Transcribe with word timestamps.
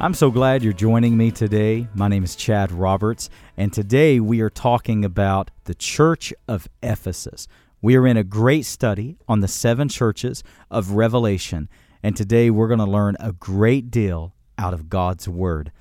I'm 0.00 0.14
so 0.14 0.30
glad 0.30 0.62
you're 0.62 0.72
joining 0.72 1.16
me 1.16 1.32
today. 1.32 1.88
My 1.92 2.06
name 2.06 2.22
is 2.22 2.36
Chad 2.36 2.70
Roberts, 2.70 3.28
and 3.56 3.72
today 3.72 4.20
we 4.20 4.40
are 4.42 4.48
talking 4.48 5.04
about 5.04 5.50
the 5.64 5.74
Church 5.74 6.32
of 6.46 6.68
Ephesus. 6.84 7.48
We 7.82 7.96
are 7.96 8.06
in 8.06 8.16
a 8.16 8.22
great 8.22 8.64
study 8.64 9.18
on 9.26 9.40
the 9.40 9.48
seven 9.48 9.88
churches 9.88 10.44
of 10.70 10.92
Revelation, 10.92 11.68
and 12.00 12.16
today 12.16 12.48
we're 12.48 12.68
going 12.68 12.78
to 12.78 12.86
learn 12.86 13.16
a 13.18 13.32
great 13.32 13.90
deal 13.90 14.34
out 14.56 14.72
of 14.72 14.88
God's 14.88 15.28
Word. 15.28 15.72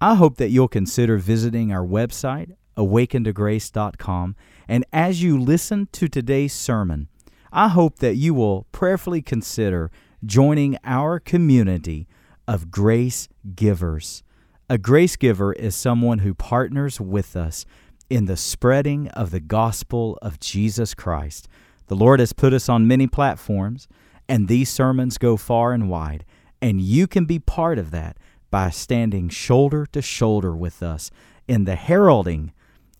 I 0.00 0.14
hope 0.14 0.38
that 0.38 0.48
you'll 0.48 0.68
consider 0.68 1.18
visiting 1.18 1.70
our 1.70 1.84
website, 1.84 2.56
awakentograce.com, 2.78 4.34
and 4.66 4.86
as 4.94 5.22
you 5.22 5.38
listen 5.38 5.88
to 5.92 6.08
today's 6.08 6.54
sermon, 6.54 7.08
I 7.52 7.68
hope 7.68 7.98
that 7.98 8.16
you 8.16 8.32
will 8.32 8.66
prayerfully 8.72 9.20
consider 9.20 9.90
joining 10.24 10.78
our 10.84 11.20
community 11.20 12.06
of 12.50 12.68
grace 12.68 13.28
givers. 13.54 14.24
A 14.68 14.76
grace 14.76 15.14
giver 15.14 15.52
is 15.52 15.76
someone 15.76 16.18
who 16.18 16.34
partners 16.34 17.00
with 17.00 17.36
us 17.36 17.64
in 18.10 18.24
the 18.24 18.36
spreading 18.36 19.06
of 19.10 19.30
the 19.30 19.38
gospel 19.38 20.18
of 20.20 20.40
Jesus 20.40 20.92
Christ. 20.92 21.46
The 21.86 21.94
Lord 21.94 22.18
has 22.18 22.32
put 22.32 22.52
us 22.52 22.68
on 22.68 22.88
many 22.88 23.06
platforms, 23.06 23.86
and 24.28 24.48
these 24.48 24.68
sermons 24.68 25.16
go 25.16 25.36
far 25.36 25.72
and 25.72 25.88
wide, 25.88 26.24
and 26.60 26.80
you 26.80 27.06
can 27.06 27.24
be 27.24 27.38
part 27.38 27.78
of 27.78 27.92
that 27.92 28.16
by 28.50 28.70
standing 28.70 29.28
shoulder 29.28 29.86
to 29.86 30.02
shoulder 30.02 30.56
with 30.56 30.82
us 30.82 31.12
in 31.46 31.66
the 31.66 31.76
heralding, 31.76 32.52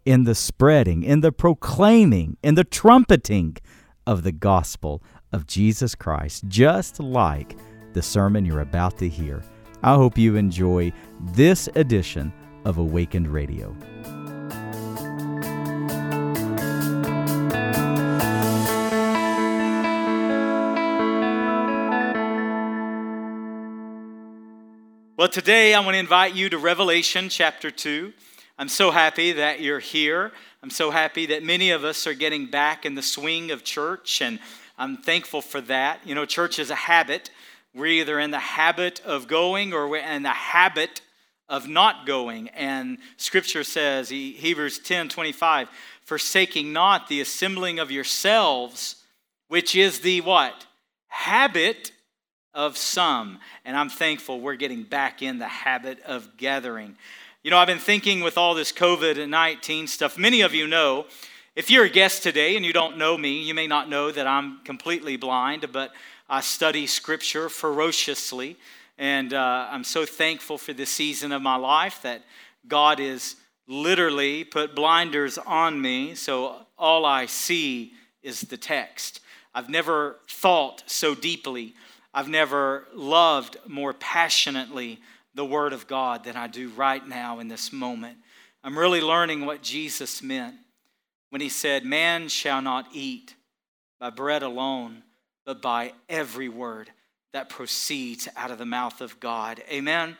in 0.05 0.23
the 0.23 0.37
spreading, 0.37 1.03
in 1.03 1.23
the 1.23 1.33
proclaiming, 1.33 2.37
in 2.45 2.55
the 2.55 2.63
trumpeting 2.63 3.57
of 4.07 4.23
the 4.23 4.33
gospel 4.33 5.03
of 5.33 5.49
Jesus 5.49 5.97
Christ, 5.97 6.45
just 6.47 7.01
like 7.01 7.57
the 7.93 8.03
sermon 8.03 8.45
you're 8.45 8.61
about 8.61 8.99
to 8.99 9.09
hear. 9.09 9.43
I 9.83 9.95
hope 9.95 10.19
you 10.19 10.37
enjoy 10.37 10.93
this 11.33 11.69
edition 11.75 12.33
of 12.65 12.79
Awakened 12.79 13.29
Radio. 13.29 13.75
Well, 25.17 25.29
today 25.29 25.75
I 25.75 25.81
want 25.81 25.97
to 25.97 25.99
invite 25.99 26.35
you 26.35 26.49
to 26.49 26.57
Revelation 26.57 27.29
chapter 27.29 27.71
2. 27.71 28.13
I'm 28.59 28.69
so 28.69 28.91
happy 28.91 29.33
that 29.33 29.61
you're 29.61 29.79
here. 29.79 30.33
I'm 30.63 30.71
so 30.71 30.91
happy 30.91 31.27
that 31.27 31.43
many 31.43 31.71
of 31.71 31.85
us 31.85 32.07
are 32.07 32.15
getting 32.15 32.47
back 32.47 32.87
in 32.87 32.95
the 32.95 33.03
swing 33.03 33.51
of 33.51 33.63
church, 33.63 34.23
and 34.23 34.39
I'm 34.79 34.97
thankful 34.97 35.43
for 35.43 35.61
that. 35.63 36.07
You 36.07 36.15
know, 36.15 36.25
church 36.25 36.59
is 36.59 36.71
a 36.71 36.75
habit. 36.75 37.31
We're 37.75 37.87
either 37.87 38.19
in 38.19 38.31
the 38.31 38.39
habit 38.39 39.01
of 39.05 39.29
going 39.29 39.73
or 39.73 39.87
we're 39.89 39.99
in 40.05 40.23
the 40.23 40.31
habit 40.31 41.03
of 41.49 41.69
not 41.69 42.07
going. 42.07 42.49
And 42.49 42.99
scripture 43.17 43.65
says, 43.65 44.09
Hebrews 44.09 44.79
10 44.81 45.09
25, 45.09 45.69
forsaking 46.05 46.73
not 46.73 47.09
the 47.09 47.21
assembling 47.21 47.79
of 47.79 47.91
yourselves, 47.91 48.97
which 49.49 49.77
is 49.77 50.01
the 50.01 50.21
what? 50.23 50.67
Habit 51.09 51.93
of 52.55 52.77
some. 52.77 53.39
And 53.65 53.77
I'm 53.77 53.89
thankful 53.89 54.41
we're 54.41 54.57
getting 54.57 54.83
back 54.83 55.23
in 55.23 55.39
the 55.39 55.49
habit 55.49 56.01
of 56.03 56.37
gathering. 56.37 56.97
You 57.43 57.51
know, 57.51 57.59
I've 57.59 57.69
been 57.69 57.79
thinking 57.79 58.21
with 58.21 58.37
all 58.37 58.55
this 58.55 58.73
COVID 58.73 59.29
19 59.29 59.87
stuff, 59.87 60.19
many 60.19 60.41
of 60.41 60.55
you 60.55 60.67
know. 60.67 61.07
If 61.57 61.71
you're 61.71 61.85
a 61.85 61.91
guest 61.91 62.23
today 62.23 62.57
and 62.57 62.65
you 62.65 62.73
don't 62.73 62.97
know 62.97 63.19
me, 63.19 63.43
you 63.43 63.55
may 63.55 63.67
not 63.67 63.89
know 63.89 64.11
that 64.13 64.27
I'm 64.27 64.61
completely 64.65 65.17
blind, 65.17 65.67
but 65.73 65.93
I 66.33 66.43
study 66.43 66.87
Scripture 66.87 67.49
ferociously, 67.49 68.57
and 68.97 69.35
uh, 69.35 69.67
I'm 69.69 69.83
so 69.83 70.07
thankful 70.07 70.59
for 70.59 70.73
this 70.73 70.91
season 70.91 71.33
of 71.33 71.43
my 71.43 71.57
life 71.57 72.03
that 72.03 72.23
God 72.69 73.01
has 73.01 73.35
literally 73.67 74.45
put 74.45 74.77
blinders 74.77 75.39
on 75.39 75.83
me, 75.83 76.15
so 76.15 76.67
all 76.79 77.05
I 77.05 77.27
see 77.27 77.95
is 78.23 78.43
the 78.43 78.57
text. 78.57 79.19
I've 79.53 79.69
never 79.69 80.19
thought 80.29 80.85
so 80.87 81.17
deeply, 81.17 81.75
I've 82.15 82.29
never 82.29 82.87
loved 82.95 83.57
more 83.67 83.93
passionately 83.93 85.01
the 85.35 85.45
Word 85.45 85.73
of 85.73 85.89
God 85.89 86.23
than 86.23 86.37
I 86.37 86.47
do 86.47 86.69
right 86.69 87.05
now 87.05 87.41
in 87.41 87.49
this 87.49 87.73
moment. 87.73 88.19
I'm 88.63 88.79
really 88.79 89.01
learning 89.01 89.47
what 89.47 89.63
Jesus 89.63 90.23
meant 90.23 90.55
when 91.31 91.41
he 91.41 91.49
said, 91.49 91.85
Man 91.85 92.29
shall 92.29 92.63
not 92.63 92.87
eat 92.93 93.35
by 93.99 94.11
bread 94.11 94.45
alone 94.45 95.03
but 95.51 95.61
by 95.61 95.93
every 96.09 96.49
word 96.49 96.93
that 97.33 97.49
proceeds 97.49 98.29
out 98.37 98.53
of 98.53 98.59
the 98.59 98.65
mouth 98.65 99.01
of 99.01 99.19
God. 99.19 99.61
Amen. 99.69 100.17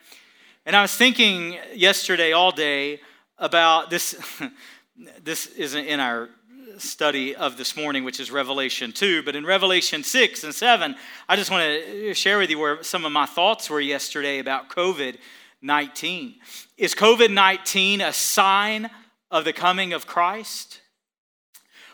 And 0.67 0.75
I 0.75 0.83
was 0.83 0.93
thinking 0.93 1.57
yesterday 1.73 2.33
all 2.33 2.51
day 2.51 2.99
about 3.39 3.91
this. 3.91 4.21
this 5.23 5.47
isn't 5.47 5.85
in 5.85 6.01
our 6.01 6.31
study 6.79 7.37
of 7.37 7.57
this 7.57 7.77
morning, 7.77 8.03
which 8.03 8.19
is 8.19 8.33
Revelation 8.33 8.91
2, 8.91 9.23
but 9.23 9.37
in 9.37 9.47
Revelation 9.47 10.03
6 10.03 10.43
and 10.43 10.53
7, 10.53 10.97
I 11.29 11.37
just 11.37 11.53
want 11.53 11.63
to 11.63 12.13
share 12.13 12.39
with 12.39 12.51
you 12.51 12.59
where 12.59 12.83
some 12.83 13.05
of 13.05 13.13
my 13.13 13.27
thoughts 13.27 13.71
were 13.71 13.81
yesterday 13.81 14.41
about 14.41 14.69
COVID 14.69 15.17
19. 15.63 16.35
Is 16.77 16.97
COVID 16.97 17.33
19 17.33 18.01
a 18.01 18.13
sign 18.13 18.91
of 19.31 19.45
the 19.45 19.53
coming 19.53 19.93
of 19.93 20.09
Christ? 20.09 20.81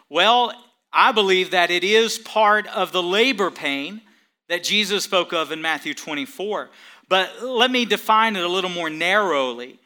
Well, 0.08 0.54
I 0.92 1.12
believe 1.12 1.50
that 1.50 1.70
it 1.70 1.84
is 1.84 2.18
part 2.18 2.66
of 2.68 2.92
the 2.92 3.02
labor 3.02 3.50
pain 3.50 4.00
that 4.48 4.62
Jesus 4.62 5.04
spoke 5.04 5.32
of 5.32 5.52
in 5.52 5.60
Matthew 5.60 5.94
24. 5.94 6.70
But 7.08 7.42
let 7.42 7.70
me 7.70 7.84
define 7.84 8.36
it 8.36 8.44
a 8.44 8.48
little 8.48 8.70
more 8.70 8.90
narrowly. 8.90 9.78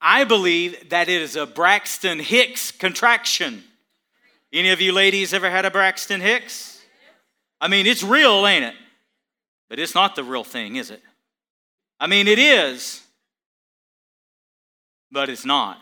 I 0.00 0.24
believe 0.24 0.90
that 0.90 1.08
it 1.08 1.22
is 1.22 1.36
a 1.36 1.46
Braxton 1.46 2.20
Hicks 2.20 2.70
contraction. 2.70 3.64
Any 4.52 4.70
of 4.70 4.80
you 4.80 4.92
ladies 4.92 5.32
ever 5.32 5.50
had 5.50 5.64
a 5.64 5.70
Braxton 5.70 6.20
Hicks? 6.20 6.82
I 7.60 7.68
mean, 7.68 7.86
it's 7.86 8.02
real, 8.02 8.46
ain't 8.46 8.64
it? 8.64 8.74
But 9.68 9.78
it's 9.78 9.94
not 9.94 10.14
the 10.14 10.24
real 10.24 10.44
thing, 10.44 10.76
is 10.76 10.90
it? 10.90 11.02
I 11.98 12.06
mean, 12.06 12.28
it 12.28 12.38
is, 12.38 13.02
but 15.10 15.28
it's 15.28 15.44
not. 15.44 15.78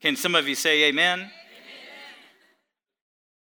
Can 0.00 0.16
some 0.16 0.34
of 0.34 0.46
you 0.46 0.54
say 0.54 0.84
amen? 0.84 1.30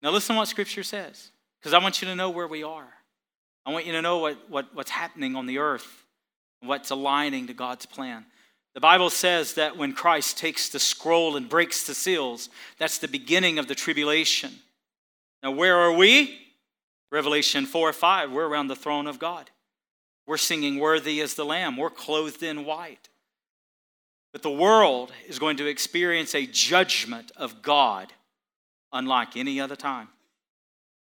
Now, 0.01 0.11
listen 0.11 0.35
to 0.35 0.39
what 0.39 0.47
Scripture 0.47 0.83
says, 0.83 1.31
because 1.59 1.73
I 1.73 1.79
want 1.79 2.01
you 2.01 2.07
to 2.07 2.15
know 2.15 2.29
where 2.29 2.47
we 2.47 2.63
are. 2.63 2.87
I 3.65 3.71
want 3.71 3.85
you 3.85 3.91
to 3.93 4.01
know 4.01 4.19
what, 4.19 4.49
what, 4.49 4.73
what's 4.73 4.91
happening 4.91 5.35
on 5.35 5.45
the 5.45 5.57
earth, 5.57 6.05
what's 6.61 6.89
aligning 6.89 7.47
to 7.47 7.53
God's 7.53 7.85
plan. 7.85 8.25
The 8.73 8.79
Bible 8.79 9.09
says 9.09 9.55
that 9.55 9.77
when 9.77 9.93
Christ 9.93 10.37
takes 10.37 10.69
the 10.69 10.79
scroll 10.79 11.35
and 11.35 11.49
breaks 11.49 11.85
the 11.85 11.93
seals, 11.93 12.49
that's 12.77 12.99
the 12.99 13.07
beginning 13.07 13.59
of 13.59 13.67
the 13.67 13.75
tribulation. 13.75 14.51
Now, 15.43 15.51
where 15.51 15.75
are 15.75 15.91
we? 15.91 16.37
Revelation 17.11 17.65
4 17.65 17.89
or 17.89 17.93
5, 17.93 18.31
we're 18.31 18.47
around 18.47 18.67
the 18.67 18.75
throne 18.75 19.07
of 19.07 19.19
God. 19.19 19.49
We're 20.27 20.37
singing, 20.37 20.79
Worthy 20.79 21.19
is 21.19 21.33
the 21.33 21.45
Lamb. 21.45 21.75
We're 21.75 21.89
clothed 21.89 22.43
in 22.43 22.65
white. 22.65 23.09
But 24.31 24.43
the 24.43 24.51
world 24.51 25.11
is 25.27 25.39
going 25.39 25.57
to 25.57 25.65
experience 25.65 26.35
a 26.35 26.45
judgment 26.45 27.31
of 27.35 27.63
God 27.63 28.13
unlike 28.91 29.37
any 29.37 29.59
other 29.59 29.75
time. 29.75 30.07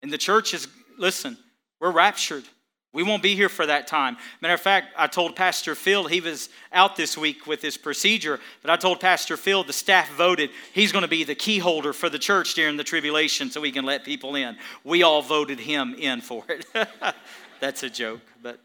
And 0.02 0.12
the 0.12 0.18
church 0.18 0.54
is, 0.54 0.68
listen, 0.98 1.38
we're 1.80 1.90
raptured. 1.90 2.44
We 2.92 3.02
won't 3.02 3.24
be 3.24 3.34
here 3.34 3.48
for 3.48 3.66
that 3.66 3.88
time. 3.88 4.16
Matter 4.40 4.54
of 4.54 4.60
fact, 4.60 4.94
I 4.96 5.08
told 5.08 5.34
Pastor 5.34 5.74
Phil, 5.74 6.06
he 6.06 6.20
was 6.20 6.48
out 6.72 6.94
this 6.94 7.18
week 7.18 7.44
with 7.44 7.60
his 7.60 7.76
procedure, 7.76 8.38
but 8.62 8.70
I 8.70 8.76
told 8.76 9.00
Pastor 9.00 9.36
Phil 9.36 9.64
the 9.64 9.72
staff 9.72 10.12
voted 10.12 10.50
he's 10.72 10.92
going 10.92 11.02
to 11.02 11.08
be 11.08 11.24
the 11.24 11.34
key 11.34 11.58
holder 11.58 11.92
for 11.92 12.08
the 12.08 12.20
church 12.20 12.54
during 12.54 12.76
the 12.76 12.84
tribulation 12.84 13.50
so 13.50 13.60
he 13.62 13.72
can 13.72 13.84
let 13.84 14.04
people 14.04 14.36
in. 14.36 14.56
We 14.84 15.02
all 15.02 15.22
voted 15.22 15.58
him 15.58 15.96
in 15.98 16.20
for 16.20 16.44
it. 16.48 16.66
That's 17.60 17.82
a 17.82 17.90
joke, 17.90 18.20
but 18.40 18.60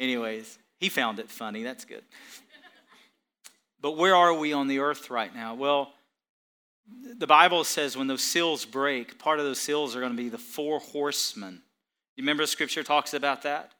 anyways, 0.00 0.58
he 0.80 0.88
found 0.88 1.20
it 1.20 1.30
funny. 1.30 1.62
That's 1.62 1.84
good. 1.84 2.02
But 3.80 3.92
where 3.92 4.16
are 4.16 4.34
we 4.34 4.52
on 4.52 4.66
the 4.66 4.80
earth 4.80 5.08
right 5.08 5.32
now? 5.32 5.54
Well, 5.54 5.92
the 7.18 7.26
Bible 7.26 7.64
says 7.64 7.96
when 7.96 8.06
those 8.06 8.22
seals 8.22 8.64
break, 8.64 9.18
part 9.18 9.38
of 9.38 9.44
those 9.44 9.60
seals 9.60 9.96
are 9.96 10.00
going 10.00 10.12
to 10.12 10.16
be 10.16 10.28
the 10.28 10.38
four 10.38 10.78
horsemen. 10.78 11.62
You 12.16 12.22
remember 12.22 12.42
the 12.42 12.48
scripture 12.48 12.82
talks 12.82 13.14
about 13.14 13.42
that? 13.42 13.72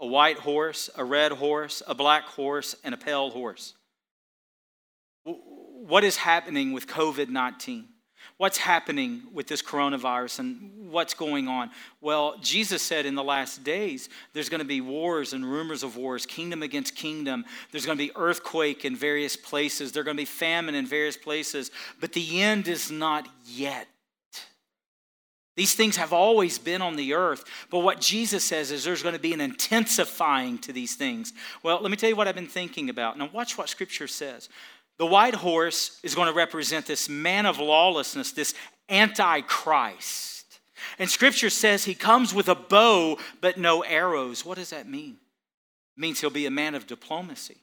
A 0.00 0.06
white 0.06 0.38
horse, 0.38 0.90
a 0.96 1.04
red 1.04 1.32
horse, 1.32 1.82
a 1.86 1.94
black 1.94 2.24
horse, 2.24 2.74
and 2.82 2.94
a 2.94 2.98
pale 2.98 3.30
horse. 3.30 3.74
What 5.24 6.04
is 6.04 6.16
happening 6.16 6.72
with 6.72 6.86
COVID 6.86 7.28
19? 7.28 7.88
What's 8.42 8.58
happening 8.58 9.22
with 9.32 9.46
this 9.46 9.62
coronavirus 9.62 10.40
and 10.40 10.90
what's 10.90 11.14
going 11.14 11.46
on? 11.46 11.70
Well, 12.00 12.34
Jesus 12.40 12.82
said 12.82 13.06
in 13.06 13.14
the 13.14 13.22
last 13.22 13.62
days 13.62 14.08
there's 14.32 14.48
going 14.48 14.58
to 14.58 14.64
be 14.64 14.80
wars 14.80 15.32
and 15.32 15.48
rumors 15.48 15.84
of 15.84 15.96
wars, 15.96 16.26
kingdom 16.26 16.60
against 16.60 16.96
kingdom. 16.96 17.44
There's 17.70 17.86
going 17.86 17.96
to 17.96 18.04
be 18.04 18.10
earthquake 18.16 18.84
in 18.84 18.96
various 18.96 19.36
places. 19.36 19.92
There's 19.92 20.02
going 20.02 20.16
to 20.16 20.20
be 20.20 20.24
famine 20.24 20.74
in 20.74 20.88
various 20.88 21.16
places. 21.16 21.70
But 22.00 22.14
the 22.14 22.42
end 22.42 22.66
is 22.66 22.90
not 22.90 23.28
yet. 23.46 23.86
These 25.54 25.76
things 25.76 25.96
have 25.96 26.12
always 26.12 26.58
been 26.58 26.82
on 26.82 26.96
the 26.96 27.14
earth. 27.14 27.44
But 27.70 27.78
what 27.80 28.00
Jesus 28.00 28.42
says 28.42 28.72
is 28.72 28.82
there's 28.82 29.04
going 29.04 29.14
to 29.14 29.20
be 29.20 29.34
an 29.34 29.40
intensifying 29.40 30.58
to 30.62 30.72
these 30.72 30.96
things. 30.96 31.32
Well, 31.62 31.80
let 31.80 31.92
me 31.92 31.96
tell 31.96 32.10
you 32.10 32.16
what 32.16 32.26
I've 32.26 32.34
been 32.34 32.48
thinking 32.48 32.90
about. 32.90 33.16
Now, 33.16 33.30
watch 33.32 33.56
what 33.56 33.68
Scripture 33.68 34.08
says. 34.08 34.48
The 35.02 35.06
white 35.06 35.34
horse 35.34 35.98
is 36.04 36.14
going 36.14 36.28
to 36.28 36.32
represent 36.32 36.86
this 36.86 37.08
man 37.08 37.44
of 37.44 37.58
lawlessness, 37.58 38.30
this 38.30 38.54
antichrist. 38.88 40.60
And 40.96 41.10
Scripture 41.10 41.50
says 41.50 41.84
he 41.84 41.96
comes 41.96 42.32
with 42.32 42.48
a 42.48 42.54
bow 42.54 43.18
but 43.40 43.58
no 43.58 43.80
arrows. 43.80 44.46
What 44.46 44.58
does 44.58 44.70
that 44.70 44.88
mean? 44.88 45.16
It 45.96 46.00
means 46.00 46.20
he'll 46.20 46.30
be 46.30 46.46
a 46.46 46.52
man 46.52 46.76
of 46.76 46.86
diplomacy. 46.86 47.56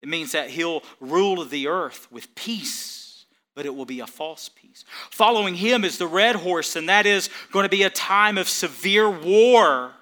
It 0.00 0.08
means 0.08 0.32
that 0.32 0.48
he'll 0.48 0.82
rule 0.98 1.44
the 1.44 1.66
earth 1.68 2.08
with 2.10 2.34
peace 2.34 3.26
but 3.54 3.64
it 3.64 3.74
will 3.74 3.86
be 3.86 4.00
a 4.00 4.06
false 4.06 4.48
peace. 4.48 4.84
Following 5.10 5.54
him 5.54 5.82
is 5.82 5.96
the 5.96 6.06
red 6.06 6.36
horse, 6.36 6.76
and 6.76 6.90
that 6.90 7.06
is 7.06 7.30
going 7.52 7.64
to 7.64 7.70
be 7.70 7.84
a 7.84 7.90
time 7.90 8.36
of 8.36 8.50
severe 8.50 9.08
war. 9.08 9.92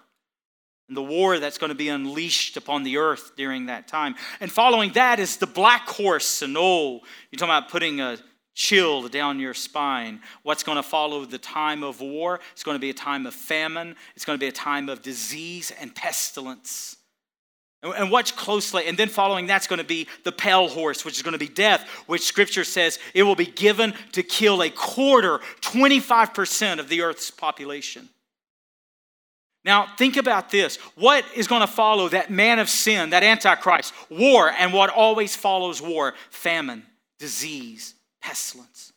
And 0.88 0.96
the 0.96 1.02
war 1.02 1.38
that's 1.38 1.58
going 1.58 1.70
to 1.70 1.74
be 1.74 1.88
unleashed 1.88 2.56
upon 2.56 2.82
the 2.82 2.98
earth 2.98 3.32
during 3.36 3.66
that 3.66 3.88
time. 3.88 4.14
And 4.40 4.52
following 4.52 4.92
that 4.92 5.18
is 5.18 5.38
the 5.38 5.46
black 5.46 5.88
horse. 5.88 6.42
And 6.42 6.56
oh, 6.58 7.00
you're 7.30 7.38
talking 7.38 7.54
about 7.54 7.70
putting 7.70 8.00
a 8.00 8.18
chill 8.54 9.08
down 9.08 9.40
your 9.40 9.54
spine. 9.54 10.20
What's 10.42 10.62
going 10.62 10.76
to 10.76 10.82
follow 10.82 11.24
the 11.24 11.38
time 11.38 11.82
of 11.82 12.00
war? 12.00 12.40
It's 12.52 12.62
going 12.62 12.76
to 12.76 12.80
be 12.80 12.90
a 12.90 12.94
time 12.94 13.26
of 13.26 13.34
famine, 13.34 13.96
it's 14.14 14.24
going 14.24 14.38
to 14.38 14.40
be 14.40 14.48
a 14.48 14.52
time 14.52 14.88
of 14.88 15.02
disease 15.02 15.72
and 15.80 15.94
pestilence. 15.94 16.96
And 17.82 18.10
watch 18.10 18.34
closely. 18.34 18.86
And 18.86 18.96
then 18.96 19.10
following 19.10 19.46
that's 19.46 19.66
going 19.66 19.78
to 19.78 19.84
be 19.84 20.08
the 20.22 20.32
pale 20.32 20.68
horse, 20.68 21.04
which 21.04 21.16
is 21.16 21.22
going 21.22 21.32
to 21.34 21.38
be 21.38 21.48
death, 21.48 21.86
which 22.06 22.22
scripture 22.22 22.64
says 22.64 22.98
it 23.12 23.24
will 23.24 23.34
be 23.34 23.44
given 23.44 23.92
to 24.12 24.22
kill 24.22 24.62
a 24.62 24.70
quarter, 24.70 25.40
25% 25.60 26.78
of 26.78 26.88
the 26.88 27.02
earth's 27.02 27.30
population. 27.30 28.08
Now, 29.64 29.86
think 29.96 30.16
about 30.16 30.50
this. 30.50 30.76
What 30.94 31.24
is 31.34 31.48
going 31.48 31.62
to 31.62 31.66
follow 31.66 32.08
that 32.10 32.30
man 32.30 32.58
of 32.58 32.68
sin, 32.68 33.10
that 33.10 33.22
Antichrist? 33.22 33.94
War, 34.10 34.50
and 34.50 34.72
what 34.72 34.90
always 34.90 35.34
follows 35.34 35.80
war? 35.80 36.14
Famine, 36.30 36.84
disease, 37.18 37.94
pestilence. 38.20 38.92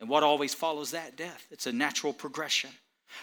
And 0.00 0.08
what 0.08 0.22
always 0.22 0.52
follows 0.52 0.90
that? 0.90 1.16
Death. 1.16 1.46
It's 1.50 1.66
a 1.66 1.72
natural 1.72 2.12
progression. 2.12 2.70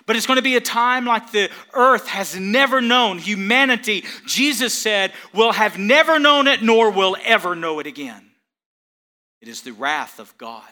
But 0.06 0.16
it's 0.16 0.26
going 0.26 0.38
to 0.38 0.44
be 0.44 0.56
a 0.56 0.62
time 0.62 1.06
like 1.06 1.32
the 1.32 1.50
earth 1.74 2.08
has 2.08 2.40
never 2.40 2.80
known. 2.80 3.18
Humanity, 3.18 4.06
Jesus 4.26 4.74
said, 4.74 5.12
will 5.34 5.52
have 5.52 5.78
never 5.78 6.20
known 6.20 6.48
it 6.48 6.64
nor 6.64 6.92
will 6.92 7.18
ever 7.24 7.56
know 7.56 7.80
it 7.80 7.88
again. 7.88 8.32
It 9.42 9.48
is 9.48 9.62
the 9.62 9.72
wrath 9.72 10.20
of 10.20 10.38
God. 10.38 10.64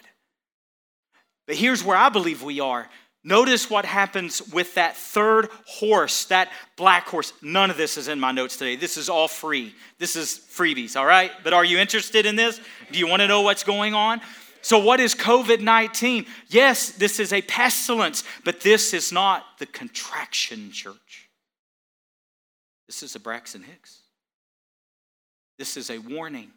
But 1.46 1.56
here's 1.56 1.84
where 1.84 1.98
I 1.98 2.10
believe 2.10 2.44
we 2.44 2.60
are. 2.60 2.90
Notice 3.28 3.70
what 3.70 3.84
happens 3.84 4.42
with 4.54 4.76
that 4.76 4.96
third 4.96 5.50
horse, 5.66 6.24
that 6.26 6.50
black 6.78 7.10
horse. 7.10 7.34
None 7.42 7.70
of 7.70 7.76
this 7.76 7.98
is 7.98 8.08
in 8.08 8.22
my 8.22 8.32
notes 8.32 8.56
today. 8.56 8.78
This 8.78 8.96
is 8.96 9.10
all 9.10 9.28
free. 9.28 9.76
This 10.00 10.16
is 10.16 10.40
freebies, 10.50 10.96
all 10.96 11.06
right? 11.06 11.30
But 11.44 11.52
are 11.52 11.66
you 11.66 11.78
interested 11.78 12.26
in 12.26 12.38
this? 12.38 12.62
Do 12.90 12.98
you 12.98 13.06
want 13.06 13.22
to 13.22 13.28
know 13.28 13.42
what's 13.42 13.66
going 13.66 13.94
on? 13.94 14.22
So, 14.62 14.80
what 14.80 15.02
is 15.02 15.14
COVID 15.14 15.60
19? 15.60 16.26
Yes, 16.48 16.92
this 16.92 17.20
is 17.20 17.34
a 17.34 17.42
pestilence, 17.42 18.24
but 18.46 18.62
this 18.62 18.94
is 18.94 19.12
not 19.12 19.44
the 19.60 19.66
contraction 19.66 20.72
church. 20.72 21.30
This 22.88 23.04
is 23.04 23.14
a 23.18 23.20
Braxton 23.20 23.64
Hicks. 23.64 24.04
This 25.60 25.76
is 25.76 25.90
a 25.90 25.98
warning. 25.98 26.52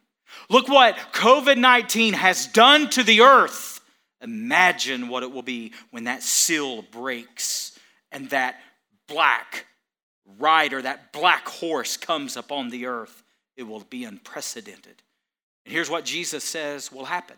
Look 0.49 0.69
what 0.69 0.95
COVID 1.15 1.59
19 1.59 2.15
has 2.15 2.47
done 2.47 2.91
to 2.91 3.03
the 3.03 3.23
earth. 3.23 3.80
Imagine 4.23 5.09
what 5.09 5.23
it 5.23 5.33
will 5.33 5.43
be 5.43 5.73
when 5.91 6.05
that 6.05 6.23
seal 6.23 6.83
breaks 6.83 7.79
and 8.13 8.29
that 8.31 8.61
black 9.07 9.67
rider, 10.39 10.83
that 10.83 11.13
black 11.13 11.49
horse 11.49 11.97
comes 11.97 12.37
upon 12.37 12.71
the 12.71 12.87
earth. 12.87 13.23
It 13.57 13.65
will 13.65 13.81
be 13.81 14.05
unprecedented. 14.05 15.03
And 15.65 15.73
here's 15.73 15.91
what 15.91 16.05
Jesus 16.05 16.45
says 16.45 16.93
will 16.93 17.07
happen 17.07 17.37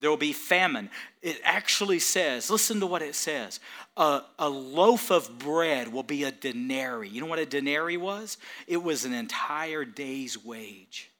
there 0.00 0.08
will 0.08 0.16
be 0.16 0.32
famine. 0.32 0.88
It 1.20 1.40
actually 1.44 1.98
says, 1.98 2.50
listen 2.50 2.80
to 2.80 2.86
what 2.86 3.02
it 3.02 3.14
says 3.14 3.60
a, 3.96 4.22
a, 4.38 4.48
loaf 4.48 5.10
of 5.10 5.38
bread 5.38 5.92
will 5.92 6.02
be 6.02 6.24
a 6.24 6.32
denarii. 6.32 7.08
You 7.08 7.20
know 7.20 7.26
what 7.26 7.38
a 7.38 7.46
denarii 7.46 7.98
was? 7.98 8.38
It 8.66 8.82
was 8.82 9.04
an 9.04 9.12
entire 9.12 9.84
day's 9.84 10.42
wage. 10.42 11.10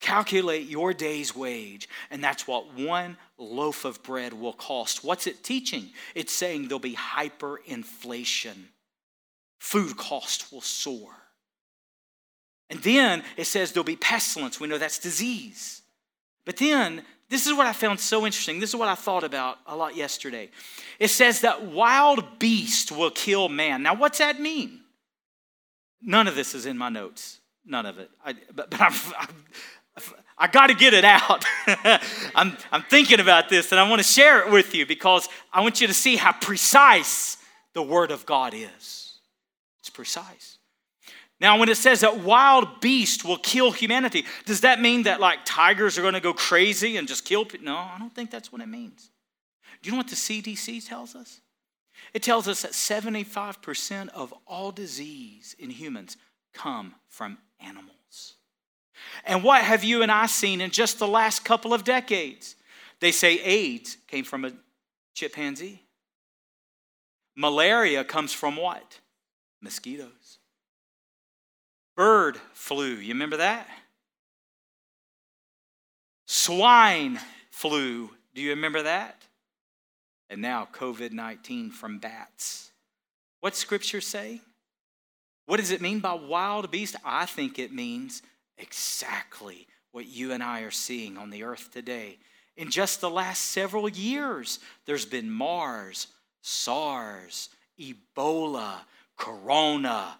Calculate 0.00 0.68
your 0.68 0.94
day's 0.94 1.34
wage, 1.34 1.88
and 2.10 2.22
that's 2.22 2.46
what 2.46 2.74
one 2.74 3.16
loaf 3.36 3.84
of 3.84 4.02
bread 4.02 4.32
will 4.32 4.52
cost. 4.52 5.02
What's 5.02 5.26
it 5.26 5.42
teaching? 5.42 5.90
It's 6.14 6.32
saying 6.32 6.68
there'll 6.68 6.78
be 6.78 6.94
hyperinflation. 6.94 8.56
Food 9.58 9.96
cost 9.96 10.52
will 10.52 10.60
soar. 10.60 11.10
And 12.70 12.80
then 12.82 13.24
it 13.36 13.46
says 13.46 13.72
there'll 13.72 13.84
be 13.84 13.96
pestilence. 13.96 14.60
We 14.60 14.68
know 14.68 14.78
that's 14.78 14.98
disease. 14.98 15.82
But 16.44 16.58
then 16.58 17.02
this 17.28 17.46
is 17.46 17.54
what 17.54 17.66
I 17.66 17.72
found 17.72 18.00
so 18.00 18.24
interesting. 18.24 18.60
This 18.60 18.70
is 18.70 18.76
what 18.76 18.88
I 18.88 18.94
thought 18.94 19.24
about 19.24 19.58
a 19.66 19.76
lot 19.76 19.96
yesterday. 19.96 20.50
It 20.98 21.08
says 21.08 21.42
that 21.42 21.66
wild 21.66 22.38
beast 22.38 22.92
will 22.92 23.10
kill 23.10 23.48
man. 23.48 23.82
Now, 23.82 23.94
what's 23.94 24.18
that 24.18 24.40
mean? 24.40 24.80
None 26.00 26.28
of 26.28 26.34
this 26.34 26.54
is 26.54 26.66
in 26.66 26.78
my 26.78 26.88
notes. 26.88 27.40
None 27.66 27.84
of 27.84 27.98
it. 27.98 28.10
I, 28.24 28.34
but, 28.54 28.70
but 28.70 28.80
I'm, 28.80 28.94
I'm, 29.18 29.44
I 30.36 30.46
got 30.46 30.68
to 30.68 30.74
get 30.74 30.94
it 30.94 31.04
out. 31.04 31.44
I'm, 32.34 32.56
I'm 32.70 32.82
thinking 32.82 33.20
about 33.20 33.48
this 33.48 33.72
and 33.72 33.80
I 33.80 33.88
want 33.88 34.00
to 34.00 34.06
share 34.06 34.46
it 34.46 34.52
with 34.52 34.74
you 34.74 34.86
because 34.86 35.28
I 35.52 35.60
want 35.60 35.80
you 35.80 35.86
to 35.88 35.94
see 35.94 36.16
how 36.16 36.32
precise 36.32 37.38
the 37.74 37.82
Word 37.82 38.10
of 38.10 38.24
God 38.24 38.54
is. 38.54 39.18
It's 39.80 39.90
precise. 39.90 40.58
Now, 41.40 41.58
when 41.58 41.68
it 41.68 41.76
says 41.76 42.00
that 42.00 42.18
wild 42.20 42.80
beast 42.80 43.24
will 43.24 43.36
kill 43.36 43.70
humanity, 43.70 44.24
does 44.44 44.62
that 44.62 44.80
mean 44.80 45.04
that 45.04 45.20
like 45.20 45.40
tigers 45.44 45.96
are 45.96 46.02
going 46.02 46.14
to 46.14 46.20
go 46.20 46.32
crazy 46.32 46.96
and 46.96 47.06
just 47.06 47.24
kill 47.24 47.44
people? 47.44 47.66
No, 47.66 47.76
I 47.76 47.96
don't 47.98 48.14
think 48.14 48.30
that's 48.30 48.52
what 48.52 48.60
it 48.60 48.68
means. 48.68 49.10
Do 49.82 49.88
you 49.88 49.92
know 49.92 49.98
what 49.98 50.08
the 50.08 50.16
CDC 50.16 50.86
tells 50.88 51.14
us? 51.14 51.40
It 52.14 52.22
tells 52.22 52.48
us 52.48 52.62
that 52.62 52.72
75% 52.72 54.08
of 54.08 54.34
all 54.46 54.72
disease 54.72 55.54
in 55.58 55.70
humans 55.70 56.16
come 56.54 56.94
from 57.08 57.38
animals. 57.60 57.97
And 59.24 59.44
what 59.44 59.62
have 59.62 59.84
you 59.84 60.02
and 60.02 60.10
I 60.10 60.26
seen 60.26 60.60
in 60.60 60.70
just 60.70 60.98
the 60.98 61.08
last 61.08 61.44
couple 61.44 61.74
of 61.74 61.84
decades? 61.84 62.56
They 63.00 63.12
say 63.12 63.40
AIDS 63.40 63.96
came 64.06 64.24
from 64.24 64.44
a 64.44 64.52
chimpanzee. 65.14 65.82
Malaria 67.36 68.04
comes 68.04 68.32
from 68.32 68.56
what? 68.56 69.00
Mosquitoes. 69.60 70.38
Bird 71.96 72.38
flu, 72.52 72.94
you 72.94 73.14
remember 73.14 73.38
that? 73.38 73.68
Swine 76.26 77.18
flu, 77.50 78.10
do 78.34 78.42
you 78.42 78.50
remember 78.50 78.82
that? 78.82 79.22
And 80.30 80.42
now 80.42 80.68
COVID 80.72 81.12
19 81.12 81.70
from 81.70 81.98
bats. 81.98 82.70
What's 83.40 83.58
scripture 83.58 84.00
say? 84.00 84.40
What 85.46 85.56
does 85.58 85.70
it 85.70 85.80
mean 85.80 86.00
by 86.00 86.12
wild 86.12 86.70
beast? 86.70 86.96
I 87.04 87.24
think 87.24 87.58
it 87.58 87.72
means 87.72 88.22
exactly 88.58 89.66
what 89.92 90.06
you 90.06 90.32
and 90.32 90.42
I 90.42 90.60
are 90.60 90.70
seeing 90.70 91.16
on 91.16 91.30
the 91.30 91.44
earth 91.44 91.70
today. 91.72 92.18
In 92.56 92.70
just 92.70 93.00
the 93.00 93.10
last 93.10 93.40
several 93.46 93.88
years, 93.88 94.58
there's 94.84 95.06
been 95.06 95.30
MERS, 95.30 96.08
SARS, 96.42 97.50
Ebola, 97.78 98.80
Corona, 99.16 100.18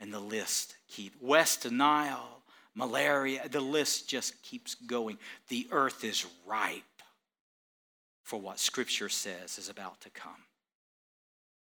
and 0.00 0.12
the 0.12 0.20
list 0.20 0.76
keeps 0.88 1.16
West 1.20 1.70
Nile, 1.70 2.42
malaria, 2.74 3.48
the 3.48 3.60
list 3.60 4.08
just 4.08 4.40
keeps 4.42 4.74
going. 4.74 5.18
The 5.48 5.66
earth 5.72 6.04
is 6.04 6.26
ripe 6.46 6.82
for 8.22 8.40
what 8.40 8.58
Scripture 8.58 9.08
says 9.08 9.58
is 9.58 9.68
about 9.68 10.00
to 10.02 10.10
come. 10.10 10.44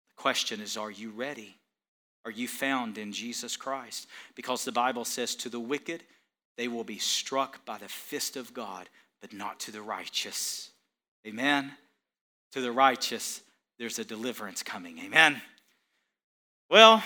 The 0.09 0.23
question 0.23 0.61
is 0.61 0.77
are 0.77 0.91
you 0.91 1.11
ready? 1.11 1.60
Are 2.25 2.31
you 2.31 2.49
found 2.49 2.99
in 2.99 3.13
Jesus 3.13 3.57
Christ? 3.57 4.07
Because 4.35 4.65
the 4.65 4.73
Bible 4.73 5.05
says 5.05 5.35
to 5.37 5.49
the 5.49 5.61
wicked, 5.61 6.03
they 6.57 6.69
will 6.69 6.85
be 6.85 6.99
struck 6.99 7.65
by 7.65 7.79
the 7.79 7.89
fist 7.89 8.37
of 8.37 8.53
God, 8.53 8.89
but 9.21 9.33
not 9.33 9.61
to 9.61 9.73
the 9.73 9.81
righteous. 9.81 10.71
Amen? 11.27 11.73
To 12.53 12.61
the 12.61 12.73
righteous, 12.73 13.41
there's 13.79 13.99
a 13.99 14.05
deliverance 14.05 14.63
coming. 14.63 14.99
Amen? 14.99 15.41
Well, 16.71 17.03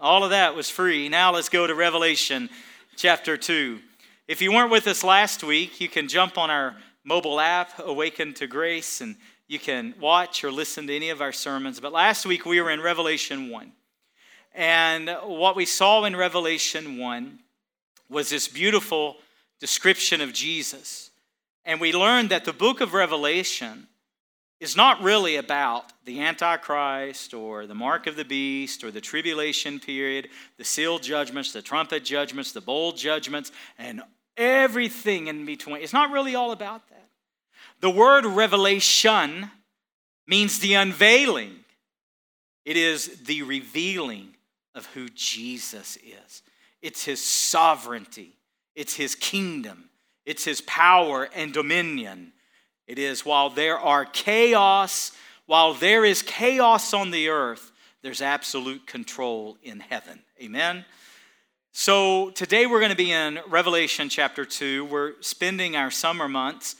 all 0.00 0.24
of 0.24 0.30
that 0.30 0.54
was 0.54 0.70
free. 0.70 1.08
Now 1.08 1.32
let's 1.32 1.48
go 1.48 1.66
to 1.66 1.74
Revelation 1.74 2.48
chapter 2.96 3.36
2. 3.36 3.80
If 4.28 4.40
you 4.40 4.52
weren't 4.52 4.70
with 4.70 4.86
us 4.86 5.02
last 5.02 5.42
week, 5.42 5.80
you 5.80 5.88
can 5.88 6.06
jump 6.08 6.38
on 6.38 6.50
our 6.50 6.76
mobile 7.04 7.40
app, 7.40 7.78
Awaken 7.78 8.34
to 8.34 8.46
Grace, 8.46 9.00
and 9.00 9.16
you 9.48 9.58
can 9.58 9.94
watch 10.00 10.44
or 10.44 10.52
listen 10.52 10.86
to 10.86 10.94
any 10.94 11.10
of 11.10 11.20
our 11.20 11.32
sermons. 11.32 11.80
But 11.80 11.92
last 11.92 12.24
week 12.24 12.46
we 12.46 12.60
were 12.60 12.70
in 12.70 12.80
Revelation 12.80 13.50
1. 13.50 13.72
And 14.54 15.08
what 15.24 15.56
we 15.56 15.64
saw 15.64 16.04
in 16.04 16.14
Revelation 16.14 16.98
1 16.98 17.38
was 18.08 18.30
this 18.30 18.48
beautiful 18.48 19.16
description 19.60 20.20
of 20.20 20.32
Jesus. 20.32 21.10
And 21.64 21.80
we 21.80 21.92
learned 21.92 22.30
that 22.30 22.44
the 22.44 22.52
book 22.52 22.80
of 22.80 22.92
Revelation 22.92 23.86
is 24.60 24.76
not 24.76 25.02
really 25.02 25.36
about 25.36 25.92
the 26.04 26.20
Antichrist 26.20 27.34
or 27.34 27.66
the 27.66 27.74
mark 27.74 28.06
of 28.06 28.14
the 28.14 28.24
beast 28.24 28.84
or 28.84 28.90
the 28.90 29.00
tribulation 29.00 29.80
period, 29.80 30.28
the 30.56 30.64
seal 30.64 30.98
judgments, 30.98 31.52
the 31.52 31.62
trumpet 31.62 32.04
judgments, 32.04 32.52
the 32.52 32.60
bowl 32.60 32.92
judgments, 32.92 33.50
and 33.78 34.02
everything 34.36 35.26
in 35.26 35.46
between. 35.46 35.82
It's 35.82 35.92
not 35.92 36.10
really 36.10 36.34
all 36.34 36.52
about 36.52 36.88
that. 36.90 37.08
The 37.80 37.90
word 37.90 38.24
revelation 38.24 39.50
means 40.26 40.60
the 40.60 40.74
unveiling, 40.74 41.64
it 42.64 42.76
is 42.76 43.22
the 43.24 43.42
revealing 43.42 44.31
of 44.74 44.86
who 44.86 45.08
Jesus 45.08 45.96
is. 45.96 46.42
It's 46.80 47.04
his 47.04 47.22
sovereignty, 47.22 48.36
it's 48.74 48.94
his 48.94 49.14
kingdom, 49.14 49.90
it's 50.26 50.44
his 50.44 50.60
power 50.62 51.28
and 51.34 51.52
dominion. 51.52 52.32
It 52.86 52.98
is 52.98 53.24
while 53.24 53.48
there 53.48 53.78
are 53.78 54.04
chaos, 54.04 55.12
while 55.46 55.74
there 55.74 56.04
is 56.04 56.22
chaos 56.22 56.92
on 56.92 57.10
the 57.10 57.28
earth, 57.28 57.70
there's 58.02 58.20
absolute 58.20 58.86
control 58.86 59.56
in 59.62 59.80
heaven. 59.80 60.20
Amen. 60.42 60.84
So 61.70 62.30
today 62.30 62.66
we're 62.66 62.80
going 62.80 62.90
to 62.90 62.96
be 62.96 63.12
in 63.12 63.38
Revelation 63.48 64.08
chapter 64.08 64.44
2. 64.44 64.84
We're 64.84 65.14
spending 65.20 65.76
our 65.76 65.90
summer 65.90 66.28
months 66.28 66.76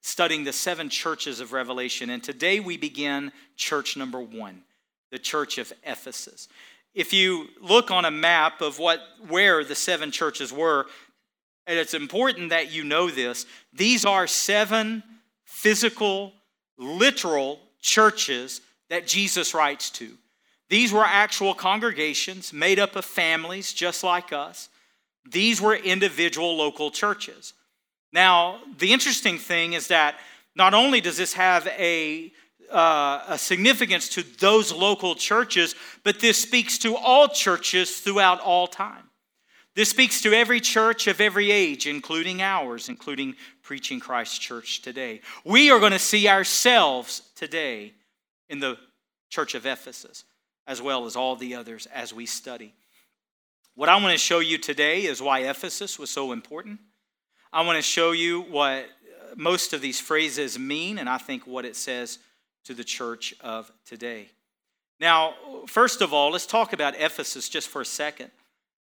studying 0.00 0.44
the 0.44 0.52
seven 0.52 0.88
churches 0.88 1.38
of 1.38 1.52
Revelation. 1.52 2.10
And 2.10 2.24
today 2.24 2.58
we 2.58 2.76
begin 2.76 3.30
church 3.56 3.96
number 3.96 4.20
one, 4.20 4.62
the 5.12 5.18
church 5.18 5.58
of 5.58 5.72
Ephesus. 5.84 6.48
If 6.94 7.12
you 7.12 7.48
look 7.60 7.90
on 7.90 8.04
a 8.04 8.10
map 8.10 8.60
of 8.60 8.78
what 8.78 9.00
where 9.28 9.64
the 9.64 9.74
seven 9.74 10.10
churches 10.10 10.52
were, 10.52 10.86
and 11.66 11.78
it's 11.78 11.94
important 11.94 12.50
that 12.50 12.72
you 12.72 12.84
know 12.84 13.10
this, 13.10 13.46
these 13.72 14.04
are 14.04 14.26
seven 14.26 15.02
physical, 15.44 16.32
literal 16.78 17.60
churches 17.80 18.60
that 18.90 19.06
Jesus 19.06 19.54
writes 19.54 19.90
to. 19.90 20.16
These 20.68 20.92
were 20.92 21.04
actual 21.04 21.54
congregations 21.54 22.52
made 22.52 22.78
up 22.78 22.96
of 22.96 23.04
families 23.04 23.72
just 23.72 24.02
like 24.02 24.32
us. 24.32 24.68
These 25.30 25.60
were 25.60 25.74
individual 25.74 26.56
local 26.56 26.90
churches. 26.90 27.52
Now, 28.12 28.60
the 28.78 28.92
interesting 28.92 29.38
thing 29.38 29.74
is 29.74 29.88
that 29.88 30.16
not 30.54 30.74
only 30.74 31.00
does 31.00 31.16
this 31.16 31.32
have 31.34 31.66
a, 31.66 32.32
uh, 32.72 33.24
a 33.28 33.38
significance 33.38 34.08
to 34.10 34.22
those 34.38 34.72
local 34.72 35.14
churches, 35.14 35.74
but 36.04 36.20
this 36.20 36.40
speaks 36.40 36.78
to 36.78 36.96
all 36.96 37.28
churches 37.28 38.00
throughout 38.00 38.40
all 38.40 38.66
time. 38.66 39.04
This 39.74 39.88
speaks 39.88 40.20
to 40.22 40.34
every 40.34 40.60
church 40.60 41.06
of 41.06 41.20
every 41.20 41.50
age, 41.50 41.86
including 41.86 42.42
ours, 42.42 42.88
including 42.88 43.36
Preaching 43.62 44.00
Christ 44.00 44.40
Church 44.40 44.82
today. 44.82 45.22
We 45.44 45.70
are 45.70 45.80
going 45.80 45.92
to 45.92 45.98
see 45.98 46.28
ourselves 46.28 47.22
today 47.36 47.94
in 48.50 48.60
the 48.60 48.76
church 49.30 49.54
of 49.54 49.64
Ephesus, 49.64 50.24
as 50.66 50.82
well 50.82 51.06
as 51.06 51.16
all 51.16 51.36
the 51.36 51.54
others 51.54 51.86
as 51.86 52.12
we 52.12 52.26
study. 52.26 52.74
What 53.74 53.88
I 53.88 53.96
want 53.96 54.12
to 54.12 54.18
show 54.18 54.40
you 54.40 54.58
today 54.58 55.04
is 55.04 55.22
why 55.22 55.40
Ephesus 55.40 55.98
was 55.98 56.10
so 56.10 56.32
important. 56.32 56.80
I 57.50 57.62
want 57.62 57.76
to 57.76 57.82
show 57.82 58.12
you 58.12 58.42
what 58.42 58.86
most 59.36 59.72
of 59.72 59.80
these 59.80 59.98
phrases 59.98 60.58
mean, 60.58 60.98
and 60.98 61.08
I 61.08 61.16
think 61.16 61.46
what 61.46 61.64
it 61.64 61.76
says 61.76 62.18
to 62.64 62.74
the 62.74 62.84
church 62.84 63.34
of 63.40 63.70
today. 63.84 64.28
Now, 65.00 65.34
first 65.66 66.00
of 66.00 66.12
all, 66.12 66.30
let's 66.30 66.46
talk 66.46 66.72
about 66.72 66.94
Ephesus 66.96 67.48
just 67.48 67.68
for 67.68 67.80
a 67.80 67.86
second. 67.86 68.30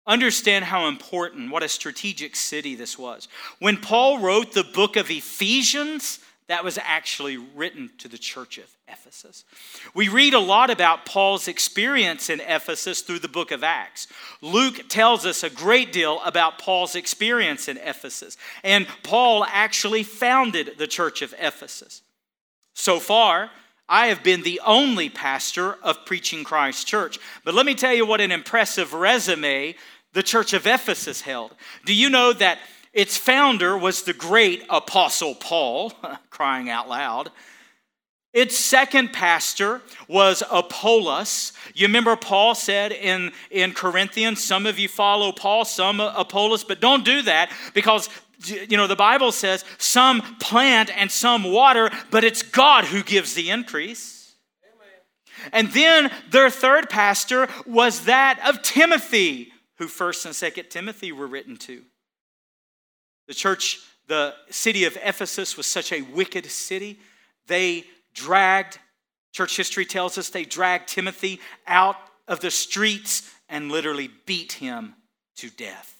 Understand 0.06 0.66
how 0.66 0.88
important, 0.88 1.50
what 1.50 1.64
a 1.64 1.70
strategic 1.70 2.36
city 2.36 2.76
this 2.76 3.00
was. 3.00 3.30
When 3.60 3.78
Paul 3.78 4.20
wrote 4.20 4.52
the 4.52 4.66
book 4.66 4.98
of 4.98 5.10
Ephesians, 5.10 6.20
that 6.48 6.64
was 6.64 6.78
actually 6.78 7.38
written 7.38 7.90
to 8.00 8.10
the 8.10 8.18
church 8.18 8.58
of 8.58 8.66
Ephesus. 8.88 9.46
We 9.94 10.10
read 10.10 10.34
a 10.34 10.40
lot 10.40 10.70
about 10.70 11.06
Paul's 11.06 11.48
experience 11.48 12.30
in 12.30 12.42
Ephesus 12.42 13.02
through 13.02 13.20
the 13.20 13.30
book 13.30 13.52
of 13.52 13.64
Acts. 13.64 14.08
Luke 14.42 14.90
tells 14.90 15.26
us 15.26 15.42
a 15.42 15.50
great 15.50 15.94
deal 15.94 16.20
about 16.26 16.60
Paul's 16.60 16.96
experience 16.96 17.70
in 17.70 17.78
Ephesus, 17.78 18.36
and 18.62 18.88
Paul 19.04 19.46
actually 19.48 20.04
founded 20.04 20.72
the 20.78 20.88
church 20.88 21.22
of 21.22 21.34
Ephesus. 21.40 22.02
So 22.74 23.00
far, 23.00 23.50
I 23.88 24.08
have 24.08 24.24
been 24.24 24.44
the 24.44 24.62
only 24.66 25.10
pastor 25.10 25.74
of 25.84 26.06
Preaching 26.06 26.44
Christ 26.44 26.88
Church. 26.88 27.20
But 27.44 27.54
let 27.54 27.66
me 27.66 27.76
tell 27.76 27.94
you 27.94 28.06
what 28.06 28.22
an 28.22 28.32
impressive 28.32 28.94
resume 28.94 29.76
the 30.14 30.24
church 30.24 30.54
of 30.54 30.66
Ephesus 30.66 31.22
held. 31.22 31.56
Do 31.86 31.94
you 31.94 32.10
know 32.10 32.34
that 32.34 32.60
its 32.94 33.18
founder 33.18 33.78
was 33.78 34.04
the 34.04 34.14
great 34.14 34.64
Apostle 34.70 35.36
Paul, 35.36 35.92
crying 36.30 36.70
out 36.70 36.88
loud? 36.88 37.32
Its 38.34 38.58
second 38.58 39.14
pastor 39.14 39.82
was 40.08 40.42
Apollos. 40.50 41.54
You 41.76 41.86
remember 41.86 42.16
Paul 42.16 42.56
said 42.56 42.92
in, 42.92 43.32
in 43.52 43.74
Corinthians, 43.74 44.44
some 44.44 44.66
of 44.66 44.80
you 44.80 44.90
follow 44.90 45.32
Paul, 45.32 45.66
some 45.66 46.00
Apollos, 46.00 46.64
but 46.64 46.82
don't 46.82 47.06
do 47.06 47.22
that 47.22 47.52
because 47.76 48.10
you 48.46 48.76
know 48.76 48.88
the 48.88 48.96
Bible 48.96 49.32
says 49.32 49.64
some 49.78 50.22
plant 50.40 50.90
and 50.98 51.12
some 51.12 51.44
water, 51.44 51.92
but 52.10 52.24
it's 52.24 52.42
God 52.42 52.86
who 52.86 53.04
gives 53.04 53.36
the 53.36 53.52
increase. 53.52 54.36
And 55.52 55.72
then 55.72 56.10
their 56.32 56.50
third 56.50 56.90
pastor 56.90 57.50
was 57.66 58.06
that 58.06 58.40
of 58.48 58.62
Timothy 58.62 59.52
who 59.78 59.88
First 59.88 60.26
and 60.26 60.36
Second 60.36 60.70
Timothy 60.70 61.12
were 61.12 61.28
written 61.28 61.58
to. 61.58 61.84
The 63.28 63.34
church, 63.34 63.80
the 64.08 64.34
city 64.50 64.86
of 64.86 64.98
Ephesus 65.04 65.58
was 65.58 65.66
such 65.66 65.92
a 65.92 66.02
wicked 66.02 66.46
city. 66.46 67.00
They 67.48 67.86
dragged, 68.14 68.80
church 69.32 69.58
history 69.58 69.86
tells 69.86 70.18
us, 70.18 70.30
they 70.30 70.46
dragged 70.46 70.88
Timothy 70.88 71.40
out 71.68 71.98
of 72.28 72.40
the 72.40 72.52
streets 72.52 73.30
and 73.50 73.72
literally 73.72 74.10
beat 74.26 74.54
him 74.54 74.96
to 75.38 75.50
death. 75.50 75.96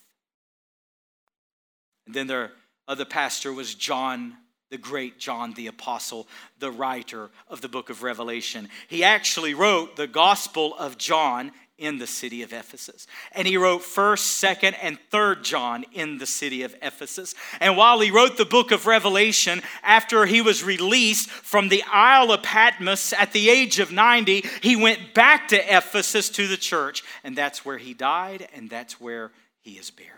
And 2.06 2.16
then 2.16 2.28
their 2.28 2.52
other 2.88 3.06
pastor 3.06 3.54
was 3.54 3.76
John 3.76 4.38
the 4.74 4.78
great 4.80 5.20
John 5.20 5.54
the 5.54 5.68
Apostle, 5.68 6.28
the 6.58 6.72
writer 6.72 7.30
of 7.48 7.62
the 7.62 7.70
book 7.70 7.92
of 7.92 8.02
Revelation. 8.02 8.70
He 8.88 9.04
actually 9.04 9.54
wrote 9.54 9.98
the 9.98 10.08
Gospel 10.08 10.76
of 10.78 10.98
John 10.98 11.52
in 11.78 11.98
the 11.98 12.08
city 12.08 12.44
of 12.44 12.54
Ephesus. 12.54 13.08
And 13.32 13.48
he 13.48 13.58
wrote 13.58 13.82
1st, 13.82 14.58
2nd, 14.60 14.76
and 14.82 14.98
3rd 15.12 15.44
John 15.44 15.86
in 15.92 16.18
the 16.18 16.26
city 16.26 16.64
of 16.64 16.76
Ephesus. 16.82 17.34
And 17.60 17.76
while 17.76 18.00
he 18.00 18.12
wrote 18.12 18.38
the 18.38 18.46
book 18.46 18.72
of 18.72 18.86
Revelation, 18.86 19.62
after 19.82 20.26
he 20.26 20.42
was 20.42 20.64
released 20.64 21.30
from 21.30 21.70
the 21.70 21.84
Isle 21.92 22.32
of 22.32 22.44
Patmos 22.44 23.12
at 23.14 23.34
the 23.34 23.50
age 23.50 23.80
of 23.80 23.92
90, 23.92 24.46
he 24.62 24.76
went 24.76 25.14
back 25.14 25.48
to 25.50 25.78
Ephesus 25.78 26.30
to 26.32 26.48
the 26.48 26.58
church. 26.58 27.04
And 27.24 27.36
that's 27.36 27.66
where 27.66 27.78
he 27.78 27.94
died, 27.94 28.48
and 28.54 28.70
that's 28.70 29.02
where 29.02 29.32
he 29.62 29.72
is 29.72 29.90
buried. 29.90 30.10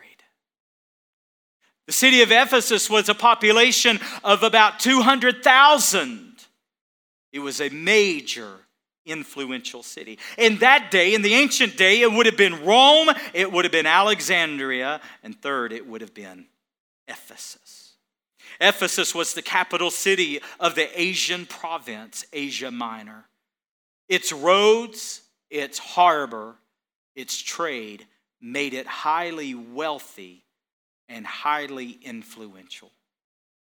The 1.87 1.93
city 1.93 2.21
of 2.21 2.31
Ephesus 2.31 2.89
was 2.89 3.09
a 3.09 3.15
population 3.15 3.99
of 4.23 4.43
about 4.43 4.79
200,000. 4.79 6.33
It 7.31 7.39
was 7.39 7.61
a 7.61 7.69
major 7.69 8.64
influential 9.05 9.83
city. 9.83 10.19
In 10.37 10.57
that 10.59 10.91
day, 10.91 11.13
in 11.13 11.21
the 11.21 11.33
ancient 11.33 11.77
day, 11.77 12.01
it 12.01 12.11
would 12.11 12.25
have 12.25 12.37
been 12.37 12.65
Rome, 12.65 13.09
it 13.33 13.51
would 13.51 13.65
have 13.65 13.71
been 13.71 13.85
Alexandria, 13.85 15.01
and 15.23 15.39
third, 15.39 15.71
it 15.71 15.87
would 15.87 16.01
have 16.01 16.13
been 16.13 16.45
Ephesus. 17.07 17.93
Ephesus 18.59 19.13
was 19.13 19.33
the 19.33 19.41
capital 19.41 19.91
city 19.91 20.39
of 20.59 20.75
the 20.75 20.99
Asian 20.99 21.45
province, 21.45 22.25
Asia 22.31 22.71
Minor. 22.71 23.25
Its 24.07 24.31
roads, 24.31 25.21
its 25.49 25.77
harbor, 25.77 26.55
its 27.15 27.37
trade 27.41 28.05
made 28.41 28.73
it 28.73 28.87
highly 28.87 29.55
wealthy 29.55 30.43
and 31.09 31.25
highly 31.25 31.97
influential. 32.01 32.91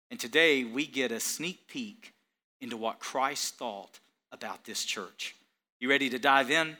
And 0.10 0.20
today 0.20 0.64
we 0.64 0.86
get 0.86 1.12
a 1.12 1.20
sneak 1.20 1.68
peek 1.68 2.14
into 2.62 2.78
what 2.78 3.00
Christ 3.00 3.56
thought 3.56 4.00
about 4.32 4.66
this 4.66 4.84
church. 4.84 5.36
You 5.80 5.90
ready 5.90 6.10
to 6.10 6.20
dive 6.20 6.52
in? 6.52 6.78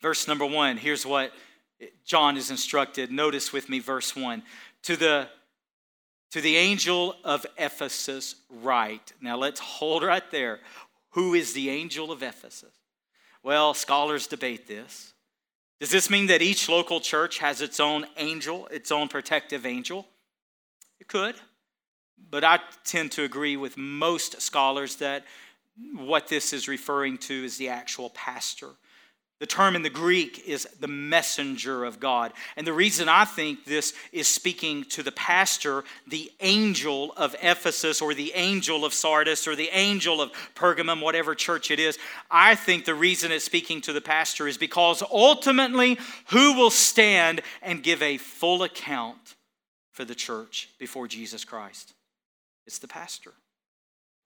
Verse 0.00 0.28
number 0.28 0.46
one, 0.46 0.76
here's 0.76 1.06
what 1.06 1.32
John 2.04 2.36
is 2.36 2.50
instructed. 2.50 3.10
Notice 3.10 3.52
with 3.52 3.68
me 3.68 3.78
verse 3.78 4.14
one. 4.14 4.42
To 4.82 4.96
the 4.96 5.28
to 6.30 6.40
the 6.40 6.56
angel 6.56 7.14
of 7.22 7.46
Ephesus, 7.56 8.34
write. 8.50 9.12
Now 9.20 9.36
let's 9.36 9.60
hold 9.60 10.02
right 10.02 10.28
there. 10.32 10.58
Who 11.10 11.34
is 11.34 11.52
the 11.52 11.70
angel 11.70 12.10
of 12.10 12.24
Ephesus? 12.24 12.74
Well, 13.44 13.72
scholars 13.72 14.26
debate 14.26 14.66
this. 14.66 15.12
Does 15.78 15.90
this 15.90 16.10
mean 16.10 16.26
that 16.26 16.42
each 16.42 16.68
local 16.68 16.98
church 17.00 17.38
has 17.38 17.60
its 17.60 17.78
own 17.78 18.06
angel, 18.16 18.66
its 18.72 18.90
own 18.90 19.06
protective 19.06 19.64
angel? 19.64 20.08
It 20.98 21.06
could. 21.06 21.36
But 22.30 22.42
I 22.42 22.58
tend 22.84 23.12
to 23.12 23.22
agree 23.22 23.56
with 23.56 23.76
most 23.76 24.40
scholars 24.40 24.96
that 24.96 25.24
what 25.96 26.28
this 26.28 26.52
is 26.52 26.68
referring 26.68 27.18
to 27.18 27.44
is 27.44 27.56
the 27.56 27.68
actual 27.68 28.10
pastor. 28.10 28.70
The 29.40 29.46
term 29.46 29.74
in 29.74 29.82
the 29.82 29.90
Greek 29.90 30.44
is 30.46 30.66
the 30.78 30.88
messenger 30.88 31.84
of 31.84 31.98
God. 31.98 32.32
And 32.56 32.66
the 32.66 32.72
reason 32.72 33.08
I 33.08 33.24
think 33.24 33.64
this 33.64 33.92
is 34.12 34.28
speaking 34.28 34.84
to 34.84 35.02
the 35.02 35.12
pastor, 35.12 35.82
the 36.06 36.30
angel 36.40 37.12
of 37.16 37.34
Ephesus, 37.42 38.00
or 38.00 38.14
the 38.14 38.32
angel 38.34 38.84
of 38.84 38.94
Sardis, 38.94 39.48
or 39.48 39.56
the 39.56 39.70
angel 39.72 40.22
of 40.22 40.30
Pergamum, 40.54 41.02
whatever 41.02 41.34
church 41.34 41.72
it 41.72 41.80
is, 41.80 41.98
I 42.30 42.54
think 42.54 42.84
the 42.84 42.94
reason 42.94 43.32
it's 43.32 43.44
speaking 43.44 43.80
to 43.82 43.92
the 43.92 44.00
pastor 44.00 44.46
is 44.46 44.56
because 44.56 45.02
ultimately, 45.02 45.98
who 46.30 46.54
will 46.54 46.70
stand 46.70 47.42
and 47.60 47.82
give 47.82 48.02
a 48.02 48.18
full 48.18 48.62
account 48.62 49.34
for 49.90 50.04
the 50.04 50.14
church 50.14 50.70
before 50.78 51.08
Jesus 51.08 51.44
Christ? 51.44 51.92
It's 52.66 52.78
the 52.78 52.88
pastor. 52.88 53.32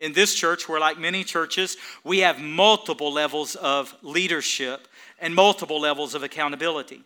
In 0.01 0.13
this 0.13 0.35
church, 0.35 0.69
we're 0.69 0.79
like 0.79 0.99
many 0.99 1.25
churches, 1.25 1.77
we 2.05 2.19
have 2.21 2.41
multiple 2.41 3.13
levels 3.13 3.57
of 3.57 3.95
leadership 4.03 4.87
and 5.19 5.35
multiple 5.35 5.81
levels 5.81 6.15
of 6.15 6.23
accountability. 6.23 7.03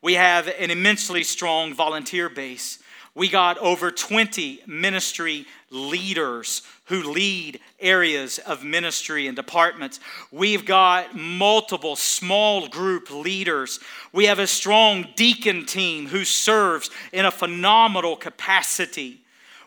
We 0.00 0.14
have 0.14 0.48
an 0.48 0.70
immensely 0.70 1.22
strong 1.22 1.74
volunteer 1.74 2.28
base. 2.28 2.78
We 3.14 3.28
got 3.28 3.58
over 3.58 3.90
20 3.90 4.62
ministry 4.66 5.46
leaders 5.70 6.62
who 6.86 7.02
lead 7.02 7.60
areas 7.78 8.38
of 8.38 8.64
ministry 8.64 9.26
and 9.26 9.36
departments. 9.36 10.00
We've 10.32 10.64
got 10.64 11.14
multiple 11.14 11.94
small 11.94 12.68
group 12.68 13.10
leaders. 13.10 13.80
We 14.12 14.26
have 14.26 14.38
a 14.38 14.46
strong 14.46 15.06
deacon 15.14 15.64
team 15.64 16.06
who 16.06 16.24
serves 16.24 16.90
in 17.12 17.24
a 17.24 17.30
phenomenal 17.30 18.16
capacity. 18.16 19.23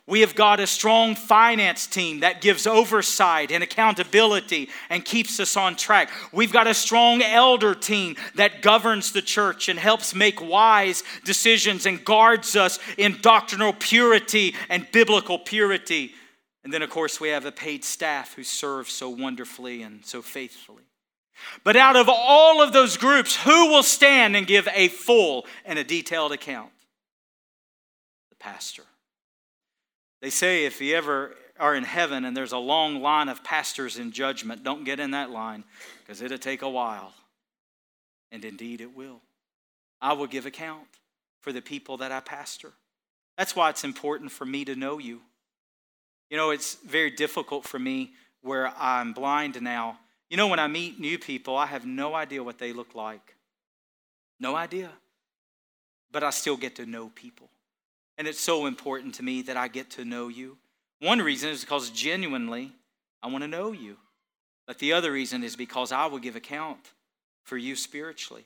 We 0.07 0.21
have 0.21 0.35
got 0.35 0.61
a 0.61 0.67
strong 0.67 1.15
finance 1.15 1.85
team 1.85 2.21
that 2.21 2.39
gives 2.39 2.65
oversight 2.65 3.51
and 3.51 3.61
accountability 3.61 4.69
and 4.89 5.03
keeps 5.03 5.37
us 5.37 5.57
on 5.57 5.75
track. 5.75 6.09
We've 6.31 6.53
got 6.53 6.65
a 6.65 6.73
strong 6.73 7.21
elder 7.21 7.75
team 7.75 8.15
that 8.35 8.61
governs 8.61 9.11
the 9.11 9.21
church 9.21 9.67
and 9.67 9.77
helps 9.77 10.15
make 10.15 10.41
wise 10.41 11.03
decisions 11.25 11.85
and 11.85 12.05
guards 12.05 12.55
us 12.55 12.79
in 12.97 13.19
doctrinal 13.21 13.73
purity 13.73 14.55
and 14.69 14.87
biblical 14.93 15.39
purity. 15.39 16.13
And 16.63 16.71
then, 16.73 16.81
of 16.81 16.89
course, 16.89 17.19
we 17.19 17.27
have 17.29 17.45
a 17.45 17.51
paid 17.51 17.83
staff 17.83 18.33
who 18.33 18.43
serves 18.43 18.93
so 18.93 19.09
wonderfully 19.09 19.81
and 19.81 20.05
so 20.05 20.21
faithfully. 20.21 20.83
But 21.65 21.75
out 21.75 21.97
of 21.97 22.07
all 22.09 22.61
of 22.61 22.71
those 22.71 22.95
groups, 22.95 23.35
who 23.35 23.67
will 23.67 23.83
stand 23.83 24.37
and 24.37 24.47
give 24.47 24.69
a 24.73 24.87
full 24.87 25.45
and 25.65 25.77
a 25.77 25.83
detailed 25.83 26.31
account? 26.31 26.71
The 28.29 28.37
pastor. 28.37 28.83
They 30.21 30.29
say 30.29 30.65
if 30.65 30.81
you 30.81 30.95
ever 30.95 31.35
are 31.59 31.75
in 31.75 31.83
heaven 31.83 32.25
and 32.25 32.35
there's 32.35 32.51
a 32.51 32.57
long 32.57 33.01
line 33.01 33.29
of 33.29 33.43
pastors 33.43 33.97
in 33.97 34.11
judgment, 34.11 34.63
don't 34.63 34.83
get 34.83 34.99
in 34.99 35.11
that 35.11 35.29
line 35.29 35.63
because 35.99 36.21
it'll 36.21 36.37
take 36.37 36.61
a 36.61 36.69
while. 36.69 37.13
And 38.31 38.43
indeed 38.43 38.81
it 38.81 38.95
will. 38.95 39.21
I 40.01 40.13
will 40.13 40.27
give 40.27 40.45
account 40.45 40.87
for 41.41 41.51
the 41.51 41.61
people 41.61 41.97
that 41.97 42.11
I 42.11 42.19
pastor. 42.19 42.73
That's 43.37 43.55
why 43.55 43.69
it's 43.69 43.83
important 43.83 44.31
for 44.31 44.45
me 44.45 44.65
to 44.65 44.75
know 44.75 44.97
you. 44.97 45.21
You 46.29 46.37
know, 46.37 46.51
it's 46.51 46.75
very 46.75 47.11
difficult 47.11 47.65
for 47.65 47.79
me 47.79 48.11
where 48.41 48.73
I'm 48.77 49.13
blind 49.13 49.61
now. 49.61 49.99
You 50.29 50.37
know, 50.37 50.47
when 50.47 50.59
I 50.59 50.67
meet 50.67 50.99
new 50.99 51.17
people, 51.17 51.55
I 51.55 51.67
have 51.67 51.85
no 51.85 52.13
idea 52.13 52.43
what 52.43 52.57
they 52.57 52.73
look 52.73 52.95
like. 52.95 53.35
No 54.39 54.55
idea. 54.55 54.89
But 56.11 56.23
I 56.23 56.31
still 56.31 56.57
get 56.57 56.75
to 56.75 56.85
know 56.85 57.11
people. 57.15 57.49
And 58.17 58.27
it's 58.27 58.39
so 58.39 58.65
important 58.65 59.15
to 59.15 59.23
me 59.23 59.41
that 59.43 59.57
I 59.57 59.67
get 59.67 59.91
to 59.91 60.05
know 60.05 60.27
you. 60.27 60.57
One 60.99 61.19
reason 61.19 61.49
is 61.49 61.61
because 61.61 61.89
genuinely 61.91 62.71
I 63.21 63.27
want 63.27 63.43
to 63.43 63.47
know 63.47 63.71
you. 63.71 63.97
But 64.65 64.79
the 64.79 64.93
other 64.93 65.11
reason 65.11 65.43
is 65.43 65.55
because 65.55 65.91
I 65.91 66.07
will 66.07 66.19
give 66.19 66.35
account 66.35 66.91
for 67.43 67.57
you 67.57 67.75
spiritually. 67.75 68.45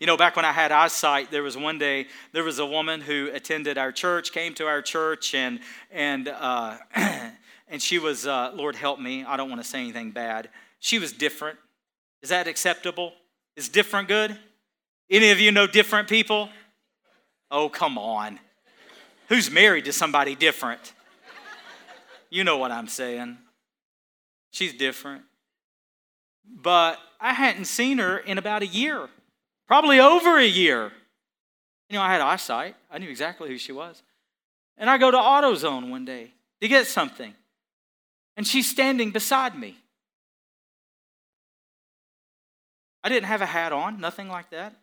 You 0.00 0.06
know, 0.06 0.16
back 0.16 0.34
when 0.34 0.44
I 0.44 0.52
had 0.52 0.72
eyesight, 0.72 1.30
there 1.30 1.42
was 1.42 1.56
one 1.56 1.78
day 1.78 2.06
there 2.32 2.42
was 2.42 2.58
a 2.58 2.66
woman 2.66 3.00
who 3.00 3.30
attended 3.32 3.76
our 3.78 3.92
church, 3.92 4.32
came 4.32 4.54
to 4.54 4.66
our 4.66 4.80
church, 4.82 5.34
and 5.34 5.60
and 5.90 6.28
uh, 6.28 6.78
and 7.68 7.82
she 7.82 7.98
was, 7.98 8.26
uh, 8.26 8.52
Lord 8.54 8.76
help 8.76 8.98
me, 8.98 9.24
I 9.24 9.36
don't 9.36 9.50
want 9.50 9.62
to 9.62 9.68
say 9.68 9.80
anything 9.80 10.10
bad. 10.10 10.48
She 10.80 10.98
was 10.98 11.12
different. 11.12 11.58
Is 12.22 12.30
that 12.30 12.46
acceptable? 12.46 13.12
Is 13.56 13.68
different 13.68 14.08
good? 14.08 14.38
Any 15.10 15.30
of 15.30 15.38
you 15.38 15.52
know 15.52 15.66
different 15.66 16.08
people? 16.08 16.48
Oh, 17.50 17.68
come 17.68 17.98
on. 17.98 18.40
Who's 19.28 19.50
married 19.50 19.86
to 19.86 19.92
somebody 19.92 20.34
different? 20.34 20.92
You 22.30 22.44
know 22.44 22.58
what 22.58 22.72
I'm 22.72 22.88
saying. 22.88 23.38
She's 24.50 24.74
different. 24.74 25.22
But 26.46 26.98
I 27.20 27.32
hadn't 27.32 27.64
seen 27.66 27.98
her 27.98 28.18
in 28.18 28.38
about 28.38 28.62
a 28.62 28.66
year, 28.66 29.08
probably 29.66 29.98
over 29.98 30.38
a 30.38 30.46
year. 30.46 30.92
You 31.88 31.96
know, 31.96 32.02
I 32.02 32.12
had 32.12 32.20
eyesight, 32.20 32.76
I 32.90 32.98
knew 32.98 33.08
exactly 33.08 33.48
who 33.48 33.58
she 33.58 33.72
was. 33.72 34.02
And 34.76 34.90
I 34.90 34.98
go 34.98 35.10
to 35.10 35.16
AutoZone 35.16 35.90
one 35.90 36.04
day 36.04 36.32
to 36.60 36.68
get 36.68 36.86
something, 36.86 37.34
and 38.36 38.46
she's 38.46 38.68
standing 38.68 39.10
beside 39.10 39.56
me. 39.56 39.76
I 43.02 43.08
didn't 43.08 43.26
have 43.26 43.42
a 43.42 43.46
hat 43.46 43.72
on, 43.72 44.00
nothing 44.00 44.28
like 44.28 44.50
that. 44.50 44.74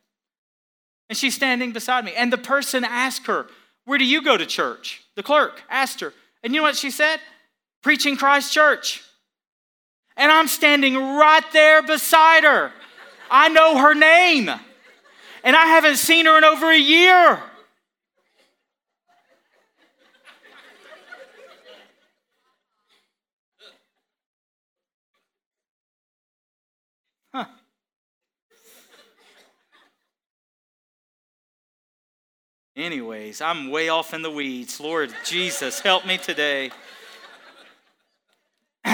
And 1.09 1.17
she's 1.17 1.35
standing 1.35 1.73
beside 1.73 2.05
me. 2.05 2.13
And 2.15 2.31
the 2.31 2.37
person 2.37 2.85
asked 2.85 3.27
her, 3.27 3.47
where 3.85 3.97
do 3.97 4.05
you 4.05 4.23
go 4.23 4.37
to 4.37 4.45
church? 4.45 5.03
The 5.15 5.23
clerk 5.23 5.63
asked 5.69 5.99
her. 6.01 6.13
And 6.43 6.53
you 6.53 6.61
know 6.61 6.63
what 6.63 6.75
she 6.75 6.91
said? 6.91 7.19
Preaching 7.81 8.15
Christ 8.15 8.53
Church. 8.53 9.03
And 10.17 10.31
I'm 10.31 10.47
standing 10.47 10.95
right 10.95 11.43
there 11.53 11.81
beside 11.81 12.43
her. 12.43 12.71
I 13.29 13.49
know 13.49 13.77
her 13.77 13.93
name. 13.93 14.49
And 15.43 15.55
I 15.55 15.65
haven't 15.65 15.97
seen 15.97 16.25
her 16.25 16.37
in 16.37 16.43
over 16.43 16.69
a 16.69 16.77
year. 16.77 17.41
Anyways, 32.75 33.41
I'm 33.41 33.69
way 33.69 33.89
off 33.89 34.13
in 34.13 34.21
the 34.21 34.31
weeds. 34.31 34.79
Lord 34.79 35.13
Jesus, 35.25 35.81
help 35.81 36.05
me 36.05 36.17
today. 36.17 36.71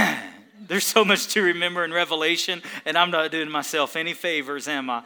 There's 0.67 0.85
so 0.85 1.05
much 1.05 1.27
to 1.33 1.41
remember 1.41 1.85
in 1.85 1.93
Revelation, 1.93 2.63
and 2.85 2.97
I'm 2.97 3.11
not 3.11 3.31
doing 3.31 3.49
myself 3.49 3.95
any 3.95 4.13
favors, 4.13 4.67
am 4.67 4.89
I? 4.89 5.03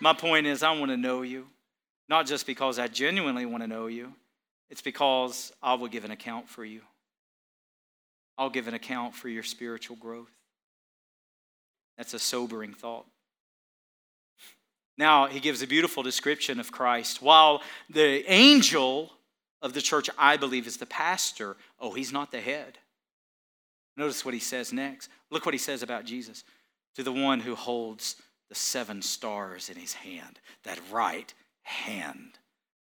My 0.00 0.12
point 0.12 0.46
is, 0.46 0.62
I 0.62 0.70
want 0.78 0.90
to 0.92 0.96
know 0.96 1.22
you, 1.22 1.46
not 2.08 2.26
just 2.26 2.46
because 2.46 2.78
I 2.78 2.86
genuinely 2.86 3.46
want 3.46 3.64
to 3.64 3.68
know 3.68 3.88
you, 3.88 4.14
it's 4.70 4.82
because 4.82 5.52
I 5.62 5.74
will 5.74 5.88
give 5.88 6.04
an 6.04 6.12
account 6.12 6.48
for 6.48 6.64
you. 6.64 6.82
I'll 8.38 8.50
give 8.50 8.68
an 8.68 8.74
account 8.74 9.14
for 9.14 9.28
your 9.28 9.42
spiritual 9.42 9.96
growth. 9.96 10.30
That's 11.98 12.14
a 12.14 12.18
sobering 12.18 12.72
thought. 12.72 13.06
Now, 14.98 15.26
he 15.26 15.40
gives 15.40 15.62
a 15.62 15.66
beautiful 15.66 16.02
description 16.02 16.60
of 16.60 16.70
Christ. 16.70 17.22
While 17.22 17.62
the 17.88 18.24
angel 18.30 19.12
of 19.60 19.72
the 19.72 19.80
church, 19.80 20.10
I 20.18 20.36
believe, 20.36 20.66
is 20.66 20.76
the 20.76 20.86
pastor, 20.86 21.56
oh, 21.80 21.92
he's 21.92 22.12
not 22.12 22.30
the 22.30 22.40
head. 22.40 22.78
Notice 23.96 24.24
what 24.24 24.34
he 24.34 24.40
says 24.40 24.72
next. 24.72 25.08
Look 25.30 25.46
what 25.46 25.54
he 25.54 25.58
says 25.58 25.82
about 25.82 26.04
Jesus. 26.04 26.44
To 26.96 27.02
the 27.02 27.12
one 27.12 27.40
who 27.40 27.54
holds 27.54 28.16
the 28.48 28.54
seven 28.54 29.00
stars 29.00 29.70
in 29.70 29.76
his 29.76 29.94
hand, 29.94 30.40
that 30.64 30.78
right 30.90 31.32
hand 31.62 32.38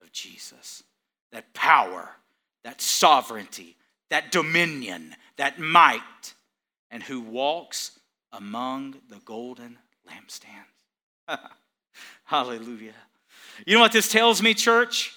of 0.01 0.11
Jesus, 0.11 0.83
that 1.31 1.53
power, 1.53 2.09
that 2.63 2.81
sovereignty, 2.81 3.77
that 4.09 4.31
dominion, 4.31 5.15
that 5.37 5.59
might, 5.59 6.33
and 6.91 7.01
who 7.03 7.21
walks 7.21 7.99
among 8.31 8.95
the 9.09 9.19
golden 9.23 9.77
lampstands. 10.07 11.39
Hallelujah. 12.33 12.95
You 13.63 13.75
know 13.75 13.81
what 13.81 13.91
this 13.91 14.09
tells 14.09 14.41
me, 14.41 14.55
church? 14.55 15.13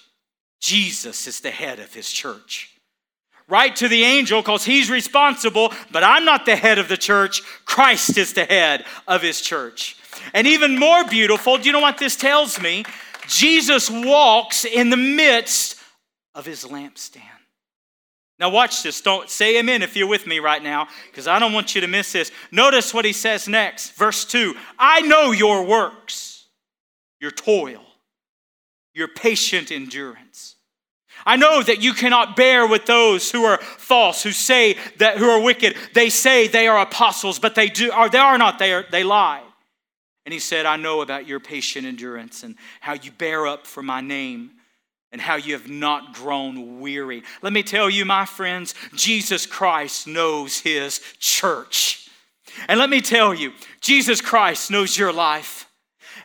Jesus 0.59 1.25
is 1.25 1.39
the 1.39 1.49
head 1.49 1.79
of 1.79 1.91
his 1.91 2.11
church. 2.11 2.77
Write 3.47 3.77
to 3.77 3.87
the 3.87 4.03
angel 4.03 4.39
because 4.43 4.63
he's 4.63 4.91
responsible, 4.91 5.73
but 5.91 6.03
I'm 6.03 6.25
not 6.25 6.45
the 6.45 6.55
head 6.55 6.77
of 6.77 6.89
the 6.89 6.95
church. 6.95 7.41
Christ 7.65 8.19
is 8.19 8.33
the 8.33 8.45
head 8.45 8.85
of 9.07 9.23
his 9.23 9.41
church. 9.41 9.97
And 10.35 10.45
even 10.45 10.77
more 10.77 11.05
beautiful, 11.05 11.57
do 11.57 11.63
you 11.63 11.71
know 11.71 11.79
what 11.79 11.97
this 11.97 12.15
tells 12.15 12.61
me? 12.61 12.85
Jesus 13.27 13.89
walks 13.89 14.63
in 14.63 14.91
the 14.91 14.95
midst 14.95 15.79
of 16.35 16.45
his 16.45 16.65
lampstand. 16.65 17.23
Now, 18.37 18.51
watch 18.51 18.83
this. 18.83 19.01
Don't 19.01 19.27
say 19.27 19.57
amen 19.57 19.81
if 19.81 19.95
you're 19.95 20.07
with 20.07 20.27
me 20.27 20.37
right 20.37 20.61
now, 20.61 20.87
because 21.09 21.27
I 21.27 21.39
don't 21.39 21.53
want 21.53 21.73
you 21.73 21.81
to 21.81 21.87
miss 21.87 22.11
this. 22.11 22.31
Notice 22.51 22.93
what 22.93 23.05
he 23.05 23.13
says 23.13 23.47
next. 23.47 23.93
Verse 23.93 24.23
2 24.23 24.53
I 24.77 25.01
know 25.01 25.31
your 25.31 25.65
works 25.65 26.26
your 27.19 27.31
toil, 27.31 27.83
your 28.93 29.07
patient 29.07 29.71
endurance. 29.71 30.55
I 31.25 31.35
know 31.35 31.63
that 31.63 31.81
you 31.81 31.93
cannot 31.93 32.35
bear 32.35 32.67
with 32.67 32.85
those 32.85 33.31
who 33.31 33.43
are 33.43 33.57
false, 33.57 34.23
who 34.23 34.31
say 34.31 34.77
that 34.97 35.17
who 35.17 35.27
are 35.29 35.41
wicked. 35.41 35.75
They 35.93 36.09
say 36.09 36.47
they 36.47 36.67
are 36.67 36.79
apostles, 36.79 37.39
but 37.39 37.55
they 37.55 37.67
do 37.67 37.91
are 37.91 38.09
they 38.09 38.19
are 38.19 38.37
not, 38.37 38.59
they 38.59 38.73
are, 38.73 38.85
they 38.91 39.03
lie. 39.03 39.43
And 40.25 40.33
he 40.33 40.39
said, 40.39 40.65
I 40.65 40.75
know 40.75 41.01
about 41.01 41.25
your 41.25 41.39
patient 41.39 41.87
endurance 41.87 42.43
and 42.43 42.55
how 42.81 42.93
you 42.93 43.11
bear 43.11 43.47
up 43.47 43.65
for 43.65 43.81
my 43.81 44.01
name 44.01 44.51
and 45.11 45.21
how 45.21 45.35
you 45.35 45.53
have 45.53 45.69
not 45.69 46.13
grown 46.13 46.81
weary. 46.81 47.23
Let 47.41 47.53
me 47.53 47.63
tell 47.63 47.89
you, 47.89 48.03
my 48.03 48.25
friends, 48.25 48.75
Jesus 48.93 49.45
Christ 49.45 50.05
knows 50.05 50.59
his 50.59 50.99
church. 51.17 52.09
And 52.67 52.79
let 52.79 52.89
me 52.89 52.99
tell 52.99 53.33
you, 53.33 53.53
Jesus 53.79 54.19
Christ 54.19 54.69
knows 54.69 54.97
your 54.97 55.13
life 55.13 55.66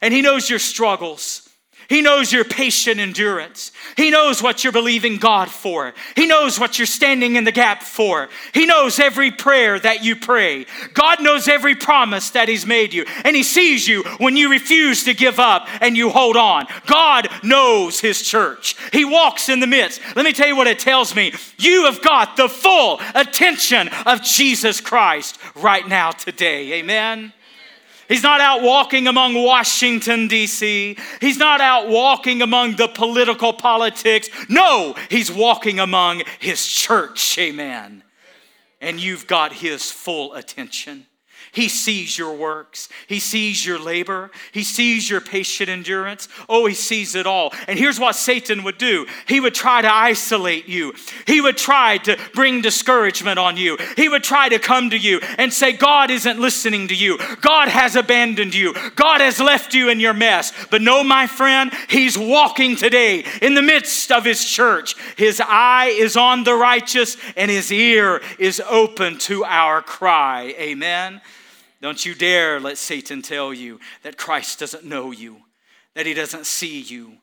and 0.00 0.12
he 0.12 0.22
knows 0.22 0.48
your 0.48 0.59
struggles. 0.59 1.48
He 1.92 2.00
knows 2.00 2.33
your 2.33 2.44
patient 2.44 3.00
endurance. 3.00 3.70
He 3.98 4.11
knows 4.11 4.42
what 4.42 4.64
you're 4.64 4.72
believing 4.72 5.18
God 5.18 5.50
for. 5.50 5.92
He 6.16 6.26
knows 6.26 6.59
what 6.59 6.78
you're 6.78 6.87
standing 6.87 7.37
in 7.37 7.44
the 7.44 7.52
gap 7.52 7.83
for. 7.83 8.31
He 8.55 8.64
knows 8.64 8.98
every 8.98 9.31
prayer 9.31 9.78
that 9.78 10.02
you 10.02 10.16
pray. 10.16 10.64
God 10.94 11.22
knows 11.22 11.48
every 11.48 11.74
promise 11.74 12.31
that 12.31 12.48
He's 12.48 12.64
made 12.64 12.94
you. 12.94 13.05
And 13.24 13.37
He 13.37 13.42
sees 13.42 13.87
you 13.87 14.05
when 14.18 14.38
you 14.38 14.50
refuse 14.50 15.05
to 15.05 15.12
give 15.12 15.38
up 15.38 15.68
and 15.83 15.94
you 15.94 16.09
hold 16.09 16.38
on. 16.38 16.66
God 16.87 17.28
knows 17.42 18.00
His 18.00 18.22
church. 18.22 18.74
He 18.90 19.05
walks 19.05 19.50
in 19.50 19.61
the 19.61 19.66
midst. 19.66 20.00
Let 20.16 20.24
me 20.24 20.33
tell 20.33 20.48
you 20.48 20.57
what 20.57 20.68
it 20.68 20.78
tells 20.78 21.14
me. 21.14 21.35
You 21.59 21.85
have 21.85 22.00
got 22.02 22.38
the 22.38 22.48
full 22.48 23.00
attention 23.14 23.90
of 24.07 24.22
Jesus 24.22 24.81
Christ 24.81 25.38
right 25.57 25.87
now, 25.87 26.12
today. 26.12 26.72
Amen. 26.74 27.35
He's 28.12 28.22
not 28.22 28.42
out 28.42 28.61
walking 28.61 29.07
among 29.07 29.42
Washington, 29.42 30.29
D.C. 30.29 30.98
He's 31.18 31.38
not 31.38 31.62
out 31.62 31.88
walking 31.88 32.42
among 32.42 32.77
the 32.77 32.87
political 32.87 33.55
politics. 33.55 34.29
No, 34.51 34.94
he's 35.09 35.33
walking 35.33 35.81
among 35.81 36.22
his 36.38 36.66
church. 36.66 37.38
Amen. 37.38 38.03
And 38.83 39.01
you've 39.01 39.27
got 39.27 39.55
his 39.55 39.90
full 39.90 40.35
attention. 40.35 41.07
He 41.52 41.68
sees 41.68 42.16
your 42.16 42.34
works. 42.34 42.88
He 43.06 43.18
sees 43.18 43.64
your 43.64 43.78
labor. 43.78 44.30
He 44.52 44.64
sees 44.64 45.10
your 45.10 45.20
patient 45.20 45.68
endurance. 45.68 46.26
Oh, 46.48 46.64
he 46.64 46.72
sees 46.72 47.14
it 47.14 47.26
all. 47.26 47.52
And 47.68 47.78
here's 47.78 48.00
what 48.00 48.16
Satan 48.16 48.64
would 48.64 48.78
do 48.78 49.06
he 49.26 49.38
would 49.38 49.54
try 49.54 49.82
to 49.82 49.92
isolate 49.92 50.66
you, 50.66 50.94
he 51.26 51.42
would 51.42 51.58
try 51.58 51.98
to 51.98 52.18
bring 52.34 52.62
discouragement 52.62 53.38
on 53.38 53.58
you. 53.58 53.76
He 53.98 54.08
would 54.08 54.24
try 54.24 54.48
to 54.48 54.58
come 54.58 54.88
to 54.90 54.96
you 54.96 55.20
and 55.36 55.52
say, 55.52 55.72
God 55.72 56.10
isn't 56.10 56.40
listening 56.40 56.88
to 56.88 56.94
you. 56.94 57.18
God 57.42 57.68
has 57.68 57.96
abandoned 57.96 58.54
you. 58.54 58.74
God 58.96 59.20
has 59.20 59.38
left 59.38 59.74
you 59.74 59.90
in 59.90 60.00
your 60.00 60.14
mess. 60.14 60.52
But 60.70 60.80
no, 60.80 61.04
my 61.04 61.26
friend, 61.26 61.70
he's 61.90 62.16
walking 62.16 62.76
today 62.76 63.26
in 63.42 63.52
the 63.52 63.62
midst 63.62 64.10
of 64.10 64.24
his 64.24 64.42
church. 64.42 64.96
His 65.18 65.38
eye 65.44 65.94
is 65.98 66.16
on 66.16 66.44
the 66.44 66.54
righteous 66.54 67.18
and 67.36 67.50
his 67.50 67.70
ear 67.70 68.22
is 68.38 68.58
open 68.70 69.18
to 69.18 69.44
our 69.44 69.82
cry. 69.82 70.54
Amen. 70.58 71.20
Don't 71.83 72.07
you 72.07 72.14
dare 72.14 72.61
let 72.61 72.79
Satan 72.79 73.23
tell 73.23 73.53
you 73.53 73.81
that 74.05 74.16
Christ 74.16 74.61
doesn't 74.61 74.85
know 74.85 75.11
you, 75.11 75.38
that 75.95 76.07
he 76.07 76.14
doesn't 76.14 76.47
see 76.47 76.81
you, 76.81 77.14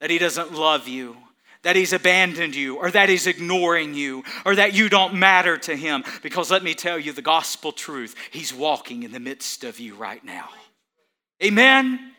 that 0.00 0.08
he 0.08 0.16
doesn't 0.16 0.54
love 0.54 0.88
you, 0.88 1.18
that 1.62 1.76
he's 1.76 1.92
abandoned 1.92 2.54
you, 2.54 2.76
or 2.76 2.90
that 2.90 3.10
he's 3.10 3.26
ignoring 3.26 3.92
you, 3.92 4.24
or 4.46 4.54
that 4.54 4.72
you 4.72 4.88
don't 4.88 5.14
matter 5.14 5.58
to 5.58 5.76
him. 5.76 6.02
Because 6.22 6.50
let 6.50 6.64
me 6.64 6.72
tell 6.72 6.98
you 6.98 7.12
the 7.12 7.20
gospel 7.20 7.72
truth 7.72 8.14
he's 8.30 8.54
walking 8.54 9.02
in 9.02 9.12
the 9.12 9.20
midst 9.20 9.64
of 9.64 9.78
you 9.78 9.94
right 9.94 10.24
now. 10.24 10.48
Amen? 11.44 12.12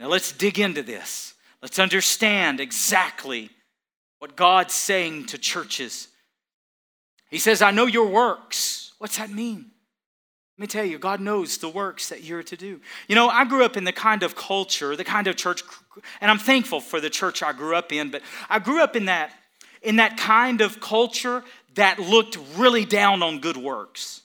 Now 0.00 0.08
let's 0.08 0.32
dig 0.32 0.58
into 0.58 0.82
this. 0.82 1.34
Let's 1.60 1.78
understand 1.78 2.58
exactly 2.58 3.50
what 4.18 4.34
God's 4.34 4.74
saying 4.74 5.26
to 5.26 5.38
churches. 5.38 6.08
He 7.30 7.38
says, 7.38 7.60
I 7.60 7.70
know 7.70 7.86
your 7.86 8.08
works. 8.08 8.92
What's 8.98 9.18
that 9.18 9.30
mean? 9.30 9.71
Let 10.62 10.68
me 10.68 10.80
tell 10.80 10.84
you, 10.84 10.98
God 11.00 11.20
knows 11.20 11.58
the 11.58 11.68
works 11.68 12.10
that 12.10 12.22
you're 12.22 12.44
to 12.44 12.56
do. 12.56 12.80
You 13.08 13.16
know, 13.16 13.28
I 13.28 13.44
grew 13.44 13.64
up 13.64 13.76
in 13.76 13.82
the 13.82 13.90
kind 13.90 14.22
of 14.22 14.36
culture, 14.36 14.94
the 14.94 15.02
kind 15.02 15.26
of 15.26 15.34
church, 15.34 15.64
and 16.20 16.30
I'm 16.30 16.38
thankful 16.38 16.78
for 16.78 17.00
the 17.00 17.10
church 17.10 17.42
I 17.42 17.52
grew 17.52 17.74
up 17.74 17.90
in, 17.90 18.12
but 18.12 18.22
I 18.48 18.60
grew 18.60 18.80
up 18.80 18.94
in 18.94 19.06
that, 19.06 19.32
in 19.82 19.96
that 19.96 20.16
kind 20.16 20.60
of 20.60 20.80
culture 20.80 21.42
that 21.74 21.98
looked 21.98 22.38
really 22.54 22.84
down 22.84 23.24
on 23.24 23.40
good 23.40 23.56
works. 23.56 24.20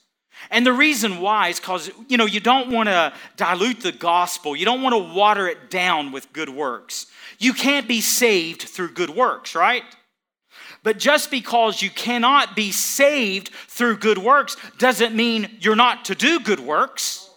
And 0.52 0.64
the 0.64 0.72
reason 0.72 1.20
why 1.20 1.48
is 1.48 1.58
because, 1.58 1.90
you 2.06 2.16
know, 2.16 2.26
you 2.26 2.38
don't 2.38 2.70
want 2.70 2.88
to 2.88 3.12
dilute 3.36 3.80
the 3.80 3.90
gospel. 3.90 4.54
You 4.54 4.64
don't 4.64 4.82
want 4.82 4.92
to 4.92 5.12
water 5.12 5.48
it 5.48 5.70
down 5.70 6.12
with 6.12 6.32
good 6.32 6.50
works. 6.50 7.06
You 7.40 7.52
can't 7.52 7.88
be 7.88 8.00
saved 8.00 8.62
through 8.62 8.92
good 8.92 9.10
works, 9.10 9.56
right? 9.56 9.82
But 10.82 10.98
just 10.98 11.30
because 11.30 11.82
you 11.82 11.90
cannot 11.90 12.56
be 12.56 12.70
saved 12.70 13.48
through 13.48 13.98
good 13.98 14.18
works 14.18 14.56
doesn't 14.78 15.14
mean 15.14 15.58
you're 15.60 15.76
not 15.76 16.04
to 16.06 16.14
do 16.14 16.40
good 16.40 16.60
works. 16.60 17.28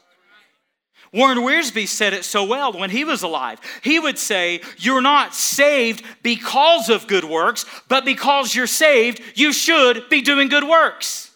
Warren 1.13 1.39
Wiersbe 1.39 1.88
said 1.88 2.13
it 2.13 2.23
so 2.23 2.45
well 2.45 2.71
when 2.71 2.89
he 2.89 3.04
was 3.04 3.21
alive. 3.21 3.60
He 3.84 3.99
would 3.99 4.17
say, 4.17 4.62
You're 4.77 5.01
not 5.01 5.36
saved 5.36 6.06
because 6.23 6.89
of 6.89 7.08
good 7.08 7.25
works, 7.25 7.65
but 7.89 8.06
because 8.06 8.56
you're 8.56 8.67
saved, 8.67 9.21
you 9.36 9.51
should 9.51 10.08
be 10.10 10.21
doing 10.21 10.47
good 10.47 10.63
works. 10.63 11.32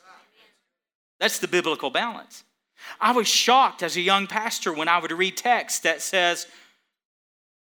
That's 1.20 1.40
the 1.40 1.48
biblical 1.48 1.90
balance. 1.90 2.44
I 3.02 3.12
was 3.12 3.28
shocked 3.28 3.84
as 3.84 3.98
a 3.98 4.02
young 4.02 4.28
pastor 4.28 4.72
when 4.72 4.88
I 4.88 5.00
would 5.00 5.12
read 5.12 5.36
text 5.36 5.84
that 5.84 6.02
says, 6.02 6.48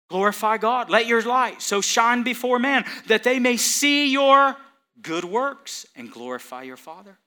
Glorify 0.10 0.58
God. 0.58 0.90
Let 0.90 1.06
your 1.06 1.22
light 1.22 1.62
so 1.62 1.82
shine 1.82 2.24
before 2.24 2.60
men 2.60 2.84
that 3.08 3.24
they 3.24 3.40
may 3.40 3.58
see 3.58 4.12
your 4.12 4.58
good 5.02 5.24
works 5.24 5.86
and 5.96 6.12
glorify 6.12 6.64
your 6.64 6.78
Father. 6.78 7.18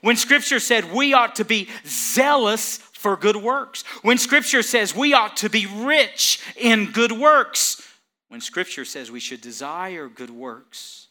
When 0.00 0.16
Scripture 0.16 0.60
said 0.60 0.92
we 0.92 1.12
ought 1.14 1.36
to 1.36 1.44
be 1.44 1.68
zealous 1.86 2.78
for 2.92 3.16
good 3.16 3.36
works, 3.36 3.82
when 4.02 4.18
Scripture 4.18 4.62
says 4.62 4.94
we 4.94 5.14
ought 5.14 5.36
to 5.38 5.48
be 5.48 5.66
rich 5.66 6.40
in 6.56 6.92
good 6.92 7.12
works, 7.12 7.82
when 8.28 8.40
Scripture 8.40 8.84
says 8.84 9.10
we 9.10 9.20
should 9.20 9.40
desire 9.40 10.08
good 10.08 10.30
works, 10.30 11.08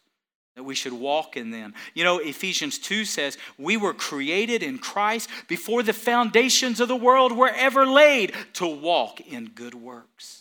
that 0.55 0.63
we 0.63 0.75
should 0.75 0.93
walk 0.93 1.37
in 1.37 1.51
them. 1.51 1.73
You 1.93 2.03
know, 2.03 2.17
Ephesians 2.17 2.79
2 2.79 3.05
says, 3.05 3.37
We 3.59 3.77
were 3.77 3.93
created 3.93 4.63
in 4.63 4.79
Christ 4.79 5.29
before 5.47 5.83
the 5.83 5.93
foundations 5.93 6.79
of 6.79 6.87
the 6.87 6.95
world 6.95 7.31
were 7.31 7.49
ever 7.49 7.85
laid 7.85 8.33
to 8.53 8.65
walk 8.65 9.21
in 9.21 9.49
good 9.49 9.75
works. 9.75 10.36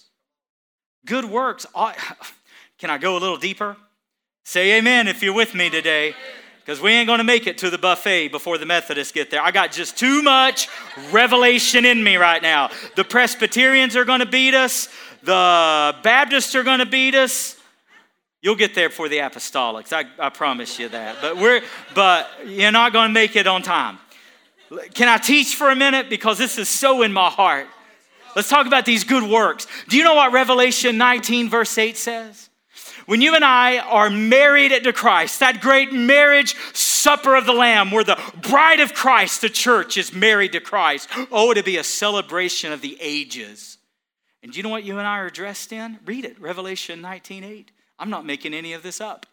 Good 1.07 1.25
works. 1.25 1.65
Can 2.79 2.91
I 2.91 2.99
go 2.99 3.17
a 3.17 3.21
little 3.21 3.39
deeper? 3.39 3.77
Say 4.45 4.79
amen 4.79 5.09
if 5.09 5.23
you're 5.23 5.35
with 5.35 5.55
me 5.55 5.71
today. 5.71 6.15
Because 6.61 6.81
we 6.81 6.91
ain't 6.91 7.07
going 7.07 7.19
to 7.19 7.25
make 7.25 7.47
it 7.47 7.59
to 7.59 7.71
the 7.71 7.79
buffet 7.79 8.29
before 8.29 8.59
the 8.59 8.67
Methodists 8.67 9.13
get 9.13 9.31
there. 9.31 9.41
I 9.41 9.53
got 9.53 9.71
just 9.71 9.97
too 9.97 10.21
much 10.21 10.69
revelation 11.13 11.85
in 11.85 12.03
me 12.03 12.17
right 12.17 12.43
now. 12.43 12.71
The 12.97 13.05
Presbyterians 13.05 13.95
are 13.95 14.05
going 14.05 14.19
to 14.19 14.27
beat 14.27 14.53
us, 14.53 14.89
the 15.23 15.95
Baptists 16.03 16.55
are 16.57 16.65
going 16.65 16.81
to 16.81 16.87
beat 16.87 17.15
us. 17.15 17.57
You'll 18.43 18.57
get 18.57 18.75
there 18.75 18.91
for 18.91 19.09
the 19.09 19.19
apostolics. 19.19 19.93
I, 19.93 20.05
I 20.19 20.29
promise 20.29 20.79
you 20.79 20.89
that. 20.89 21.17
But 21.21 21.37
we're 21.37 21.63
but 21.95 22.29
you're 22.45 22.71
not 22.73 22.93
going 22.93 23.09
to 23.09 23.15
make 23.15 23.35
it 23.35 23.47
on 23.47 23.63
time. 23.63 23.99
Can 24.95 25.09
I 25.09 25.19
teach 25.19 25.55
for 25.55 25.71
a 25.71 25.77
minute? 25.77 26.11
Because 26.11 26.39
this 26.39 26.59
is 26.59 26.69
so 26.69 27.03
in 27.03 27.13
my 27.13 27.31
heart. 27.31 27.67
Let's 28.37 28.51
talk 28.51 28.67
about 28.67 28.85
these 28.85 29.03
good 29.03 29.23
works. 29.23 29.67
Do 29.89 29.97
you 29.97 30.05
know 30.05 30.15
what 30.15 30.31
Revelation 30.31 30.99
19, 30.99 31.49
verse 31.49 31.77
8 31.79 31.97
says? 31.97 32.51
When 33.07 33.23
you 33.23 33.35
and 33.35 33.45
I 33.45 33.79
are 33.79 34.11
married 34.11 34.73
to 34.85 34.93
Christ, 34.93 35.41
that 35.41 35.63
great 35.63 35.91
marriage 35.91 36.55
supper 36.75 37.35
of 37.35 37.47
the 37.47 37.55
Lamb, 37.55 37.91
where 37.91 38.05
the 38.05 38.21
bride 38.43 38.81
of 38.81 38.93
Christ, 38.93 39.41
the 39.41 39.49
church, 39.49 39.97
is 39.97 40.13
married 40.13 40.53
to 40.53 40.61
Christ. 40.61 41.09
Oh, 41.33 41.55
to 41.55 41.63
be 41.63 41.79
a 41.79 41.85
celebration 41.85 42.73
of 42.73 42.83
the 42.83 42.99
ages. 43.01 43.79
And 44.43 44.53
do 44.53 44.59
you 44.59 44.63
know 44.63 44.69
what 44.69 44.85
you 44.85 44.99
and 44.99 45.07
I 45.07 45.19
are 45.19 45.31
dressed 45.31 45.73
in? 45.73 45.99
Read 46.05 46.27
it, 46.27 46.39
Revelation 46.39 47.01
19, 47.01 47.43
8. 47.43 47.71
I'm 47.99 48.11
not 48.11 48.27
making 48.27 48.53
any 48.53 48.75
of 48.75 48.83
this 48.83 49.01
up. 49.01 49.25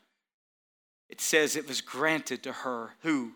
It 1.10 1.20
says 1.20 1.58
it 1.58 1.68
was 1.68 1.82
granted 1.82 2.42
to 2.44 2.54
her, 2.54 2.92
who? 3.02 3.34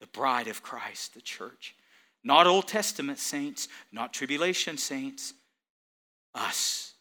The 0.00 0.06
bride 0.06 0.48
of 0.48 0.62
Christ, 0.62 1.12
the 1.12 1.20
church. 1.20 1.74
Not 2.24 2.46
Old 2.46 2.68
Testament 2.68 3.18
saints, 3.18 3.68
not 3.90 4.12
tribulation 4.12 4.76
saints, 4.76 5.34
us, 6.34 6.94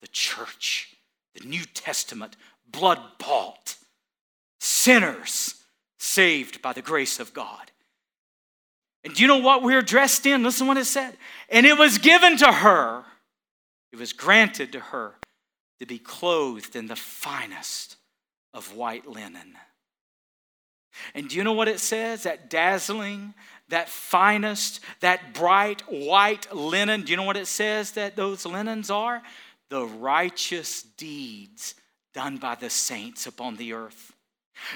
the 0.00 0.08
church, 0.08 0.96
the 1.34 1.46
New 1.46 1.64
Testament, 1.64 2.36
blood 2.70 3.00
bought, 3.18 3.76
sinners 4.60 5.54
saved 5.98 6.60
by 6.60 6.72
the 6.72 6.82
grace 6.82 7.20
of 7.20 7.32
God. 7.32 7.70
And 9.04 9.14
do 9.14 9.22
you 9.22 9.28
know 9.28 9.38
what 9.38 9.62
we're 9.62 9.82
dressed 9.82 10.26
in? 10.26 10.42
Listen 10.42 10.66
what 10.66 10.76
it 10.76 10.86
said. 10.86 11.16
And 11.48 11.66
it 11.66 11.78
was 11.78 11.98
given 11.98 12.36
to 12.38 12.50
her, 12.50 13.04
it 13.92 13.98
was 13.98 14.12
granted 14.12 14.72
to 14.72 14.80
her 14.80 15.14
to 15.78 15.86
be 15.86 15.98
clothed 15.98 16.74
in 16.74 16.86
the 16.86 16.96
finest 16.96 17.96
of 18.52 18.74
white 18.74 19.06
linen. 19.06 19.54
And 21.14 21.28
do 21.28 21.36
you 21.36 21.44
know 21.44 21.52
what 21.52 21.68
it 21.68 21.80
says? 21.80 22.22
That 22.22 22.48
dazzling, 22.48 23.34
that 23.68 23.88
finest, 23.88 24.80
that 25.00 25.34
bright 25.34 25.82
white 25.88 26.54
linen. 26.54 27.02
Do 27.02 27.10
you 27.10 27.16
know 27.16 27.24
what 27.24 27.36
it 27.36 27.46
says 27.46 27.92
that 27.92 28.16
those 28.16 28.44
linens 28.44 28.90
are? 28.90 29.22
The 29.70 29.84
righteous 29.84 30.82
deeds 30.82 31.74
done 32.12 32.36
by 32.36 32.54
the 32.54 32.70
saints 32.70 33.26
upon 33.26 33.56
the 33.56 33.72
earth. 33.72 34.12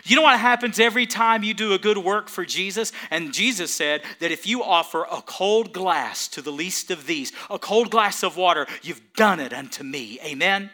You 0.04 0.16
know 0.16 0.22
what 0.22 0.40
happens 0.40 0.80
every 0.80 1.06
time 1.06 1.44
you 1.44 1.54
do 1.54 1.72
a 1.72 1.78
good 1.78 1.98
work 1.98 2.28
for 2.28 2.44
Jesus? 2.44 2.92
And 3.10 3.32
Jesus 3.32 3.72
said 3.72 4.02
that 4.18 4.32
if 4.32 4.46
you 4.46 4.62
offer 4.62 5.04
a 5.04 5.22
cold 5.22 5.72
glass 5.72 6.26
to 6.28 6.42
the 6.42 6.50
least 6.50 6.90
of 6.90 7.06
these, 7.06 7.32
a 7.48 7.58
cold 7.58 7.90
glass 7.90 8.22
of 8.22 8.36
water, 8.36 8.66
you've 8.82 9.12
done 9.14 9.38
it 9.38 9.52
unto 9.52 9.84
me. 9.84 10.18
Amen? 10.24 10.70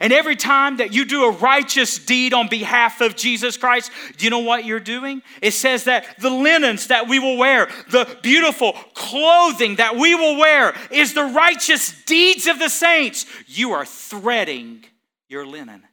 And 0.00 0.12
every 0.12 0.36
time 0.36 0.78
that 0.78 0.92
you 0.92 1.04
do 1.04 1.24
a 1.24 1.30
righteous 1.30 1.98
deed 1.98 2.34
on 2.34 2.48
behalf 2.48 3.00
of 3.00 3.16
Jesus 3.16 3.56
Christ, 3.56 3.90
do 4.16 4.24
you 4.24 4.30
know 4.30 4.40
what 4.40 4.64
you're 4.64 4.80
doing? 4.80 5.22
It 5.40 5.52
says 5.52 5.84
that 5.84 6.18
the 6.20 6.30
linens 6.30 6.88
that 6.88 7.08
we 7.08 7.18
will 7.18 7.36
wear, 7.36 7.68
the 7.90 8.18
beautiful 8.22 8.72
clothing 8.94 9.76
that 9.76 9.96
we 9.96 10.14
will 10.14 10.38
wear, 10.38 10.74
is 10.90 11.14
the 11.14 11.24
righteous 11.24 11.94
deeds 12.04 12.46
of 12.46 12.58
the 12.58 12.68
saints. 12.68 13.26
You 13.46 13.72
are 13.72 13.84
threading 13.84 14.84
your 15.28 15.46
linen 15.46 15.84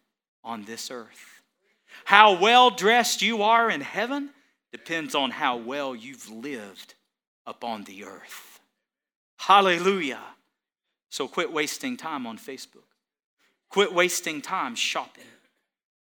on 0.43 0.63
this 0.63 0.91
earth. 0.91 1.41
How 2.05 2.39
well 2.39 2.69
dressed 2.69 3.21
you 3.21 3.43
are 3.43 3.69
in 3.69 3.81
heaven 3.81 4.31
depends 4.71 5.15
on 5.15 5.31
how 5.31 5.57
well 5.57 5.95
you've 5.95 6.29
lived 6.29 6.95
upon 7.45 7.83
the 7.83 8.05
earth. 8.05 8.59
Hallelujah. 9.37 10.21
So 11.09 11.27
quit 11.27 11.53
wasting 11.53 11.95
time 11.95 12.25
on 12.25 12.37
Facebook. 12.37 12.92
Quit 13.73 13.91
wasting 13.91 14.39
time 14.39 14.75
shopping. 14.75 15.23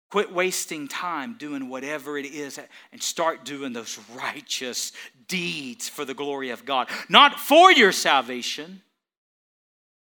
Quit 0.10 0.34
wasting 0.34 0.88
time 0.88 1.36
doing 1.38 1.69
whatever 1.69 2.17
it 2.17 2.26
is 2.26 2.60
and 2.91 3.04
start 3.04 3.45
doing 3.45 3.71
those 3.71 4.00
righteous 4.15 4.93
deeds 5.28 5.88
for 5.88 6.04
the 6.04 6.15
glory 6.15 6.50
of 6.50 6.65
God. 6.65 6.89
Not 7.08 7.39
for 7.39 7.71
your 7.71 7.91
salvation, 7.91 8.82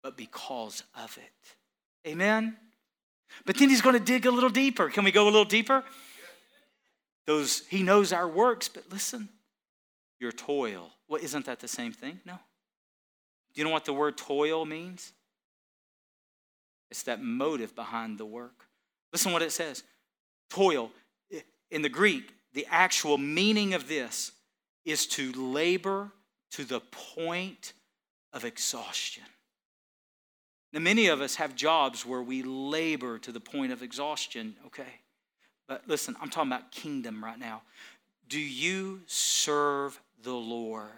but 0.01 0.17
because 0.17 0.81
of 0.97 1.15
it. 1.19 2.09
Amen? 2.09 2.57
But 3.45 3.57
then 3.57 3.69
he's 3.69 3.81
going 3.81 3.99
to 3.99 4.03
dig 4.03 4.25
a 4.25 4.31
little 4.31 4.49
deeper. 4.49 4.89
Can 4.89 5.03
we 5.03 5.11
go 5.11 5.25
a 5.25 5.25
little 5.25 5.45
deeper? 5.45 5.83
Those 7.27 7.67
he 7.67 7.83
knows 7.83 8.11
our 8.11 8.27
works, 8.27 8.67
but 8.67 8.85
listen, 8.91 9.29
your 10.19 10.31
toil. 10.31 10.89
Well, 11.07 11.21
isn't 11.21 11.45
that 11.45 11.59
the 11.59 11.67
same 11.67 11.91
thing? 11.91 12.19
No. 12.25 12.39
Do 13.53 13.61
you 13.61 13.63
know 13.63 13.69
what 13.71 13.85
the 13.85 13.93
word 13.93 14.17
toil 14.17 14.65
means? 14.65 15.11
It's 16.93 17.01
that 17.03 17.23
motive 17.23 17.75
behind 17.75 18.19
the 18.19 18.25
work. 18.25 18.67
Listen 19.11 19.31
what 19.31 19.41
it 19.41 19.51
says. 19.51 19.81
Toil 20.51 20.91
in 21.71 21.81
the 21.81 21.89
Greek, 21.89 22.35
the 22.53 22.67
actual 22.69 23.17
meaning 23.17 23.73
of 23.73 23.87
this 23.87 24.31
is 24.85 25.07
to 25.07 25.31
labor 25.31 26.11
to 26.51 26.63
the 26.63 26.81
point 27.15 27.73
of 28.31 28.45
exhaustion. 28.45 29.23
Now, 30.71 30.81
many 30.81 31.07
of 31.07 31.19
us 31.19 31.33
have 31.37 31.55
jobs 31.55 32.05
where 32.05 32.21
we 32.21 32.43
labor 32.43 33.17
to 33.17 33.31
the 33.31 33.39
point 33.39 33.71
of 33.71 33.81
exhaustion, 33.81 34.55
okay? 34.67 34.99
But 35.67 35.81
listen, 35.87 36.15
I'm 36.21 36.29
talking 36.29 36.51
about 36.51 36.71
kingdom 36.71 37.23
right 37.23 37.39
now. 37.39 37.63
Do 38.29 38.39
you 38.39 39.01
serve 39.07 39.99
the 40.21 40.35
Lord? 40.35 40.91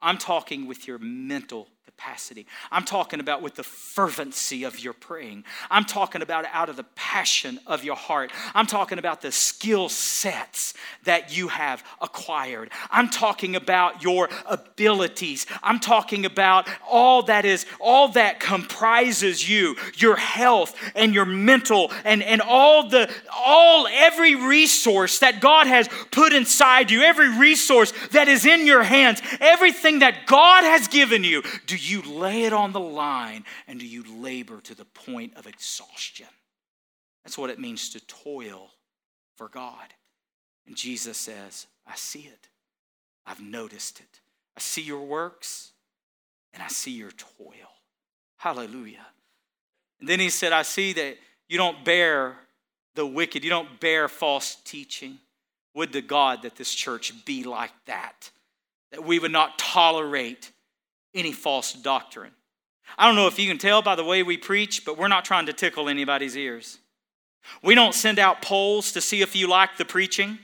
I'm 0.00 0.16
talking 0.16 0.66
with 0.66 0.88
your 0.88 0.98
mental 0.98 1.68
capacity. 1.90 2.46
I'm 2.70 2.84
talking 2.84 3.18
about 3.18 3.42
with 3.42 3.56
the 3.56 3.64
fervency 3.64 4.62
of 4.62 4.78
your 4.78 4.92
praying. 4.92 5.44
I'm 5.70 5.84
talking 5.84 6.22
about 6.22 6.44
out 6.52 6.68
of 6.68 6.76
the 6.76 6.84
passion 6.94 7.58
of 7.66 7.82
your 7.82 7.96
heart. 7.96 8.30
I'm 8.54 8.66
talking 8.66 8.98
about 8.98 9.22
the 9.22 9.32
skill 9.32 9.88
sets 9.88 10.74
that 11.02 11.36
you 11.36 11.48
have 11.48 11.82
acquired. 12.00 12.70
I'm 12.92 13.08
talking 13.10 13.56
about 13.56 14.04
your 14.04 14.28
abilities. 14.46 15.46
I'm 15.64 15.80
talking 15.80 16.24
about 16.26 16.68
all 16.88 17.24
that 17.24 17.44
is, 17.44 17.66
all 17.80 18.08
that 18.12 18.38
comprises 18.38 19.48
you, 19.48 19.74
your 19.96 20.14
health 20.14 20.76
and 20.94 21.12
your 21.12 21.24
mental 21.24 21.90
and, 22.04 22.22
and 22.22 22.40
all 22.40 22.88
the, 22.88 23.12
all, 23.34 23.88
every 23.88 24.36
resource 24.36 25.18
that 25.18 25.40
God 25.40 25.66
has 25.66 25.88
put 26.12 26.32
inside 26.32 26.92
you, 26.92 27.02
every 27.02 27.36
resource 27.36 27.92
that 28.12 28.28
is 28.28 28.46
in 28.46 28.64
your 28.64 28.84
hands, 28.84 29.20
everything 29.40 29.98
that 30.00 30.26
God 30.26 30.62
has 30.62 30.86
given 30.86 31.24
you. 31.24 31.42
Do 31.66 31.76
you 31.88 32.02
lay 32.02 32.44
it 32.44 32.52
on 32.52 32.72
the 32.72 32.80
line 32.80 33.44
and 33.68 33.78
do 33.78 33.86
you 33.86 34.04
labor 34.20 34.60
to 34.62 34.74
the 34.74 34.84
point 34.84 35.36
of 35.36 35.46
exhaustion? 35.46 36.26
That's 37.24 37.38
what 37.38 37.50
it 37.50 37.58
means 37.58 37.90
to 37.90 38.00
toil 38.06 38.70
for 39.36 39.48
God. 39.48 39.94
And 40.66 40.76
Jesus 40.76 41.16
says, 41.16 41.66
I 41.86 41.96
see 41.96 42.20
it. 42.20 42.48
I've 43.26 43.40
noticed 43.40 44.00
it. 44.00 44.20
I 44.56 44.60
see 44.60 44.82
your 44.82 45.04
works 45.04 45.72
and 46.52 46.62
I 46.62 46.68
see 46.68 46.92
your 46.92 47.12
toil. 47.12 47.70
Hallelujah. 48.36 49.06
And 50.00 50.08
then 50.08 50.18
he 50.18 50.30
said, 50.30 50.52
I 50.52 50.62
see 50.62 50.92
that 50.94 51.16
you 51.48 51.58
don't 51.58 51.84
bear 51.84 52.36
the 52.94 53.06
wicked, 53.06 53.44
you 53.44 53.50
don't 53.50 53.80
bear 53.80 54.08
false 54.08 54.56
teaching. 54.64 55.18
Would 55.74 55.92
to 55.92 56.02
God 56.02 56.42
that 56.42 56.56
this 56.56 56.74
church 56.74 57.24
be 57.24 57.44
like 57.44 57.72
that, 57.86 58.30
that 58.90 59.04
we 59.04 59.20
would 59.20 59.30
not 59.30 59.56
tolerate 59.56 60.50
any 61.14 61.32
false 61.32 61.72
doctrine. 61.72 62.32
I 62.98 63.06
don't 63.06 63.16
know 63.16 63.26
if 63.26 63.38
you 63.38 63.48
can 63.48 63.58
tell 63.58 63.82
by 63.82 63.94
the 63.94 64.04
way 64.04 64.22
we 64.22 64.36
preach, 64.36 64.84
but 64.84 64.98
we're 64.98 65.08
not 65.08 65.24
trying 65.24 65.46
to 65.46 65.52
tickle 65.52 65.88
anybody's 65.88 66.36
ears. 66.36 66.78
We 67.62 67.74
don't 67.74 67.94
send 67.94 68.18
out 68.18 68.42
polls 68.42 68.92
to 68.92 69.00
see 69.00 69.22
if 69.22 69.34
you 69.34 69.48
like 69.48 69.76
the 69.76 69.84
preaching. 69.84 70.38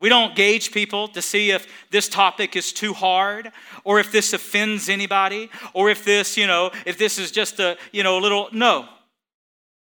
We 0.00 0.08
don't 0.08 0.36
gauge 0.36 0.70
people 0.70 1.08
to 1.08 1.22
see 1.22 1.50
if 1.50 1.66
this 1.90 2.08
topic 2.08 2.54
is 2.54 2.72
too 2.72 2.92
hard 2.92 3.50
or 3.82 3.98
if 3.98 4.12
this 4.12 4.32
offends 4.32 4.88
anybody 4.88 5.50
or 5.74 5.90
if 5.90 6.04
this, 6.04 6.36
you 6.36 6.46
know, 6.46 6.70
if 6.86 6.98
this 6.98 7.18
is 7.18 7.32
just 7.32 7.58
a, 7.58 7.76
you 7.90 8.02
know, 8.02 8.18
a 8.18 8.20
little 8.20 8.48
no. 8.52 8.88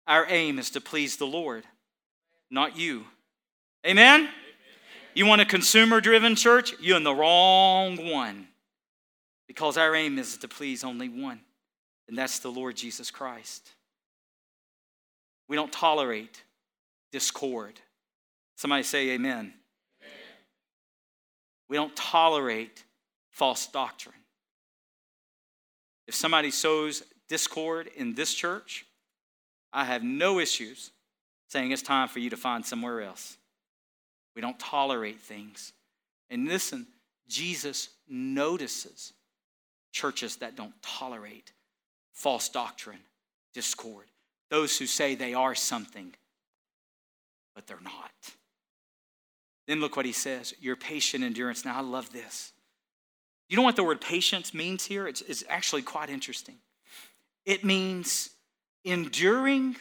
Our 0.06 0.26
aim 0.28 0.58
is 0.58 0.70
to 0.70 0.80
please 0.80 1.16
the 1.16 1.26
Lord, 1.26 1.64
not 2.50 2.76
you. 2.76 3.04
Amen? 3.86 4.20
Amen. 4.20 4.30
You 5.14 5.26
want 5.26 5.40
a 5.40 5.46
consumer 5.46 6.00
driven 6.00 6.34
church? 6.34 6.74
You're 6.80 6.96
in 6.96 7.04
the 7.04 7.14
wrong 7.14 8.10
one 8.10 8.48
because 9.52 9.76
our 9.76 9.94
aim 9.94 10.18
is 10.18 10.38
to 10.38 10.48
please 10.48 10.82
only 10.82 11.10
one, 11.10 11.38
and 12.08 12.16
that's 12.16 12.38
the 12.38 12.48
Lord 12.48 12.74
Jesus 12.74 13.10
Christ. 13.10 13.68
We 15.46 15.56
don't 15.56 15.70
tolerate 15.70 16.42
discord. 17.10 17.78
Somebody 18.56 18.82
say 18.82 19.10
amen. 19.10 19.52
amen. 20.00 20.12
We 21.68 21.76
don't 21.76 21.94
tolerate 21.94 22.82
false 23.30 23.66
doctrine. 23.66 24.14
If 26.06 26.14
somebody 26.14 26.50
sows 26.50 27.02
discord 27.28 27.90
in 27.94 28.14
this 28.14 28.32
church, 28.32 28.86
I 29.70 29.84
have 29.84 30.02
no 30.02 30.38
issues 30.38 30.92
saying 31.48 31.72
it's 31.72 31.82
time 31.82 32.08
for 32.08 32.20
you 32.20 32.30
to 32.30 32.38
find 32.38 32.64
somewhere 32.64 33.02
else. 33.02 33.36
We 34.34 34.40
don't 34.40 34.58
tolerate 34.58 35.20
things. 35.20 35.74
And 36.30 36.48
listen, 36.48 36.86
Jesus 37.28 37.90
notices 38.08 39.12
churches 39.92 40.36
that 40.36 40.56
don't 40.56 40.74
tolerate 40.82 41.52
false 42.12 42.48
doctrine, 42.48 42.98
discord, 43.54 44.06
those 44.50 44.76
who 44.78 44.86
say 44.86 45.14
they 45.14 45.34
are 45.34 45.54
something, 45.54 46.12
but 47.54 47.66
they're 47.66 47.78
not. 47.82 48.10
Then 49.66 49.80
look 49.80 49.96
what 49.96 50.06
he 50.06 50.12
says 50.12 50.54
your 50.60 50.76
patient 50.76 51.22
endurance. 51.24 51.64
Now, 51.64 51.78
I 51.78 51.82
love 51.82 52.12
this. 52.12 52.52
You 53.48 53.56
know 53.56 53.62
what 53.62 53.76
the 53.76 53.84
word 53.84 54.00
patience 54.00 54.54
means 54.54 54.84
here? 54.84 55.06
It's, 55.06 55.20
it's 55.22 55.44
actually 55.48 55.82
quite 55.82 56.08
interesting. 56.10 56.56
It 57.44 57.64
means 57.64 58.30
enduring 58.84 59.76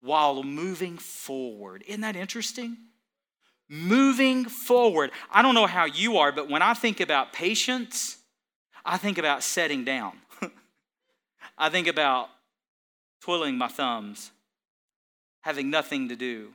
while 0.00 0.42
moving 0.42 0.96
forward. 0.96 1.84
Isn't 1.86 2.00
that 2.00 2.16
interesting? 2.16 2.76
Moving 3.68 4.46
forward. 4.46 5.10
I 5.30 5.42
don't 5.42 5.54
know 5.54 5.66
how 5.66 5.84
you 5.84 6.18
are, 6.18 6.32
but 6.32 6.48
when 6.48 6.62
I 6.62 6.74
think 6.74 7.00
about 7.00 7.32
patience, 7.32 8.16
I 8.84 8.96
think 8.96 9.18
about 9.18 9.42
setting 9.42 9.84
down. 9.84 10.12
I 11.58 11.68
think 11.68 11.86
about 11.86 12.28
twiddling 13.20 13.58
my 13.58 13.68
thumbs, 13.68 14.30
having 15.42 15.70
nothing 15.70 16.08
to 16.08 16.16
do, 16.16 16.50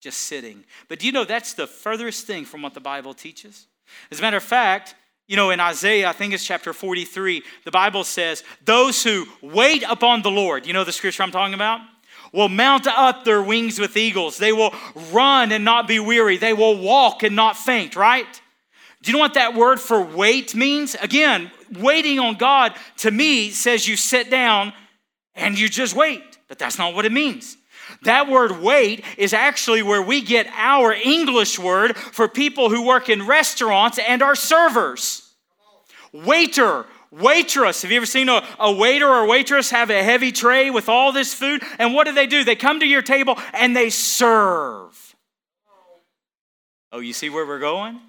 just 0.00 0.22
sitting. 0.22 0.64
But 0.88 0.98
do 0.98 1.06
you 1.06 1.12
know 1.12 1.24
that's 1.24 1.54
the 1.54 1.66
furthest 1.66 2.26
thing 2.26 2.44
from 2.44 2.62
what 2.62 2.74
the 2.74 2.80
Bible 2.80 3.14
teaches? 3.14 3.66
As 4.10 4.18
a 4.18 4.22
matter 4.22 4.36
of 4.36 4.42
fact, 4.42 4.94
you 5.26 5.36
know, 5.36 5.50
in 5.50 5.60
Isaiah, 5.60 6.08
I 6.08 6.12
think 6.12 6.32
it's 6.32 6.44
chapter 6.44 6.72
43, 6.72 7.42
the 7.64 7.70
Bible 7.70 8.04
says, 8.04 8.44
Those 8.64 9.02
who 9.02 9.26
wait 9.42 9.82
upon 9.88 10.22
the 10.22 10.30
Lord, 10.30 10.66
you 10.66 10.72
know 10.72 10.84
the 10.84 10.92
scripture 10.92 11.22
I'm 11.22 11.32
talking 11.32 11.54
about? 11.54 11.80
Will 12.32 12.48
mount 12.48 12.86
up 12.86 13.24
their 13.24 13.42
wings 13.42 13.78
with 13.78 13.96
eagles. 13.96 14.36
They 14.36 14.52
will 14.52 14.74
run 15.12 15.52
and 15.52 15.64
not 15.64 15.88
be 15.88 15.98
weary. 16.00 16.36
They 16.36 16.52
will 16.52 16.76
walk 16.76 17.22
and 17.22 17.34
not 17.34 17.56
faint, 17.56 17.96
right? 17.96 18.40
Do 19.06 19.12
you 19.12 19.18
know 19.18 19.22
what 19.22 19.34
that 19.34 19.54
word 19.54 19.78
for 19.78 20.02
wait 20.02 20.56
means? 20.56 20.96
Again, 20.96 21.52
waiting 21.78 22.18
on 22.18 22.34
God 22.34 22.74
to 22.96 23.10
me 23.12 23.50
says 23.50 23.86
you 23.86 23.94
sit 23.96 24.30
down 24.30 24.72
and 25.36 25.56
you 25.56 25.68
just 25.68 25.94
wait, 25.94 26.24
but 26.48 26.58
that's 26.58 26.76
not 26.76 26.92
what 26.92 27.04
it 27.04 27.12
means. 27.12 27.56
That 28.02 28.28
word 28.28 28.60
wait 28.60 29.04
is 29.16 29.32
actually 29.32 29.84
where 29.84 30.02
we 30.02 30.22
get 30.22 30.48
our 30.56 30.92
English 30.92 31.56
word 31.56 31.96
for 31.96 32.26
people 32.26 32.68
who 32.68 32.84
work 32.84 33.08
in 33.08 33.24
restaurants 33.28 34.00
and 34.00 34.24
are 34.24 34.34
servers. 34.34 35.32
Waiter, 36.12 36.84
waitress. 37.12 37.82
Have 37.82 37.92
you 37.92 37.98
ever 37.98 38.06
seen 38.06 38.28
a, 38.28 38.44
a 38.58 38.72
waiter 38.72 39.06
or 39.06 39.28
waitress 39.28 39.70
have 39.70 39.88
a 39.88 40.02
heavy 40.02 40.32
tray 40.32 40.68
with 40.68 40.88
all 40.88 41.12
this 41.12 41.32
food? 41.32 41.62
And 41.78 41.94
what 41.94 42.08
do 42.08 42.12
they 42.12 42.26
do? 42.26 42.42
They 42.42 42.56
come 42.56 42.80
to 42.80 42.86
your 42.86 43.02
table 43.02 43.38
and 43.52 43.76
they 43.76 43.88
serve. 43.88 45.14
Oh, 46.90 46.98
you 46.98 47.12
see 47.12 47.30
where 47.30 47.46
we're 47.46 47.60
going? 47.60 48.00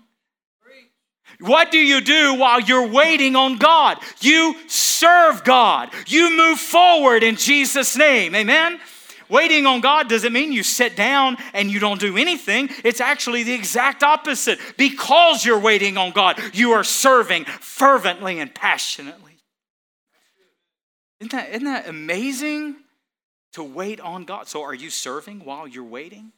What 1.40 1.72
do 1.72 1.78
you 1.78 2.02
do 2.02 2.36
while 2.36 2.60
you're 2.60 2.88
waiting 2.88 3.36
on 3.36 3.58
God? 3.58 4.00
You 4.22 4.56
serve 4.68 5.44
God. 5.44 5.94
You 6.08 6.36
move 6.36 6.60
forward 6.60 7.22
in 7.24 7.36
Jesus' 7.36 7.96
name. 7.96 8.34
Amen? 8.34 8.80
Waiting 9.30 9.66
on 9.66 9.82
God 9.82 10.08
doesn't 10.08 10.32
mean 10.32 10.52
you 10.52 10.64
sit 10.64 10.96
down 10.96 11.38
and 11.54 11.70
you 11.70 11.80
don't 11.80 12.00
do 12.00 12.18
anything. 12.18 12.70
It's 12.84 13.02
actually 13.02 13.44
the 13.44 13.54
exact 13.54 14.02
opposite. 14.02 14.60
Because 14.78 15.46
you're 15.46 15.60
waiting 15.60 15.98
on 15.98 16.12
God, 16.12 16.40
you 16.54 16.72
are 16.72 16.84
serving 16.84 17.46
fervently 17.46 18.40
and 18.40 18.54
passionately. 18.54 19.38
Isn't 21.20 21.32
that, 21.32 21.50
isn't 21.50 21.66
that 21.66 21.88
amazing 21.88 22.78
to 23.54 23.64
wait 23.64 24.00
on 24.00 24.24
God? 24.24 24.48
So, 24.48 24.62
are 24.64 24.74
you 24.74 24.90
serving 24.90 25.44
while 25.44 25.68
you're 25.68 25.84
waiting? 25.84 26.32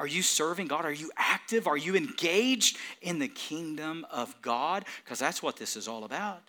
Are 0.00 0.06
you 0.06 0.22
serving 0.22 0.68
God? 0.68 0.86
Are 0.86 0.92
you 0.92 1.10
active? 1.14 1.66
Are 1.66 1.76
you 1.76 1.94
engaged 1.94 2.78
in 3.02 3.18
the 3.18 3.28
kingdom 3.28 4.06
of 4.10 4.34
God? 4.40 4.86
Because 5.04 5.18
that's 5.18 5.42
what 5.42 5.56
this 5.56 5.76
is 5.76 5.88
all 5.88 6.04
about. 6.04 6.40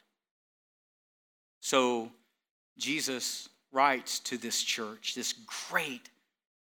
So, 1.60 2.14
Jesus 2.78 3.50
writes 3.74 4.20
to 4.20 4.38
this 4.38 4.64
church, 4.64 5.16
this 5.16 5.34
great 5.70 6.10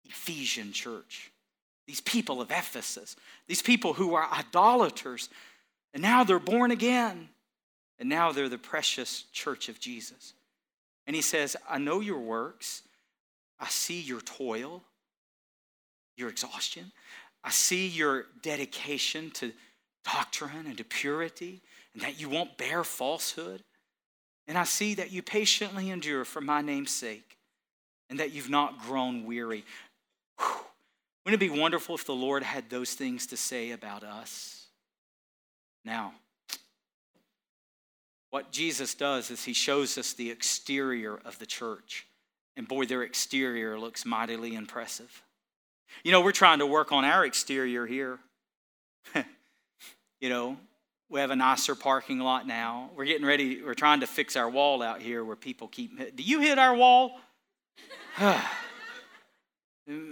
Ephesian 0.05 0.72
church, 0.72 1.31
these 1.87 2.00
people 2.00 2.40
of 2.40 2.50
Ephesus, 2.50 3.14
these 3.46 3.62
people 3.62 3.92
who 3.92 4.14
are 4.14 4.29
idolaters, 4.33 5.29
and 5.94 6.03
now 6.03 6.24
they're 6.24 6.40
born 6.40 6.72
again, 6.72 7.29
and 8.00 8.09
now 8.09 8.33
they're 8.33 8.48
the 8.48 8.59
precious 8.59 9.26
church 9.33 9.68
of 9.68 9.79
Jesus. 9.79 10.35
And 11.07 11.14
he 11.14 11.22
says, 11.22 11.57
I 11.68 11.79
know 11.79 12.00
your 12.00 12.18
works, 12.18 12.83
I 13.61 13.68
see 13.68 14.00
your 14.00 14.22
toil, 14.22 14.83
your 16.16 16.29
exhaustion, 16.29 16.92
I 17.42 17.51
see 17.51 17.87
your 17.87 18.27
dedication 18.42 19.31
to 19.33 19.53
doctrine 20.05 20.66
and 20.66 20.77
to 20.79 20.85
purity, 20.85 21.61
and 21.94 22.03
that 22.03 22.20
you 22.20 22.29
won't 22.29 22.57
bear 22.57 22.85
falsehood. 22.85 23.62
And 24.46 24.59
I 24.59 24.64
see 24.64 24.94
that 24.94 25.12
you 25.12 25.23
patiently 25.23 25.90
endure 25.90 26.25
for 26.25 26.40
my 26.40 26.61
name's 26.61 26.90
sake 26.90 27.37
and 28.09 28.18
that 28.18 28.33
you've 28.33 28.51
not 28.51 28.81
grown 28.81 29.25
weary. 29.25 29.64
Whew. 30.38 30.46
Wouldn't 31.25 31.42
it 31.42 31.53
be 31.53 31.61
wonderful 31.61 31.94
if 31.94 32.05
the 32.05 32.14
Lord 32.14 32.42
had 32.42 32.68
those 32.70 32.94
things 32.94 33.27
to 33.29 33.37
say 33.37 33.70
about 33.70 34.03
us? 34.03 34.66
Now, 35.85 36.14
what 38.31 38.51
Jesus 38.53 38.94
does 38.94 39.31
is 39.31 39.44
he 39.44 39.53
shows 39.53 39.99
us 39.99 40.12
the 40.12 40.31
exterior 40.31 41.20
of 41.25 41.38
the 41.38 41.46
church. 41.46 42.07
And 42.57 42.66
boy, 42.66 42.87
their 42.87 43.03
exterior 43.03 43.79
looks 43.79 44.05
mightily 44.05 44.55
impressive. 44.55 45.23
You 46.05 46.12
know, 46.12 46.20
we're 46.20 46.33
trying 46.33 46.61
to 46.61 46.66
work 46.66 46.92
on 46.92 47.05
our 47.05 47.24
exterior 47.24 47.87
here. 47.87 48.18
you 50.20 50.29
know, 50.29 50.57
we 51.09 51.20
have 51.20 51.31
a 51.31 51.37
nicer 51.37 51.74
parking 51.74 52.20
lot 52.20 52.46
now. 52.46 52.90
We're 52.94 53.05
getting 53.05 53.26
ready, 53.26 53.62
we're 53.62 53.74
trying 53.74 54.00
to 54.00 54.07
fix 54.07 54.37
our 54.37 54.48
wall 54.48 54.83
out 54.83 55.03
here 55.03 55.24
where 55.24 55.37
people 55.37 55.68
keep. 55.68 56.16
Do 56.16 56.22
you 56.22 56.40
hit 56.40 56.59
our 56.59 56.74
wall? 56.74 57.20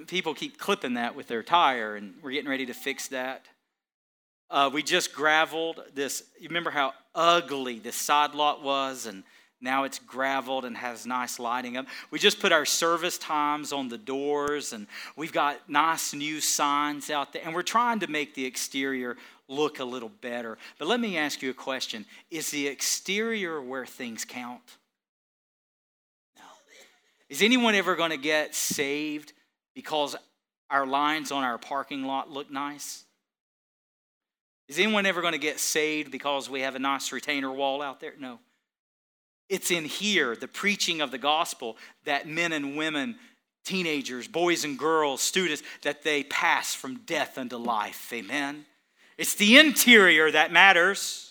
people 0.06 0.34
keep 0.34 0.58
clipping 0.58 0.94
that 0.94 1.14
with 1.14 1.28
their 1.28 1.42
tire, 1.42 1.96
and 1.96 2.14
we're 2.22 2.32
getting 2.32 2.50
ready 2.50 2.66
to 2.66 2.74
fix 2.74 3.08
that. 3.08 3.46
Uh, 4.50 4.70
we 4.72 4.82
just 4.82 5.12
graveled 5.12 5.80
this. 5.94 6.22
You 6.40 6.48
remember 6.48 6.70
how 6.70 6.94
ugly 7.14 7.78
this 7.78 7.96
side 7.96 8.34
lot 8.34 8.62
was, 8.62 9.06
and 9.06 9.22
now 9.60 9.84
it's 9.84 9.98
graveled 9.98 10.64
and 10.64 10.76
has 10.76 11.04
nice 11.04 11.38
lighting 11.38 11.76
up. 11.76 11.86
We 12.10 12.18
just 12.18 12.38
put 12.38 12.52
our 12.52 12.64
service 12.64 13.18
times 13.18 13.72
on 13.72 13.88
the 13.88 13.98
doors, 13.98 14.72
and 14.72 14.86
we've 15.16 15.32
got 15.32 15.68
nice 15.68 16.14
new 16.14 16.40
signs 16.40 17.10
out 17.10 17.32
there, 17.32 17.42
and 17.44 17.54
we're 17.54 17.62
trying 17.62 18.00
to 18.00 18.06
make 18.06 18.34
the 18.34 18.44
exterior 18.44 19.16
look 19.48 19.80
a 19.80 19.84
little 19.84 20.10
better. 20.20 20.58
But 20.78 20.86
let 20.86 21.00
me 21.00 21.16
ask 21.16 21.42
you 21.42 21.50
a 21.50 21.54
question 21.54 22.06
Is 22.30 22.50
the 22.50 22.68
exterior 22.68 23.60
where 23.60 23.86
things 23.86 24.24
count? 24.24 24.76
No. 26.36 26.44
Is 27.28 27.42
anyone 27.42 27.74
ever 27.74 27.96
going 27.96 28.10
to 28.10 28.16
get 28.16 28.54
saved 28.54 29.32
because 29.74 30.14
our 30.70 30.86
lines 30.86 31.32
on 31.32 31.42
our 31.42 31.58
parking 31.58 32.04
lot 32.04 32.30
look 32.30 32.50
nice? 32.50 33.04
Is 34.68 34.78
anyone 34.78 35.06
ever 35.06 35.22
going 35.22 35.32
to 35.32 35.38
get 35.38 35.58
saved 35.58 36.12
because 36.12 36.48
we 36.48 36.60
have 36.60 36.74
a 36.74 36.78
nice 36.78 37.10
retainer 37.10 37.50
wall 37.50 37.80
out 37.82 38.00
there? 38.00 38.12
No. 38.20 38.38
It's 39.48 39.70
in 39.70 39.84
here, 39.84 40.36
the 40.36 40.48
preaching 40.48 41.00
of 41.00 41.10
the 41.10 41.18
gospel, 41.18 41.76
that 42.04 42.28
men 42.28 42.52
and 42.52 42.76
women, 42.76 43.16
teenagers, 43.64 44.28
boys 44.28 44.64
and 44.64 44.78
girls, 44.78 45.20
students, 45.20 45.62
that 45.82 46.02
they 46.02 46.24
pass 46.24 46.74
from 46.74 47.00
death 47.06 47.38
unto 47.38 47.56
life. 47.56 48.12
Amen. 48.12 48.66
It's 49.16 49.34
the 49.34 49.58
interior 49.58 50.30
that 50.30 50.52
matters. 50.52 51.27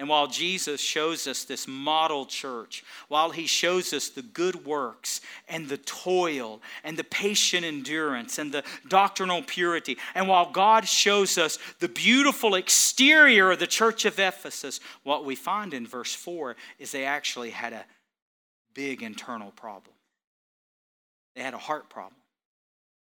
And 0.00 0.08
while 0.08 0.28
Jesus 0.28 0.80
shows 0.80 1.26
us 1.26 1.44
this 1.44 1.68
model 1.68 2.24
church, 2.24 2.82
while 3.08 3.28
he 3.28 3.46
shows 3.46 3.92
us 3.92 4.08
the 4.08 4.22
good 4.22 4.64
works 4.64 5.20
and 5.46 5.68
the 5.68 5.76
toil 5.76 6.62
and 6.82 6.96
the 6.96 7.04
patient 7.04 7.66
endurance 7.66 8.38
and 8.38 8.50
the 8.50 8.64
doctrinal 8.88 9.42
purity, 9.42 9.98
and 10.14 10.26
while 10.26 10.50
God 10.50 10.88
shows 10.88 11.36
us 11.36 11.58
the 11.80 11.88
beautiful 11.88 12.54
exterior 12.54 13.50
of 13.50 13.58
the 13.58 13.66
church 13.66 14.06
of 14.06 14.18
Ephesus, 14.18 14.80
what 15.02 15.26
we 15.26 15.34
find 15.34 15.74
in 15.74 15.86
verse 15.86 16.14
4 16.14 16.56
is 16.78 16.92
they 16.92 17.04
actually 17.04 17.50
had 17.50 17.74
a 17.74 17.84
big 18.72 19.02
internal 19.02 19.50
problem. 19.50 19.94
They 21.36 21.42
had 21.42 21.52
a 21.52 21.58
heart 21.58 21.90
problem. 21.90 22.16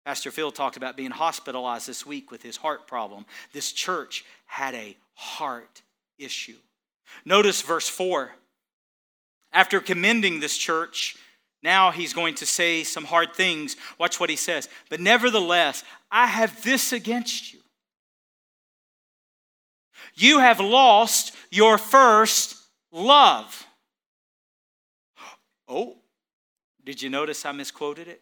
Pastor 0.07 0.31
Phil 0.31 0.51
talked 0.51 0.75
about 0.75 0.97
being 0.97 1.11
hospitalized 1.11 1.87
this 1.87 2.03
week 2.03 2.31
with 2.31 2.41
his 2.41 2.57
heart 2.57 2.87
problem. 2.87 3.27
This 3.53 3.71
church 3.71 4.25
had 4.47 4.73
a 4.73 4.97
heart 5.13 5.83
issue. 6.17 6.57
Notice 7.25 7.61
verse 7.61 7.87
4. 7.87 8.31
After 9.51 9.79
commending 9.79 10.39
this 10.39 10.57
church, 10.57 11.15
now 11.61 11.91
he's 11.91 12.13
going 12.13 12.35
to 12.35 12.45
say 12.45 12.83
some 12.83 13.05
hard 13.05 13.33
things. 13.33 13.75
Watch 13.97 14.19
what 14.19 14.29
he 14.29 14.35
says. 14.35 14.69
But 14.89 14.99
nevertheless, 14.99 15.83
I 16.11 16.27
have 16.27 16.63
this 16.63 16.93
against 16.93 17.53
you. 17.53 17.59
You 20.15 20.39
have 20.39 20.59
lost 20.59 21.35
your 21.51 21.77
first 21.77 22.55
love. 22.91 23.65
Oh, 25.67 25.97
did 26.83 27.01
you 27.01 27.09
notice 27.09 27.45
I 27.45 27.51
misquoted 27.51 28.07
it? 28.07 28.21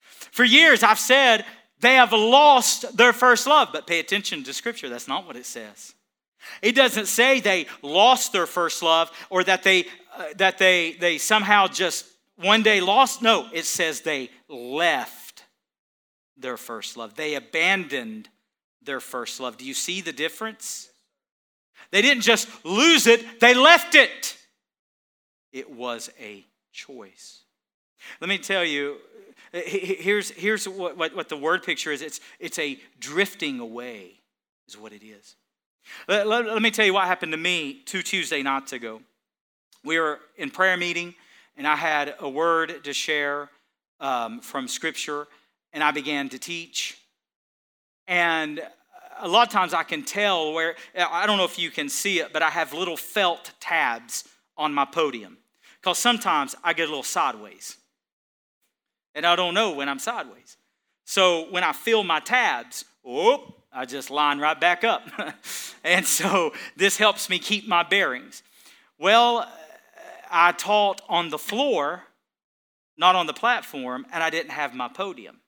For 0.00 0.44
years, 0.44 0.82
I've 0.82 0.98
said 0.98 1.44
they 1.80 1.94
have 1.94 2.12
lost 2.12 2.96
their 2.96 3.12
first 3.12 3.46
love, 3.46 3.68
but 3.72 3.86
pay 3.86 4.00
attention 4.00 4.42
to 4.44 4.52
Scripture. 4.52 4.88
That's 4.88 5.06
not 5.06 5.26
what 5.26 5.36
it 5.36 5.46
says. 5.46 5.94
It 6.62 6.74
doesn't 6.74 7.06
say 7.06 7.40
they 7.40 7.66
lost 7.82 8.32
their 8.32 8.46
first 8.46 8.82
love 8.82 9.10
or 9.30 9.44
that 9.44 9.62
they, 9.62 9.86
uh, 10.16 10.24
that 10.36 10.58
they, 10.58 10.92
they 10.92 11.18
somehow 11.18 11.66
just 11.66 12.06
one 12.36 12.62
day 12.62 12.80
lost. 12.80 13.22
No, 13.22 13.48
it 13.52 13.64
says 13.64 14.00
they 14.00 14.30
left 14.48 15.44
their 16.36 16.56
first 16.56 16.96
love. 16.96 17.14
They 17.14 17.34
abandoned 17.34 18.28
their 18.82 19.00
first 19.00 19.40
love. 19.40 19.56
Do 19.56 19.64
you 19.64 19.74
see 19.74 20.00
the 20.00 20.12
difference? 20.12 20.88
They 21.90 22.02
didn't 22.02 22.22
just 22.22 22.48
lose 22.64 23.06
it, 23.06 23.40
they 23.40 23.54
left 23.54 23.94
it. 23.94 24.36
It 25.52 25.70
was 25.70 26.10
a 26.20 26.44
choice. 26.72 27.42
Let 28.20 28.28
me 28.28 28.38
tell 28.38 28.64
you, 28.64 28.96
Here's, 29.54 30.30
here's 30.30 30.66
what, 30.66 30.96
what, 30.96 31.14
what 31.14 31.28
the 31.28 31.36
word 31.36 31.62
picture 31.62 31.92
is 31.92 32.02
it's, 32.02 32.18
it's 32.40 32.58
a 32.58 32.76
drifting 32.98 33.60
away, 33.60 34.20
is 34.66 34.76
what 34.76 34.92
it 34.92 35.04
is. 35.04 35.36
Let, 36.08 36.26
let, 36.26 36.46
let 36.46 36.62
me 36.62 36.70
tell 36.70 36.86
you 36.86 36.94
what 36.94 37.06
happened 37.06 37.32
to 37.32 37.38
me 37.38 37.82
two 37.84 38.02
Tuesday 38.02 38.42
nights 38.42 38.72
ago. 38.72 39.00
We 39.84 39.98
were 39.98 40.20
in 40.36 40.50
prayer 40.50 40.76
meeting, 40.76 41.14
and 41.56 41.66
I 41.66 41.76
had 41.76 42.14
a 42.18 42.28
word 42.28 42.84
to 42.84 42.92
share 42.92 43.50
um, 44.00 44.40
from 44.40 44.68
Scripture, 44.68 45.26
and 45.72 45.82
I 45.82 45.90
began 45.90 46.28
to 46.30 46.38
teach. 46.38 46.98
And 48.06 48.60
a 49.20 49.28
lot 49.28 49.46
of 49.46 49.52
times 49.52 49.74
I 49.74 49.82
can 49.82 50.02
tell 50.02 50.52
where, 50.52 50.74
I 50.96 51.26
don't 51.26 51.38
know 51.38 51.44
if 51.44 51.58
you 51.58 51.70
can 51.70 51.88
see 51.88 52.20
it, 52.20 52.32
but 52.32 52.42
I 52.42 52.50
have 52.50 52.72
little 52.72 52.96
felt 52.96 53.52
tabs 53.60 54.24
on 54.56 54.72
my 54.72 54.84
podium. 54.84 55.38
Because 55.80 55.98
sometimes 55.98 56.54
I 56.64 56.72
get 56.72 56.84
a 56.84 56.90
little 56.90 57.02
sideways 57.02 57.76
and 59.14 59.24
I 59.26 59.36
don't 59.36 59.54
know 59.54 59.72
when 59.72 59.88
I'm 59.88 59.98
sideways. 59.98 60.56
So 61.04 61.46
when 61.50 61.62
I 61.62 61.72
fill 61.72 62.02
my 62.02 62.20
tabs, 62.20 62.84
oh, 63.06 63.54
I 63.74 63.84
just 63.86 64.10
line 64.10 64.38
right 64.38 64.58
back 64.58 64.84
up. 64.84 65.02
and 65.84 66.06
so 66.06 66.52
this 66.76 66.96
helps 66.96 67.28
me 67.28 67.38
keep 67.38 67.66
my 67.66 67.82
bearings. 67.82 68.42
Well, 68.98 69.50
I 70.30 70.52
taught 70.52 71.02
on 71.08 71.30
the 71.30 71.38
floor, 71.38 72.04
not 72.96 73.16
on 73.16 73.26
the 73.26 73.32
platform, 73.32 74.06
and 74.12 74.22
I 74.22 74.30
didn't 74.30 74.52
have 74.52 74.74
my 74.74 74.88
podium. 74.88 75.40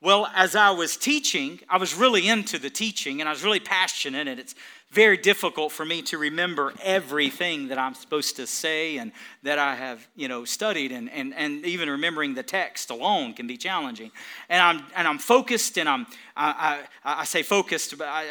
Well, 0.00 0.30
as 0.32 0.54
I 0.54 0.70
was 0.70 0.96
teaching, 0.96 1.58
I 1.68 1.76
was 1.76 1.92
really 1.92 2.28
into 2.28 2.56
the 2.58 2.70
teaching 2.70 3.20
and 3.20 3.28
I 3.28 3.32
was 3.32 3.42
really 3.42 3.58
passionate, 3.58 4.28
and 4.28 4.38
it's 4.38 4.54
very 4.90 5.16
difficult 5.16 5.72
for 5.72 5.84
me 5.84 6.02
to 6.02 6.16
remember 6.16 6.72
everything 6.84 7.68
that 7.68 7.78
I'm 7.78 7.94
supposed 7.94 8.36
to 8.36 8.46
say 8.46 8.98
and 8.98 9.10
that 9.42 9.58
I 9.58 9.74
have, 9.74 10.06
you 10.14 10.28
know, 10.28 10.44
studied, 10.44 10.92
and, 10.92 11.10
and, 11.10 11.34
and 11.34 11.66
even 11.66 11.90
remembering 11.90 12.34
the 12.34 12.44
text 12.44 12.90
alone 12.90 13.34
can 13.34 13.48
be 13.48 13.56
challenging. 13.56 14.12
And 14.48 14.62
I'm, 14.62 14.86
and 14.94 15.08
I'm 15.08 15.18
focused, 15.18 15.76
and 15.78 15.88
I'm, 15.88 16.06
I, 16.36 16.84
I, 17.04 17.22
I 17.22 17.24
say 17.24 17.42
focused, 17.42 17.98
but 17.98 18.06
I, 18.06 18.24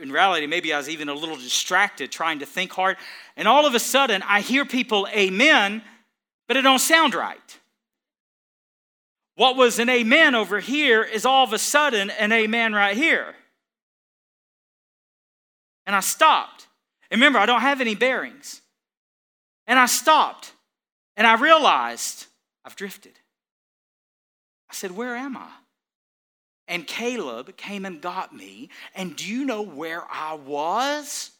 in 0.00 0.10
reality, 0.10 0.46
maybe 0.46 0.72
I 0.72 0.78
was 0.78 0.88
even 0.88 1.10
a 1.10 1.14
little 1.14 1.36
distracted 1.36 2.10
trying 2.10 2.38
to 2.38 2.46
think 2.46 2.72
hard. 2.72 2.96
And 3.36 3.46
all 3.46 3.66
of 3.66 3.74
a 3.74 3.80
sudden, 3.80 4.22
I 4.26 4.40
hear 4.40 4.64
people, 4.64 5.06
amen, 5.14 5.82
but 6.48 6.56
it 6.56 6.62
don't 6.62 6.78
sound 6.78 7.14
right. 7.14 7.58
What 9.36 9.56
was 9.56 9.78
an 9.78 9.90
amen 9.90 10.34
over 10.34 10.60
here 10.60 11.02
is 11.02 11.26
all 11.26 11.44
of 11.44 11.52
a 11.52 11.58
sudden 11.58 12.10
an 12.10 12.32
amen 12.32 12.72
right 12.72 12.96
here. 12.96 13.34
And 15.86 15.94
I 15.94 16.00
stopped. 16.00 16.66
And 17.10 17.20
remember, 17.20 17.38
I 17.38 17.46
don't 17.46 17.60
have 17.60 17.80
any 17.80 17.94
bearings. 17.94 18.62
And 19.66 19.78
I 19.78 19.86
stopped. 19.86 20.52
And 21.16 21.26
I 21.26 21.34
realized 21.34 22.26
I've 22.64 22.76
drifted. 22.76 23.12
I 24.70 24.74
said, 24.74 24.96
Where 24.96 25.14
am 25.14 25.36
I? 25.36 25.48
And 26.66 26.86
Caleb 26.86 27.56
came 27.56 27.84
and 27.84 28.00
got 28.00 28.34
me. 28.34 28.70
And 28.94 29.16
do 29.16 29.26
you 29.26 29.44
know 29.44 29.62
where 29.62 30.02
I 30.10 30.34
was? 30.34 31.30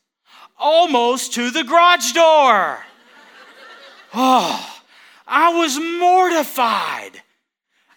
Almost 0.58 1.32
to 1.34 1.50
the 1.50 1.64
garage 1.64 2.12
door. 2.12 2.78
oh, 4.14 4.80
I 5.26 5.58
was 5.58 5.78
mortified. 5.80 7.22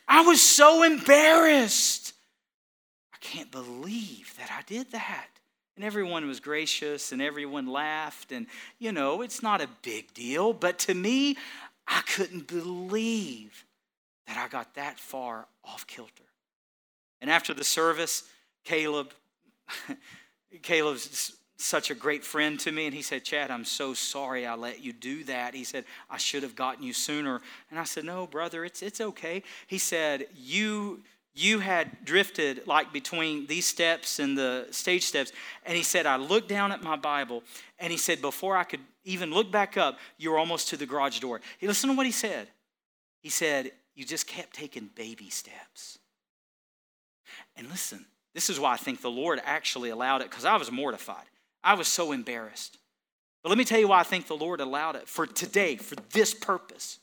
I 0.10 0.22
was 0.22 0.42
so 0.42 0.82
embarrassed. 0.82 2.14
I 3.14 3.18
can't 3.22 3.52
believe 3.52 4.34
that 4.40 4.50
I 4.52 4.64
did 4.64 4.92
that. 4.92 5.28
And 5.76 5.86
everyone 5.86 6.28
was 6.28 6.40
gracious 6.40 7.12
and 7.12 7.22
everyone 7.22 7.68
laughed. 7.68 8.32
And, 8.32 8.48
you 8.80 8.92
know, 8.92 9.22
it's 9.22 9.44
not 9.44 9.62
a 9.62 9.70
big 9.84 10.14
deal. 10.16 10.52
But 10.52 10.80
to 10.80 10.96
me, 10.96 11.38
I 11.88 12.02
couldn't 12.02 12.48
believe 12.48 13.66
that 14.28 14.36
I 14.36 14.48
got 14.48 14.74
that 14.74 15.00
far 15.00 15.48
off 15.64 15.86
kilter. 15.86 16.24
And 17.22 17.30
after 17.30 17.54
the 17.54 17.64
service, 17.64 18.24
Caleb, 18.66 19.12
Caleb's 20.64 21.34
such 21.60 21.92
a 21.92 21.96
great 21.96 22.24
friend 22.24 22.60
to 22.62 22.72
me. 22.72 22.86
And 22.86 22.96
he 22.96 23.02
said, 23.02 23.24
Chad, 23.24 23.52
I'm 23.52 23.66
so 23.66 23.94
sorry 23.94 24.46
I 24.46 24.56
let 24.56 24.84
you 24.84 24.94
do 24.94 25.24
that. 25.26 25.54
He 25.54 25.64
said, 25.64 25.86
I 26.10 26.18
should 26.18 26.44
have 26.44 26.56
gotten 26.56 26.84
you 26.84 26.94
sooner. 26.94 27.42
And 27.70 27.80
I 27.80 27.84
said, 27.84 28.06
No, 28.06 28.26
brother, 28.28 28.66
it's, 28.66 28.82
it's 28.82 29.02
okay. 29.02 29.44
He 29.68 29.78
said, 29.78 30.28
You 30.36 31.02
you 31.36 31.60
had 31.60 32.04
drifted 32.04 32.68
like 32.68 32.92
between 32.92 33.46
these 33.48 33.66
steps 33.66 34.20
and 34.20 34.38
the 34.38 34.68
stage 34.72 35.04
steps. 35.04 35.32
And 35.66 35.78
he 35.78 35.84
said, 35.84 36.06
I 36.06 36.18
looked 36.18 36.50
down 36.50 36.72
at 36.72 36.84
my 36.84 36.96
Bible 36.96 37.44
and 37.78 37.92
he 37.92 37.98
said, 37.98 38.22
before 38.22 38.58
I 38.58 38.64
could 38.64 38.82
even 39.06 39.32
look 39.32 39.52
back 39.52 39.78
up, 39.78 40.00
you 40.18 40.32
were 40.32 40.38
almost 40.38 40.70
to 40.70 40.78
the 40.78 40.86
garage 40.86 41.20
door. 41.20 41.40
He 41.58 41.68
listen 41.68 41.90
to 41.90 41.96
what 41.96 42.06
he 42.06 42.12
said. 42.12 42.50
He 43.22 43.30
said, 43.30 43.72
You 43.96 44.06
just 44.06 44.28
kept 44.28 44.54
taking 44.54 44.90
baby 44.96 45.30
steps. 45.30 46.00
And 47.56 47.70
listen, 47.70 48.06
this 48.34 48.50
is 48.50 48.60
why 48.60 48.74
I 48.74 48.78
think 48.78 49.02
the 49.02 49.10
Lord 49.10 49.40
actually 49.44 49.90
allowed 49.90 50.22
it 50.22 50.30
because 50.30 50.46
I 50.46 50.58
was 50.58 50.72
mortified. 50.72 51.26
I 51.64 51.76
was 51.76 51.88
so 51.88 52.12
embarrassed. 52.12 52.78
But 53.44 53.50
let 53.50 53.58
me 53.58 53.64
tell 53.64 53.80
you 53.80 53.88
why 53.88 54.00
I 54.00 54.04
think 54.04 54.28
the 54.28 54.36
Lord 54.36 54.60
allowed 54.60 54.96
it 54.96 55.08
for 55.08 55.26
today, 55.26 55.78
for 55.78 55.96
this 56.12 56.34
purpose. 56.34 57.00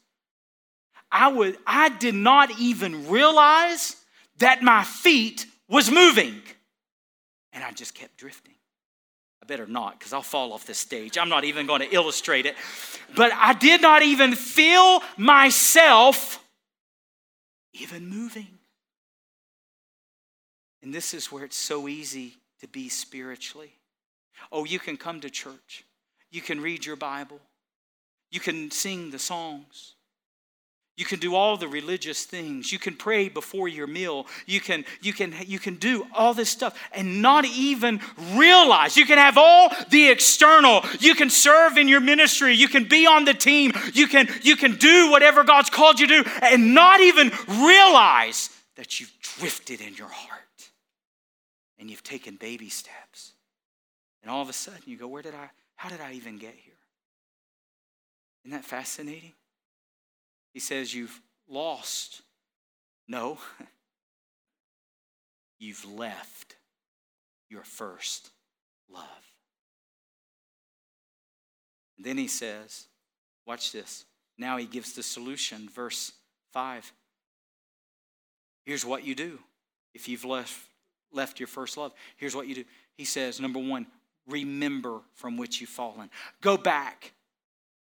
I 1.10 1.28
would 1.28 1.56
I 1.66 1.88
did 1.88 2.14
not 2.14 2.58
even 2.58 3.08
realize 3.08 3.96
that 4.38 4.62
my 4.62 4.84
feet 4.84 5.46
was 5.68 5.90
moving. 5.90 6.42
And 7.52 7.64
I 7.64 7.72
just 7.72 7.94
kept 7.94 8.18
drifting. 8.18 8.54
I 9.42 9.46
better 9.46 9.66
not 9.66 9.98
because 9.98 10.12
I'll 10.12 10.22
fall 10.22 10.52
off 10.52 10.66
this 10.66 10.78
stage. 10.78 11.16
I'm 11.16 11.28
not 11.28 11.44
even 11.44 11.66
going 11.66 11.80
to 11.80 11.94
illustrate 11.94 12.44
it. 12.44 12.54
But 13.14 13.32
I 13.32 13.54
did 13.54 13.80
not 13.80 14.02
even 14.02 14.34
feel 14.34 15.02
myself 15.16 16.42
even 17.72 18.08
moving. 18.08 18.48
And 20.82 20.92
this 20.94 21.14
is 21.14 21.32
where 21.32 21.44
it's 21.44 21.56
so 21.56 21.88
easy 21.88 22.34
to 22.60 22.68
be 22.68 22.88
spiritually. 22.88 23.72
Oh, 24.52 24.64
you 24.64 24.78
can 24.78 24.96
come 24.96 25.20
to 25.20 25.30
church. 25.30 25.84
You 26.30 26.40
can 26.40 26.60
read 26.60 26.84
your 26.84 26.96
Bible. 26.96 27.40
You 28.30 28.40
can 28.40 28.70
sing 28.70 29.10
the 29.10 29.18
songs. 29.18 29.94
You 30.96 31.04
can 31.04 31.18
do 31.18 31.34
all 31.34 31.58
the 31.58 31.68
religious 31.68 32.24
things. 32.24 32.72
You 32.72 32.78
can 32.78 32.96
pray 32.96 33.28
before 33.28 33.68
your 33.68 33.86
meal. 33.86 34.26
You 34.46 34.62
can, 34.62 34.86
you 35.02 35.12
can, 35.12 35.34
you 35.46 35.58
can 35.58 35.76
do 35.76 36.06
all 36.14 36.32
this 36.32 36.48
stuff 36.48 36.78
and 36.92 37.20
not 37.20 37.44
even 37.44 38.00
realize. 38.32 38.96
You 38.96 39.04
can 39.04 39.18
have 39.18 39.36
all 39.36 39.70
the 39.90 40.08
external. 40.08 40.82
You 40.98 41.14
can 41.14 41.28
serve 41.28 41.76
in 41.76 41.86
your 41.86 42.00
ministry. 42.00 42.54
You 42.54 42.68
can 42.68 42.84
be 42.84 43.06
on 43.06 43.26
the 43.26 43.34
team. 43.34 43.72
You 43.92 44.08
can, 44.08 44.26
you 44.42 44.56
can 44.56 44.76
do 44.76 45.10
whatever 45.10 45.44
God's 45.44 45.68
called 45.68 46.00
you 46.00 46.06
to 46.06 46.22
do 46.22 46.30
and 46.40 46.72
not 46.72 47.00
even 47.00 47.30
realize 47.46 48.48
that 48.76 48.98
you've 48.98 49.12
drifted 49.20 49.82
in 49.82 49.94
your 49.94 50.08
heart 50.08 50.70
and 51.78 51.90
you've 51.90 52.04
taken 52.04 52.36
baby 52.36 52.70
steps. 52.70 53.32
And 54.26 54.34
all 54.34 54.42
of 54.42 54.48
a 54.48 54.52
sudden 54.52 54.82
you 54.86 54.96
go, 54.96 55.06
Where 55.06 55.22
did 55.22 55.36
I, 55.36 55.50
how 55.76 55.88
did 55.88 56.00
I 56.00 56.14
even 56.14 56.36
get 56.36 56.52
here? 56.56 56.74
Isn't 58.44 58.56
that 58.56 58.64
fascinating? 58.64 59.34
He 60.52 60.58
says, 60.58 60.92
You've 60.92 61.20
lost. 61.48 62.22
No, 63.06 63.38
you've 65.60 65.84
left 65.84 66.56
your 67.48 67.62
first 67.62 68.30
love. 68.90 69.06
And 71.96 72.04
then 72.04 72.18
he 72.18 72.26
says, 72.26 72.88
Watch 73.46 73.70
this. 73.70 74.06
Now 74.36 74.56
he 74.56 74.66
gives 74.66 74.94
the 74.94 75.04
solution. 75.04 75.68
Verse 75.72 76.10
5. 76.52 76.92
Here's 78.64 78.84
what 78.84 79.04
you 79.04 79.14
do 79.14 79.38
if 79.94 80.08
you've 80.08 80.24
left, 80.24 80.66
left 81.12 81.38
your 81.38 81.46
first 81.46 81.76
love. 81.76 81.92
Here's 82.16 82.34
what 82.34 82.48
you 82.48 82.56
do. 82.56 82.64
He 82.96 83.04
says, 83.04 83.40
Number 83.40 83.60
one, 83.60 83.86
remember 84.28 85.00
from 85.14 85.36
which 85.36 85.60
you've 85.60 85.70
fallen. 85.70 86.10
Go 86.40 86.56
back. 86.56 87.12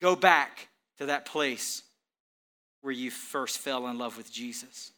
Go 0.01 0.15
back 0.15 0.69
to 0.99 1.07
that 1.07 1.27
place 1.27 1.83
where 2.81 2.93
you 2.93 3.11
first 3.11 3.59
fell 3.59 3.87
in 3.89 3.99
love 3.99 4.17
with 4.17 4.33
Jesus, 4.33 4.93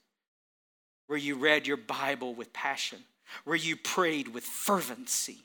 where 1.06 1.18
you 1.18 1.34
read 1.36 1.66
your 1.66 1.76
Bible 1.76 2.34
with 2.34 2.52
passion, 2.52 2.98
where 3.44 3.56
you 3.56 3.76
prayed 3.76 4.28
with 4.28 4.44
fervency, 4.44 5.38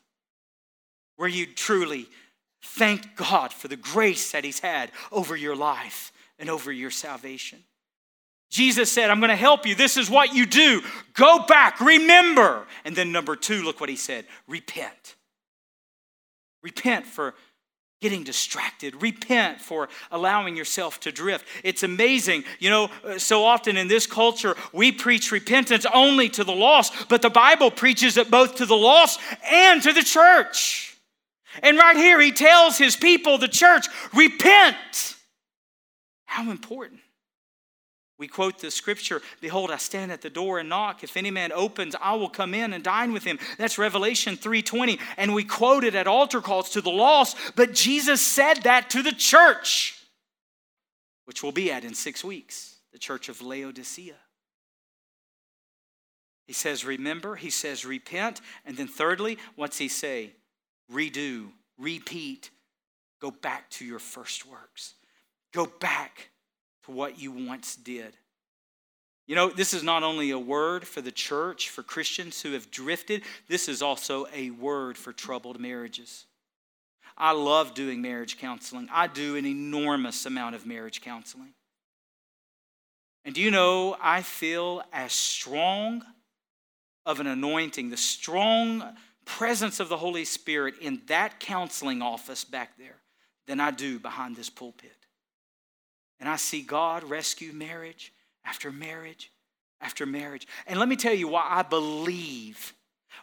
where 1.15 1.29
you 1.29 1.45
truly 1.45 2.07
thanked 2.61 3.15
God 3.15 3.53
for 3.53 3.67
the 3.67 3.77
grace 3.77 4.31
that 4.31 4.43
He's 4.43 4.59
had 4.59 4.91
over 5.11 5.35
your 5.35 5.55
life 5.55 6.11
and 6.39 6.49
over 6.49 6.71
your 6.71 6.91
salvation. 6.91 7.59
Jesus 8.49 8.91
said, 8.91 9.09
I'm 9.09 9.19
going 9.19 9.29
to 9.29 9.35
help 9.35 9.65
you. 9.65 9.75
This 9.75 9.97
is 9.97 10.09
what 10.09 10.33
you 10.33 10.45
do. 10.45 10.81
Go 11.13 11.45
back, 11.47 11.79
remember. 11.79 12.65
And 12.83 12.95
then, 12.95 13.11
number 13.11 13.35
two, 13.35 13.63
look 13.63 13.79
what 13.79 13.89
He 13.89 13.95
said 13.95 14.25
repent. 14.47 15.14
Repent 16.65 17.05
for 17.05 17.35
getting 18.01 18.23
distracted. 18.23 18.99
Repent 18.99 19.61
for 19.61 19.87
allowing 20.09 20.57
yourself 20.57 20.99
to 21.01 21.11
drift. 21.11 21.45
It's 21.63 21.83
amazing. 21.83 22.43
You 22.57 22.71
know, 22.71 22.89
uh, 23.03 23.19
so 23.19 23.45
often 23.45 23.77
in 23.77 23.87
this 23.87 24.07
culture, 24.07 24.55
we 24.73 24.91
preach 24.91 25.31
repentance 25.31 25.85
only 25.93 26.27
to 26.29 26.43
the 26.43 26.55
lost, 26.55 27.07
but 27.07 27.21
the 27.21 27.29
Bible 27.29 27.69
preaches 27.69 28.17
it 28.17 28.31
both 28.31 28.55
to 28.55 28.65
the 28.65 28.75
lost 28.75 29.19
and 29.47 29.79
to 29.83 29.93
the 29.93 30.01
church. 30.01 30.97
And 31.61 31.77
right 31.77 31.95
here, 31.95 32.19
he 32.19 32.31
tells 32.31 32.79
his 32.79 32.95
people, 32.95 33.37
the 33.37 33.47
church, 33.47 33.85
repent. 34.11 35.15
How 36.25 36.49
important. 36.49 37.01
We 38.17 38.27
quote 38.27 38.59
the 38.59 38.71
scripture, 38.71 39.21
Behold, 39.41 39.71
I 39.71 39.77
stand 39.77 40.11
at 40.11 40.21
the 40.21 40.29
door 40.29 40.59
and 40.59 40.69
knock. 40.69 41.03
If 41.03 41.17
any 41.17 41.31
man 41.31 41.51
opens, 41.51 41.95
I 41.99 42.13
will 42.13 42.29
come 42.29 42.53
in 42.53 42.71
and 42.71 42.83
dine 42.83 43.11
with 43.11 43.25
him. 43.25 43.39
That's 43.57 43.77
Revelation 43.77 44.37
3:20. 44.37 44.99
And 45.17 45.33
we 45.33 45.43
quote 45.43 45.83
it 45.83 45.95
at 45.95 46.07
altar 46.07 46.39
calls 46.39 46.69
to 46.71 46.81
the 46.81 46.91
lost, 46.91 47.35
but 47.55 47.73
Jesus 47.73 48.21
said 48.21 48.63
that 48.63 48.89
to 48.91 49.03
the 49.03 49.11
church, 49.11 49.99
which 51.25 51.43
we'll 51.43 51.51
be 51.51 51.71
at 51.71 51.83
in 51.83 51.93
six 51.93 52.23
weeks, 52.23 52.77
the 52.93 52.99
church 52.99 53.27
of 53.27 53.41
Laodicea. 53.41 54.15
He 56.47 56.53
says, 56.53 56.85
remember, 56.85 57.35
he 57.35 57.49
says, 57.49 57.85
repent. 57.85 58.39
And 58.65 58.77
then 58.77 58.87
thirdly, 58.87 59.37
what's 59.55 59.79
he 59.79 59.87
say? 59.87 60.33
Redo, 60.91 61.47
repeat, 61.77 62.51
go 63.19 63.31
back 63.31 63.69
to 63.71 63.85
your 63.85 63.99
first 63.99 64.45
works. 64.45 64.93
Go 65.53 65.65
back 65.65 66.29
what 66.87 67.19
you 67.19 67.31
once 67.31 67.75
did. 67.75 68.15
You 69.27 69.35
know, 69.35 69.49
this 69.49 69.73
is 69.73 69.81
not 69.81 70.03
only 70.03 70.31
a 70.31 70.39
word 70.39 70.87
for 70.87 71.01
the 71.01 71.11
church, 71.11 71.69
for 71.69 71.81
Christians 71.81 72.41
who 72.41 72.51
have 72.51 72.69
drifted, 72.69 73.23
this 73.47 73.67
is 73.67 73.81
also 73.81 74.27
a 74.33 74.51
word 74.51 74.97
for 74.97 75.13
troubled 75.13 75.59
marriages. 75.59 76.25
I 77.17 77.31
love 77.31 77.73
doing 77.73 78.01
marriage 78.01 78.37
counseling. 78.37 78.87
I 78.91 79.07
do 79.07 79.35
an 79.35 79.45
enormous 79.45 80.25
amount 80.25 80.55
of 80.55 80.65
marriage 80.65 81.01
counseling. 81.01 81.53
And 83.23 83.33
do 83.33 83.41
you 83.41 83.49
know, 83.49 83.97
I 83.99 84.21
feel 84.21 84.83
as 84.93 85.11
strong 85.11 86.03
of 87.05 87.19
an 87.19 87.27
anointing, 87.27 87.89
the 87.89 87.97
strong 87.97 88.83
presence 89.25 89.79
of 89.79 89.89
the 89.89 89.97
Holy 89.97 90.25
Spirit 90.25 90.75
in 90.79 91.01
that 91.07 91.39
counseling 91.39 92.01
office 92.01 92.43
back 92.43 92.77
there 92.77 92.97
than 93.47 93.59
I 93.59 93.71
do 93.71 93.97
behind 93.97 94.35
this 94.35 94.49
pulpit. 94.49 95.04
And 96.19 96.29
I 96.29 96.37
see 96.37 96.61
God 96.61 97.03
rescue 97.03 97.53
marriage 97.53 98.13
after 98.45 98.71
marriage 98.71 99.31
after 99.81 100.05
marriage. 100.05 100.47
And 100.67 100.79
let 100.79 100.89
me 100.89 100.95
tell 100.95 101.13
you 101.13 101.27
why 101.27 101.45
I 101.47 101.61
believe, 101.61 102.73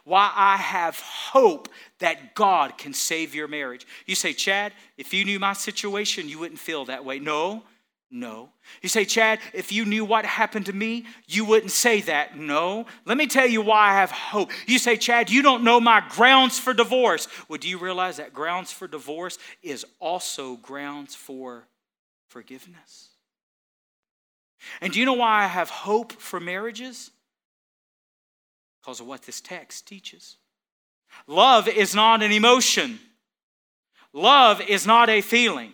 why 0.03 0.31
I 0.33 0.57
have 0.57 0.99
hope 0.99 1.67
that 1.99 2.35
God 2.35 2.77
can 2.77 2.93
save 2.93 3.35
your 3.35 3.47
marriage. 3.47 3.85
You 4.05 4.15
say, 4.15 4.33
Chad, 4.33 4.73
if 4.97 5.13
you 5.13 5.25
knew 5.25 5.39
my 5.39 5.53
situation, 5.53 6.29
you 6.29 6.39
wouldn't 6.39 6.59
feel 6.59 6.85
that 6.85 7.05
way. 7.05 7.19
No, 7.19 7.63
no. 8.09 8.49
You 8.81 8.89
say, 8.89 9.05
Chad, 9.05 9.39
if 9.53 9.71
you 9.71 9.85
knew 9.85 10.05
what 10.05 10.25
happened 10.25 10.67
to 10.67 10.73
me, 10.73 11.05
you 11.27 11.45
wouldn't 11.45 11.71
say 11.71 12.01
that. 12.01 12.37
No. 12.37 12.85
Let 13.05 13.17
me 13.17 13.27
tell 13.27 13.47
you 13.47 13.61
why 13.61 13.89
I 13.89 13.93
have 13.95 14.11
hope. 14.11 14.51
You 14.67 14.77
say, 14.77 14.97
Chad, 14.97 15.31
you 15.31 15.41
don't 15.41 15.63
know 15.63 15.79
my 15.79 16.03
grounds 16.09 16.59
for 16.59 16.73
divorce. 16.73 17.27
Well, 17.47 17.57
do 17.57 17.67
you 17.67 17.77
realize 17.77 18.17
that 18.17 18.33
grounds 18.33 18.71
for 18.71 18.87
divorce 18.87 19.37
is 19.63 19.85
also 19.99 20.57
grounds 20.57 21.15
for 21.15 21.67
forgiveness? 22.33 23.09
And 24.81 24.91
do 24.91 24.99
you 24.99 25.05
know 25.05 25.13
why 25.13 25.43
I 25.43 25.47
have 25.47 25.69
hope 25.69 26.13
for 26.13 26.39
marriages? 26.39 27.11
Because 28.81 28.99
of 28.99 29.05
what 29.05 29.21
this 29.21 29.39
text 29.39 29.87
teaches. 29.87 30.37
Love 31.27 31.67
is 31.67 31.93
not 31.93 32.23
an 32.23 32.31
emotion, 32.31 32.99
love 34.13 34.59
is 34.61 34.87
not 34.87 35.09
a 35.09 35.21
feeling. 35.21 35.73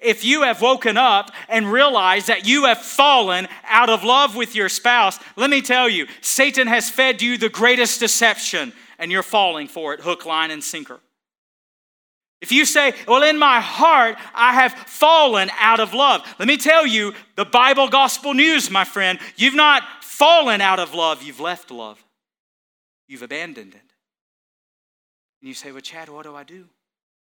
If 0.00 0.24
you 0.24 0.42
have 0.42 0.60
woken 0.60 0.96
up 0.96 1.30
and 1.48 1.70
realized 1.70 2.26
that 2.26 2.46
you 2.46 2.64
have 2.64 2.78
fallen 2.78 3.46
out 3.64 3.88
of 3.88 4.04
love 4.04 4.36
with 4.36 4.54
your 4.54 4.68
spouse, 4.68 5.18
let 5.36 5.48
me 5.48 5.62
tell 5.62 5.88
you, 5.88 6.06
Satan 6.20 6.66
has 6.66 6.90
fed 6.90 7.22
you 7.22 7.38
the 7.38 7.48
greatest 7.48 8.00
deception 8.00 8.72
and 8.98 9.12
you're 9.12 9.22
falling 9.22 9.68
for 9.68 9.94
it 9.94 10.00
hook, 10.00 10.26
line, 10.26 10.50
and 10.50 10.62
sinker. 10.62 11.00
If 12.46 12.52
you 12.52 12.64
say, 12.64 12.94
Well, 13.08 13.24
in 13.24 13.38
my 13.38 13.58
heart, 13.58 14.18
I 14.32 14.52
have 14.52 14.72
fallen 14.72 15.50
out 15.58 15.80
of 15.80 15.92
love, 15.92 16.22
let 16.38 16.46
me 16.46 16.56
tell 16.56 16.86
you 16.86 17.12
the 17.34 17.44
Bible 17.44 17.88
gospel 17.88 18.34
news, 18.34 18.70
my 18.70 18.84
friend. 18.84 19.18
You've 19.34 19.56
not 19.56 19.82
fallen 20.00 20.60
out 20.60 20.78
of 20.78 20.94
love, 20.94 21.24
you've 21.24 21.40
left 21.40 21.72
love, 21.72 22.04
you've 23.08 23.22
abandoned 23.22 23.74
it. 23.74 23.90
And 25.40 25.48
you 25.48 25.54
say, 25.54 25.72
Well, 25.72 25.80
Chad, 25.80 26.08
what 26.08 26.22
do 26.22 26.36
I 26.36 26.44
do? 26.44 26.66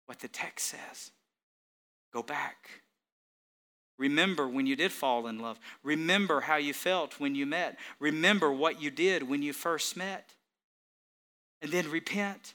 What 0.08 0.20
the 0.20 0.28
text 0.28 0.68
says. 0.68 1.12
Go 2.12 2.22
back. 2.22 2.70
Remember 3.98 4.50
when 4.50 4.68
you 4.68 4.76
did 4.76 4.92
fall 4.92 5.28
in 5.28 5.40
love. 5.40 5.58
Remember 5.82 6.42
how 6.42 6.58
you 6.58 6.74
felt 6.74 7.22
when 7.22 7.36
you 7.36 7.46
met. 7.46 7.80
Remember 8.02 8.52
what 8.52 8.82
you 8.82 8.92
did 8.92 9.24
when 9.24 9.42
you 9.42 9.54
first 9.54 9.96
met. 9.96 10.34
And 11.62 11.72
then 11.72 11.90
repent. 11.90 12.54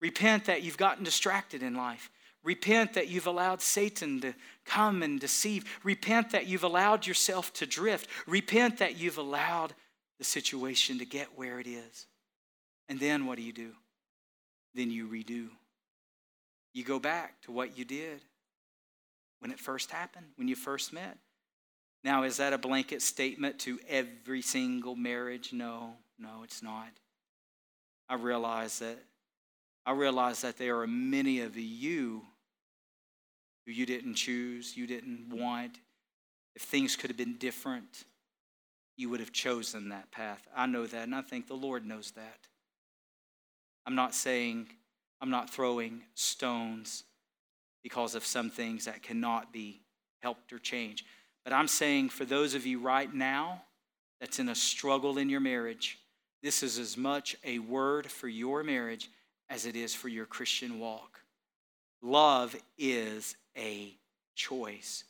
Repent 0.00 0.44
that 0.46 0.62
you've 0.62 0.76
gotten 0.76 1.04
distracted 1.04 1.62
in 1.62 1.74
life. 1.74 2.10
Repent 2.42 2.94
that 2.94 3.08
you've 3.08 3.26
allowed 3.26 3.60
Satan 3.60 4.20
to 4.20 4.34
come 4.64 5.02
and 5.02 5.18
deceive. 5.18 5.64
Repent 5.82 6.30
that 6.30 6.46
you've 6.46 6.64
allowed 6.64 7.06
yourself 7.06 7.52
to 7.54 7.66
drift. 7.66 8.08
Repent 8.26 8.78
that 8.78 8.96
you've 8.96 9.18
allowed 9.18 9.74
the 10.18 10.24
situation 10.24 10.98
to 10.98 11.04
get 11.04 11.36
where 11.36 11.58
it 11.58 11.66
is. 11.66 12.06
And 12.88 13.00
then 13.00 13.26
what 13.26 13.36
do 13.36 13.42
you 13.42 13.52
do? 13.52 13.72
Then 14.74 14.90
you 14.90 15.08
redo. 15.08 15.48
You 16.72 16.84
go 16.84 16.98
back 16.98 17.40
to 17.42 17.52
what 17.52 17.76
you 17.76 17.84
did 17.84 18.20
when 19.40 19.50
it 19.50 19.58
first 19.58 19.90
happened, 19.90 20.26
when 20.36 20.46
you 20.46 20.54
first 20.54 20.92
met. 20.92 21.18
Now, 22.04 22.22
is 22.22 22.36
that 22.36 22.52
a 22.52 22.58
blanket 22.58 23.02
statement 23.02 23.58
to 23.60 23.80
every 23.88 24.42
single 24.42 24.94
marriage? 24.94 25.52
No, 25.52 25.94
no, 26.18 26.42
it's 26.44 26.62
not. 26.62 26.90
I 28.08 28.14
realize 28.14 28.78
that 28.78 28.98
I 29.86 29.92
realize 29.92 30.40
that 30.40 30.58
there 30.58 30.80
are 30.80 30.86
many 30.86 31.40
of 31.40 31.56
you 31.56 32.22
who 33.64 33.72
you 33.72 33.86
didn't 33.86 34.14
choose, 34.14 34.76
you 34.76 34.86
didn't 34.86 35.28
want. 35.30 35.78
If 36.56 36.62
things 36.62 36.96
could 36.96 37.08
have 37.08 37.16
been 37.16 37.36
different, 37.36 38.04
you 38.96 39.08
would 39.10 39.20
have 39.20 39.32
chosen 39.32 39.90
that 39.90 40.10
path. 40.10 40.46
I 40.54 40.66
know 40.66 40.86
that, 40.86 41.04
and 41.04 41.14
I 41.14 41.22
think 41.22 41.46
the 41.46 41.54
Lord 41.54 41.86
knows 41.86 42.10
that. 42.12 42.48
I'm 43.86 43.94
not 43.94 44.14
saying, 44.14 44.68
I'm 45.20 45.30
not 45.30 45.50
throwing 45.50 46.02
stones 46.14 47.04
because 47.84 48.16
of 48.16 48.26
some 48.26 48.50
things 48.50 48.86
that 48.86 49.04
cannot 49.04 49.52
be 49.52 49.82
helped 50.20 50.52
or 50.52 50.58
changed. 50.58 51.04
But 51.44 51.52
I'm 51.52 51.68
saying 51.68 52.08
for 52.08 52.24
those 52.24 52.54
of 52.54 52.66
you 52.66 52.80
right 52.80 53.12
now 53.12 53.62
that's 54.20 54.40
in 54.40 54.48
a 54.48 54.54
struggle 54.56 55.18
in 55.18 55.28
your 55.28 55.38
marriage, 55.38 55.98
this 56.42 56.64
is 56.64 56.78
as 56.78 56.96
much 56.96 57.36
a 57.44 57.60
word 57.60 58.10
for 58.10 58.26
your 58.26 58.64
marriage 58.64 59.10
as 59.48 59.66
it 59.66 59.76
is 59.76 59.94
for 59.94 60.08
your 60.08 60.26
Christian 60.26 60.78
walk. 60.78 61.20
Love 62.02 62.56
is 62.78 63.36
a 63.56 63.94
choice. 64.34 65.04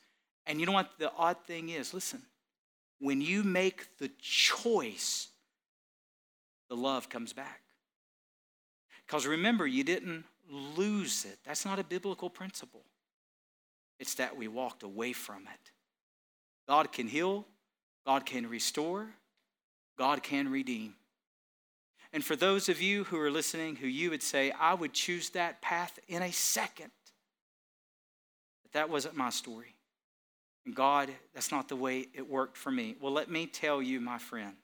And 0.46 0.60
you 0.60 0.66
know 0.66 0.72
what 0.72 0.90
the 0.98 1.12
odd 1.16 1.36
thing 1.46 1.68
is? 1.70 1.92
Listen, 1.92 2.22
when 3.00 3.20
you 3.20 3.42
make 3.42 3.98
the 3.98 4.10
choice, 4.20 5.28
the 6.68 6.76
love 6.76 7.08
comes 7.08 7.32
back. 7.32 7.60
Because 9.06 9.26
remember, 9.26 9.66
you 9.66 9.84
didn't 9.84 10.24
lose 10.50 11.24
it. 11.24 11.38
That's 11.44 11.64
not 11.64 11.78
a 11.78 11.84
biblical 11.84 12.30
principle. 12.30 12.82
It's 13.98 14.14
that 14.14 14.36
we 14.36 14.48
walked 14.48 14.82
away 14.82 15.12
from 15.12 15.42
it. 15.42 15.70
God 16.68 16.92
can 16.92 17.06
heal, 17.06 17.46
God 18.04 18.26
can 18.26 18.48
restore, 18.48 19.08
God 19.98 20.22
can 20.22 20.50
redeem. 20.50 20.94
And 22.16 22.24
for 22.24 22.34
those 22.34 22.70
of 22.70 22.80
you 22.80 23.04
who 23.04 23.20
are 23.20 23.30
listening, 23.30 23.76
who 23.76 23.86
you 23.86 24.08
would 24.08 24.22
say, 24.22 24.50
I 24.50 24.72
would 24.72 24.94
choose 24.94 25.28
that 25.30 25.60
path 25.60 25.98
in 26.08 26.22
a 26.22 26.32
second. 26.32 26.90
But 28.62 28.72
that 28.72 28.88
wasn't 28.88 29.18
my 29.18 29.28
story. 29.28 29.74
And 30.64 30.74
God, 30.74 31.10
that's 31.34 31.52
not 31.52 31.68
the 31.68 31.76
way 31.76 32.06
it 32.14 32.26
worked 32.26 32.56
for 32.56 32.70
me. 32.70 32.96
Well, 33.02 33.12
let 33.12 33.30
me 33.30 33.46
tell 33.46 33.82
you, 33.82 34.00
my 34.00 34.16
friend, 34.16 34.54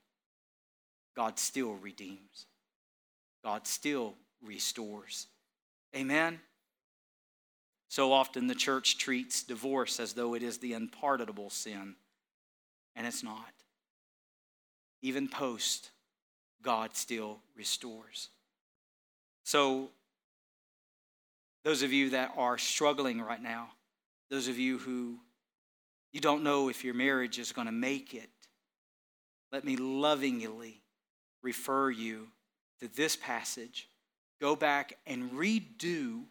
God 1.14 1.38
still 1.38 1.74
redeems, 1.74 2.46
God 3.44 3.66
still 3.66 4.14
restores. 4.42 5.26
Amen? 5.94 6.40
So 7.90 8.14
often 8.14 8.46
the 8.46 8.54
church 8.54 8.96
treats 8.96 9.42
divorce 9.42 10.00
as 10.00 10.14
though 10.14 10.32
it 10.32 10.42
is 10.42 10.56
the 10.56 10.72
unpardonable 10.72 11.50
sin, 11.50 11.96
and 12.96 13.06
it's 13.06 13.22
not. 13.22 13.52
Even 15.02 15.28
post, 15.28 15.90
God 16.62 16.94
still 16.94 17.38
restores. 17.56 18.28
So, 19.44 19.88
those 21.64 21.82
of 21.82 21.92
you 21.92 22.10
that 22.10 22.32
are 22.36 22.58
struggling 22.58 23.20
right 23.20 23.42
now, 23.42 23.68
those 24.30 24.48
of 24.48 24.58
you 24.58 24.78
who 24.78 25.18
you 26.12 26.20
don't 26.20 26.42
know 26.42 26.68
if 26.68 26.84
your 26.84 26.94
marriage 26.94 27.38
is 27.38 27.52
going 27.52 27.66
to 27.66 27.72
make 27.72 28.14
it, 28.14 28.28
let 29.50 29.64
me 29.64 29.76
lovingly 29.76 30.82
refer 31.42 31.90
you 31.90 32.28
to 32.80 32.88
this 32.88 33.16
passage 33.16 33.88
go 34.42 34.56
back 34.56 34.98
and 35.06 35.30
redo 35.30 36.22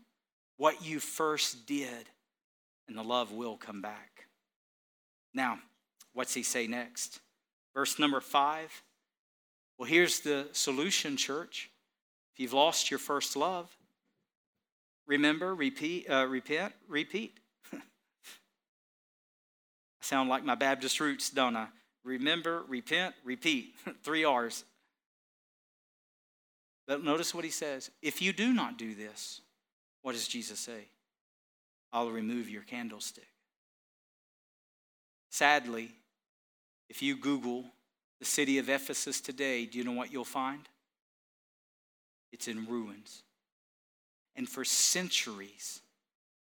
what 0.58 0.86
you 0.86 1.00
first 1.00 1.66
did, 1.66 2.10
and 2.90 2.98
the 2.98 3.04
love 3.04 3.32
will 3.32 3.56
come 3.56 3.82
back. 3.82 4.28
Now, 5.34 5.60
what's 6.14 6.34
he 6.34 6.44
say 6.44 6.68
next? 6.68 7.22
Verse 7.74 7.98
number 7.98 8.20
five. 8.20 8.84
Well, 9.82 9.90
here's 9.90 10.20
the 10.20 10.48
solution, 10.52 11.18
church. 11.18 11.72
If 12.36 12.40
you've 12.40 12.54
lost 12.54 12.92
your 12.92 13.00
first 13.00 13.36
love, 13.36 13.76
remember, 15.08 15.56
repeat, 15.56 16.08
uh, 16.08 16.28
repent, 16.28 16.74
repeat. 16.88 17.40
I 17.74 17.80
sound 20.02 20.30
like 20.30 20.46
my 20.46 20.54
Baptist 20.54 21.00
roots, 21.00 21.32
don't 21.32 21.56
I? 21.56 21.66
Remember, 22.04 22.64
repent, 22.68 23.16
repeat. 23.24 23.74
Three 24.04 24.24
R's. 24.24 24.66
But 26.86 27.04
notice 27.04 27.34
what 27.34 27.44
he 27.44 27.50
says. 27.50 27.90
If 28.04 28.22
you 28.22 28.34
do 28.34 28.54
not 28.54 28.78
do 28.78 28.94
this, 28.94 29.42
what 30.04 30.12
does 30.12 30.28
Jesus 30.28 30.60
say? 30.60 30.90
I'll 31.92 32.12
remove 32.12 32.52
your 32.52 32.62
candlestick. 32.62 33.30
Sadly, 35.32 35.90
if 36.88 37.02
you 37.02 37.18
Google 37.18 37.66
the 38.22 38.26
city 38.26 38.60
of 38.60 38.70
Ephesus 38.70 39.20
today, 39.20 39.66
do 39.66 39.80
you 39.80 39.84
know 39.84 39.94
what 39.94 40.14
you'll 40.14 40.24
find? 40.24 40.70
It's 42.32 42.48
in 42.48 42.68
ruins. 42.68 43.24
And 44.36 44.48
for 44.48 44.64
centuries, 44.64 45.82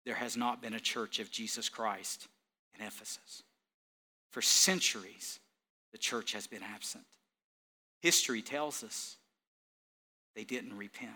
there 0.05 0.13
has 0.13 0.38
not 0.38 0.61
been 0.61 0.76
a 0.76 0.80
church 0.80 1.17
of 1.17 1.32
Jesus 1.32 1.69
Christ 1.69 2.28
in 2.78 2.86
Ephesus. 2.86 3.41
For 4.30 4.39
centuries, 4.39 5.39
the 5.91 5.97
church 5.97 6.34
has 6.34 6.45
been 6.45 6.61
absent. 6.61 7.05
History 8.03 8.43
tells 8.43 8.84
us 8.84 9.17
they 10.36 10.43
didn't 10.43 10.78
repent. 10.78 11.09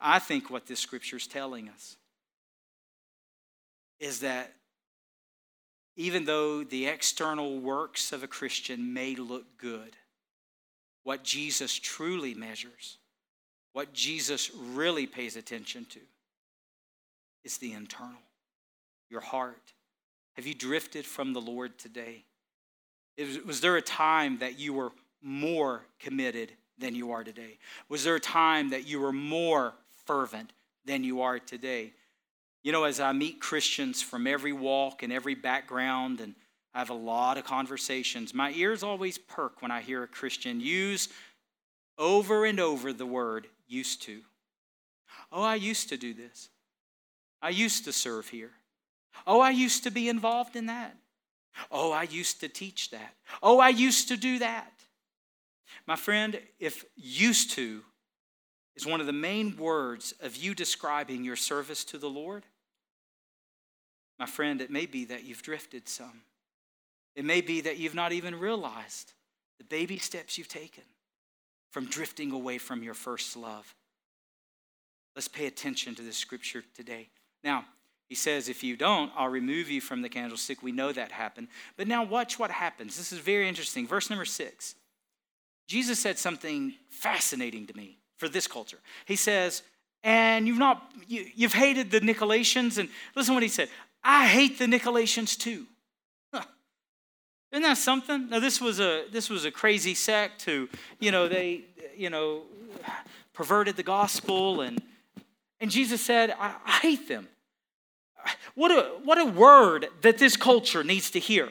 I 0.00 0.18
think 0.18 0.48
what 0.48 0.66
this 0.66 0.80
scripture 0.80 1.16
is 1.16 1.26
telling 1.26 1.68
us 1.68 1.98
is 4.00 4.20
that 4.20 4.54
even 5.96 6.24
though 6.24 6.62
the 6.62 6.86
external 6.86 7.58
works 7.58 8.12
of 8.12 8.22
a 8.22 8.28
Christian 8.28 8.92
may 8.92 9.14
look 9.14 9.44
good, 9.58 9.96
what 11.04 11.24
Jesus 11.24 11.74
truly 11.74 12.34
measures, 12.34 12.98
what 13.72 13.92
Jesus 13.92 14.50
really 14.54 15.06
pays 15.06 15.36
attention 15.36 15.86
to, 15.86 16.00
is 17.44 17.58
the 17.58 17.72
internal, 17.72 18.20
your 19.08 19.20
heart. 19.20 19.72
Have 20.34 20.46
you 20.46 20.54
drifted 20.54 21.06
from 21.06 21.32
the 21.32 21.40
Lord 21.40 21.78
today? 21.78 22.24
Was 23.46 23.60
there 23.60 23.76
a 23.76 23.82
time 23.82 24.38
that 24.38 24.58
you 24.58 24.74
were 24.74 24.92
more 25.22 25.82
committed 25.98 26.52
than 26.78 26.94
you 26.94 27.12
are 27.12 27.24
today? 27.24 27.58
Was 27.88 28.04
there 28.04 28.16
a 28.16 28.20
time 28.20 28.70
that 28.70 28.86
you 28.86 29.00
were 29.00 29.12
more 29.12 29.72
fervent 30.04 30.52
than 30.84 31.04
you 31.04 31.22
are 31.22 31.38
today? 31.38 31.92
You 32.66 32.72
know, 32.72 32.82
as 32.82 32.98
I 32.98 33.12
meet 33.12 33.40
Christians 33.40 34.02
from 34.02 34.26
every 34.26 34.52
walk 34.52 35.04
and 35.04 35.12
every 35.12 35.36
background, 35.36 36.20
and 36.20 36.34
I 36.74 36.80
have 36.80 36.90
a 36.90 36.94
lot 36.94 37.38
of 37.38 37.44
conversations, 37.44 38.34
my 38.34 38.50
ears 38.56 38.82
always 38.82 39.18
perk 39.18 39.62
when 39.62 39.70
I 39.70 39.80
hear 39.80 40.02
a 40.02 40.08
Christian 40.08 40.58
use 40.58 41.08
over 41.96 42.44
and 42.44 42.58
over 42.58 42.92
the 42.92 43.06
word 43.06 43.46
used 43.68 44.02
to. 44.02 44.20
Oh, 45.30 45.44
I 45.44 45.54
used 45.54 45.90
to 45.90 45.96
do 45.96 46.12
this. 46.12 46.48
I 47.40 47.50
used 47.50 47.84
to 47.84 47.92
serve 47.92 48.30
here. 48.30 48.50
Oh, 49.28 49.38
I 49.40 49.50
used 49.50 49.84
to 49.84 49.92
be 49.92 50.08
involved 50.08 50.56
in 50.56 50.66
that. 50.66 50.96
Oh, 51.70 51.92
I 51.92 52.02
used 52.02 52.40
to 52.40 52.48
teach 52.48 52.90
that. 52.90 53.14
Oh, 53.44 53.60
I 53.60 53.68
used 53.68 54.08
to 54.08 54.16
do 54.16 54.40
that. 54.40 54.72
My 55.86 55.94
friend, 55.94 56.40
if 56.58 56.84
used 56.96 57.52
to 57.52 57.82
is 58.74 58.84
one 58.84 59.00
of 59.00 59.06
the 59.06 59.12
main 59.12 59.56
words 59.56 60.14
of 60.20 60.34
you 60.34 60.52
describing 60.52 61.22
your 61.22 61.36
service 61.36 61.84
to 61.84 61.98
the 61.98 62.10
Lord, 62.10 62.44
my 64.18 64.26
friend, 64.26 64.60
it 64.60 64.70
may 64.70 64.86
be 64.86 65.04
that 65.06 65.24
you've 65.24 65.42
drifted 65.42 65.88
some. 65.88 66.22
It 67.14 67.24
may 67.24 67.40
be 67.40 67.62
that 67.62 67.78
you've 67.78 67.94
not 67.94 68.12
even 68.12 68.38
realized 68.38 69.12
the 69.58 69.64
baby 69.64 69.98
steps 69.98 70.36
you've 70.36 70.48
taken 70.48 70.84
from 71.70 71.86
drifting 71.86 72.30
away 72.30 72.58
from 72.58 72.82
your 72.82 72.94
first 72.94 73.36
love. 73.36 73.74
Let's 75.14 75.28
pay 75.28 75.46
attention 75.46 75.94
to 75.94 76.02
this 76.02 76.16
scripture 76.16 76.62
today. 76.74 77.08
Now, 77.42 77.64
he 78.08 78.14
says, 78.14 78.48
If 78.48 78.62
you 78.62 78.76
don't, 78.76 79.10
I'll 79.16 79.28
remove 79.28 79.70
you 79.70 79.80
from 79.80 80.02
the 80.02 80.08
candlestick. 80.08 80.62
We 80.62 80.72
know 80.72 80.92
that 80.92 81.10
happened. 81.10 81.48
But 81.76 81.88
now, 81.88 82.04
watch 82.04 82.38
what 82.38 82.50
happens. 82.50 82.96
This 82.96 83.12
is 83.12 83.18
very 83.18 83.48
interesting. 83.48 83.86
Verse 83.86 84.10
number 84.10 84.24
six. 84.24 84.74
Jesus 85.66 85.98
said 85.98 86.18
something 86.18 86.74
fascinating 86.90 87.66
to 87.66 87.76
me 87.76 87.98
for 88.16 88.28
this 88.28 88.46
culture. 88.46 88.78
He 89.04 89.16
says, 89.16 89.62
and 90.04 90.46
you've 90.46 90.58
not 90.58 90.88
you, 91.08 91.26
have 91.40 91.52
hated 91.52 91.90
the 91.90 92.00
nicolaitans 92.00 92.78
and 92.78 92.88
listen 93.16 93.34
what 93.34 93.42
he 93.42 93.48
said 93.48 93.68
I 94.08 94.28
hate 94.28 94.58
the 94.58 94.66
Nicolaitans 94.66 95.36
too. 95.36 95.66
Isn't 97.52 97.62
that 97.62 97.76
something? 97.76 98.28
Now 98.28 98.38
this 98.38 98.60
was 98.60 98.80
a 98.80 99.04
this 99.10 99.30
was 99.30 99.44
a 99.44 99.50
crazy 99.50 99.94
sect 99.94 100.42
who, 100.42 100.68
you 101.00 101.10
know, 101.10 101.26
they 101.26 101.62
you 101.96 102.10
know 102.10 102.42
perverted 103.32 103.76
the 103.76 103.82
gospel 103.82 104.60
and 104.60 104.82
and 105.60 105.70
Jesus 105.70 106.04
said, 106.04 106.30
I, 106.38 106.54
I 106.66 106.72
hate 106.82 107.08
them. 107.08 107.28
What 108.54 108.70
a 108.70 108.90
what 109.04 109.18
a 109.18 109.24
word 109.24 109.88
that 110.02 110.18
this 110.18 110.36
culture 110.36 110.84
needs 110.84 111.10
to 111.12 111.18
hear. 111.18 111.48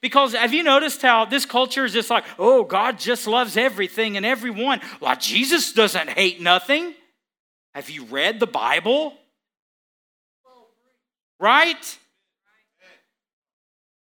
Because 0.00 0.34
have 0.34 0.52
you 0.52 0.62
noticed 0.62 1.00
how 1.00 1.24
this 1.24 1.46
culture 1.46 1.84
is 1.84 1.92
just 1.92 2.10
like, 2.10 2.24
oh, 2.38 2.64
God 2.64 2.98
just 2.98 3.28
loves 3.28 3.56
everything 3.56 4.16
and 4.16 4.26
everyone. 4.26 4.80
Well, 5.00 5.14
Jesus 5.16 5.72
doesn't 5.72 6.10
hate 6.10 6.40
nothing. 6.40 6.94
Have 7.74 7.88
you 7.88 8.04
read 8.04 8.40
the 8.40 8.46
Bible? 8.46 9.14
Right? 11.42 11.98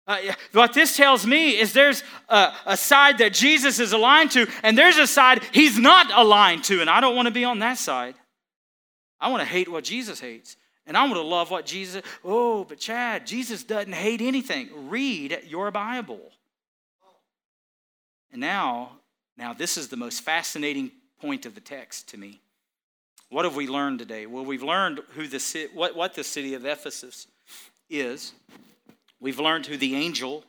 Uh, 0.04 0.18
what 0.50 0.72
this 0.72 0.96
tells 0.96 1.24
me 1.24 1.60
is 1.60 1.72
there's 1.72 2.02
a, 2.28 2.52
a, 2.66 2.76
side 2.76 3.18
that 3.18 3.32
Jesus 3.32 3.78
is 3.78 3.92
aligned 3.92 4.32
to, 4.32 4.48
and 4.64 4.76
there's 4.76 4.96
a 4.96 5.06
side 5.06 5.40
he's 5.52 5.78
not 5.78 6.10
aligned 6.10 6.64
to, 6.64 6.80
and 6.80 6.90
I 6.90 7.00
don't 7.00 7.14
want 7.14 7.26
to 7.26 7.32
be 7.32 7.44
on 7.44 7.60
that 7.60 7.78
side. 7.78 8.16
I 9.20 9.30
want 9.30 9.42
to 9.42 9.48
hate 9.48 9.70
what 9.70 9.84
Jesus 9.84 10.18
hates, 10.18 10.56
and 10.88 10.96
I 10.96 11.04
want 11.04 11.14
to 11.14 11.22
love 11.22 11.52
what 11.52 11.66
Jesus. 11.66 12.02
Oh, 12.24 12.64
but 12.64 12.78
Chad, 12.78 13.28
Jesus 13.28 13.62
doesn't 13.62 13.92
hate 13.92 14.20
anything. 14.20 14.88
Read 14.88 15.38
your 15.46 15.70
Bible. 15.70 16.32
And 18.32 18.40
now, 18.40 18.98
now 19.36 19.52
this 19.52 19.76
is 19.76 19.86
the 19.86 19.96
most 19.96 20.22
fascinating 20.22 20.90
point 21.20 21.46
of 21.46 21.54
the 21.54 21.60
text 21.60 22.08
to 22.08 22.16
me. 22.16 22.40
What 23.30 23.44
have 23.44 23.54
we 23.54 23.68
learned 23.68 24.00
today? 24.00 24.26
Well, 24.26 24.44
we've 24.44 24.62
learned 24.62 25.00
who 25.10 25.28
the, 25.28 25.68
what, 25.72 25.96
what 25.96 26.14
the 26.14 26.24
city 26.24 26.54
of 26.54 26.66
Ephesus 26.66 27.28
is. 27.88 28.32
We've 29.20 29.38
learned 29.38 29.66
who 29.66 29.76
the 29.76 29.94
angel 29.94 30.44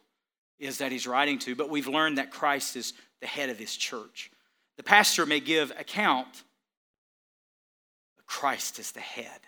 is 0.59 0.79
that 0.79 0.91
he's 0.91 1.05
writing 1.05 1.38
to, 1.39 1.55
but 1.55 1.69
we've 1.69 1.88
learned 1.88 2.17
that 2.17 2.32
Christ 2.32 2.75
is 2.75 2.93
the 3.19 3.27
head 3.27 3.49
of 3.49 3.59
his 3.59 3.75
church. 3.75 4.32
The 4.77 4.84
pastor 4.84 5.27
may 5.27 5.39
give 5.39 5.71
account, 5.71 6.43
but 8.17 8.25
Christ 8.25 8.79
is 8.79 8.91
the 8.91 8.99
head. 8.99 9.39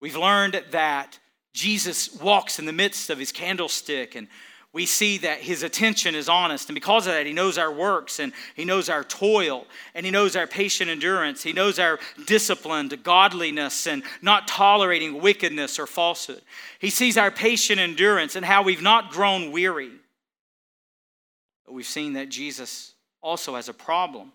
We've 0.00 0.16
learned 0.16 0.60
that 0.72 1.18
Jesus 1.52 2.20
walks 2.20 2.58
in 2.58 2.66
the 2.66 2.72
midst 2.72 3.10
of 3.10 3.18
his 3.18 3.30
candlestick 3.30 4.16
and 4.16 4.26
we 4.72 4.86
see 4.86 5.18
that 5.18 5.40
his 5.40 5.64
attention 5.64 6.14
is 6.14 6.28
honest. 6.28 6.68
And 6.68 6.74
because 6.74 7.06
of 7.06 7.14
that, 7.14 7.26
he 7.26 7.32
knows 7.32 7.58
our 7.58 7.72
works 7.72 8.20
and 8.20 8.32
he 8.54 8.64
knows 8.64 8.88
our 8.88 9.02
toil 9.02 9.66
and 9.94 10.06
he 10.06 10.12
knows 10.12 10.36
our 10.36 10.46
patient 10.46 10.90
endurance. 10.90 11.42
He 11.42 11.52
knows 11.52 11.80
our 11.80 11.98
discipline 12.26 12.88
to 12.90 12.96
godliness 12.96 13.88
and 13.88 14.04
not 14.22 14.46
tolerating 14.46 15.20
wickedness 15.20 15.78
or 15.80 15.88
falsehood. 15.88 16.42
He 16.78 16.90
sees 16.90 17.18
our 17.18 17.32
patient 17.32 17.80
endurance 17.80 18.36
and 18.36 18.46
how 18.46 18.62
we've 18.62 18.82
not 18.82 19.10
grown 19.10 19.50
weary. 19.50 19.90
But 21.66 21.72
we've 21.74 21.84
seen 21.84 22.12
that 22.12 22.28
Jesus 22.28 22.94
also 23.22 23.56
has 23.56 23.68
a 23.68 23.74
problem 23.74 24.32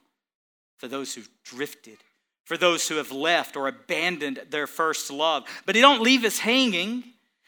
for 0.77 0.89
those 0.89 1.15
who've 1.15 1.29
drifted, 1.45 1.97
for 2.43 2.57
those 2.57 2.89
who 2.89 2.95
have 2.95 3.13
left 3.13 3.55
or 3.55 3.69
abandoned 3.69 4.41
their 4.49 4.67
first 4.67 5.09
love. 5.09 5.45
But 5.65 5.75
he 5.75 5.81
don't 5.81 6.01
leave 6.01 6.25
us 6.25 6.39
hanging. 6.39 7.05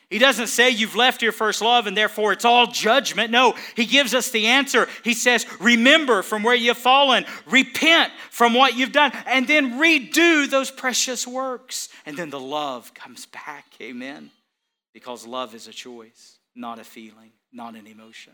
He 0.09 0.19
doesn't 0.19 0.47
say 0.47 0.69
you've 0.69 0.95
left 0.95 1.21
your 1.21 1.33
first 1.33 1.61
love 1.61 1.85
and 1.85 1.97
therefore 1.97 2.31
it's 2.31 2.45
all 2.45 2.67
judgment. 2.67 3.29
No, 3.29 3.55
he 3.75 3.85
gives 3.85 4.13
us 4.13 4.31
the 4.31 4.47
answer. 4.47 4.87
He 5.03 5.13
says, 5.13 5.45
Remember 5.59 6.21
from 6.21 6.43
where 6.43 6.55
you've 6.55 6.77
fallen, 6.77 7.25
repent 7.45 8.13
from 8.31 8.53
what 8.53 8.77
you've 8.77 8.93
done, 8.93 9.11
and 9.25 9.47
then 9.47 9.73
redo 9.73 10.49
those 10.49 10.71
precious 10.71 11.27
works. 11.27 11.89
And 12.05 12.15
then 12.15 12.29
the 12.29 12.39
love 12.39 12.93
comes 12.93 13.25
back. 13.25 13.65
Amen. 13.81 14.31
Because 14.93 15.27
love 15.27 15.53
is 15.53 15.67
a 15.67 15.73
choice, 15.73 16.39
not 16.55 16.79
a 16.79 16.85
feeling, 16.85 17.31
not 17.51 17.75
an 17.75 17.85
emotion. 17.85 18.33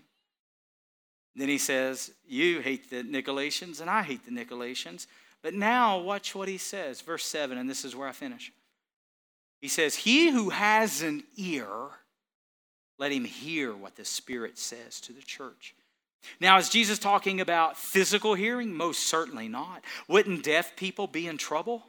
Then 1.36 1.50
he 1.50 1.58
says, 1.58 2.12
You 2.28 2.60
hate 2.60 2.92
the 2.92 3.04
Nicolaitans, 3.04 3.82
and 3.82 3.90
I 3.90 4.04
hate 4.04 4.24
the 4.26 4.32
Nicolaitans. 4.32 5.08
But 5.42 5.56
now, 5.56 5.98
watch 5.98 6.36
what 6.36 6.48
he 6.48 6.58
says. 6.58 7.02
Verse 7.02 7.26
7, 7.26 7.58
and 7.58 7.70
this 7.70 7.84
is 7.84 7.96
where 7.96 8.08
I 8.08 8.12
finish. 8.12 8.52
He 9.64 9.70
says, 9.70 9.96
He 9.96 10.30
who 10.30 10.50
has 10.50 11.02
an 11.02 11.24
ear, 11.38 11.72
let 13.00 13.14
him 13.14 13.24
hear 13.24 13.74
what 13.74 13.96
the 13.96 14.04
Spirit 14.04 14.58
says 14.58 15.00
to 15.00 15.14
the 15.14 15.22
church. 15.22 15.74
Now, 16.42 16.58
is 16.58 16.68
Jesus 16.68 17.00
talking 17.00 17.40
about 17.40 17.78
physical 17.78 18.34
hearing? 18.34 18.74
Most 18.74 19.04
certainly 19.04 19.48
not. 19.48 19.82
Wouldn't 20.10 20.44
deaf 20.44 20.76
people 20.76 21.08
be 21.08 21.28
in 21.28 21.38
trouble? 21.38 21.82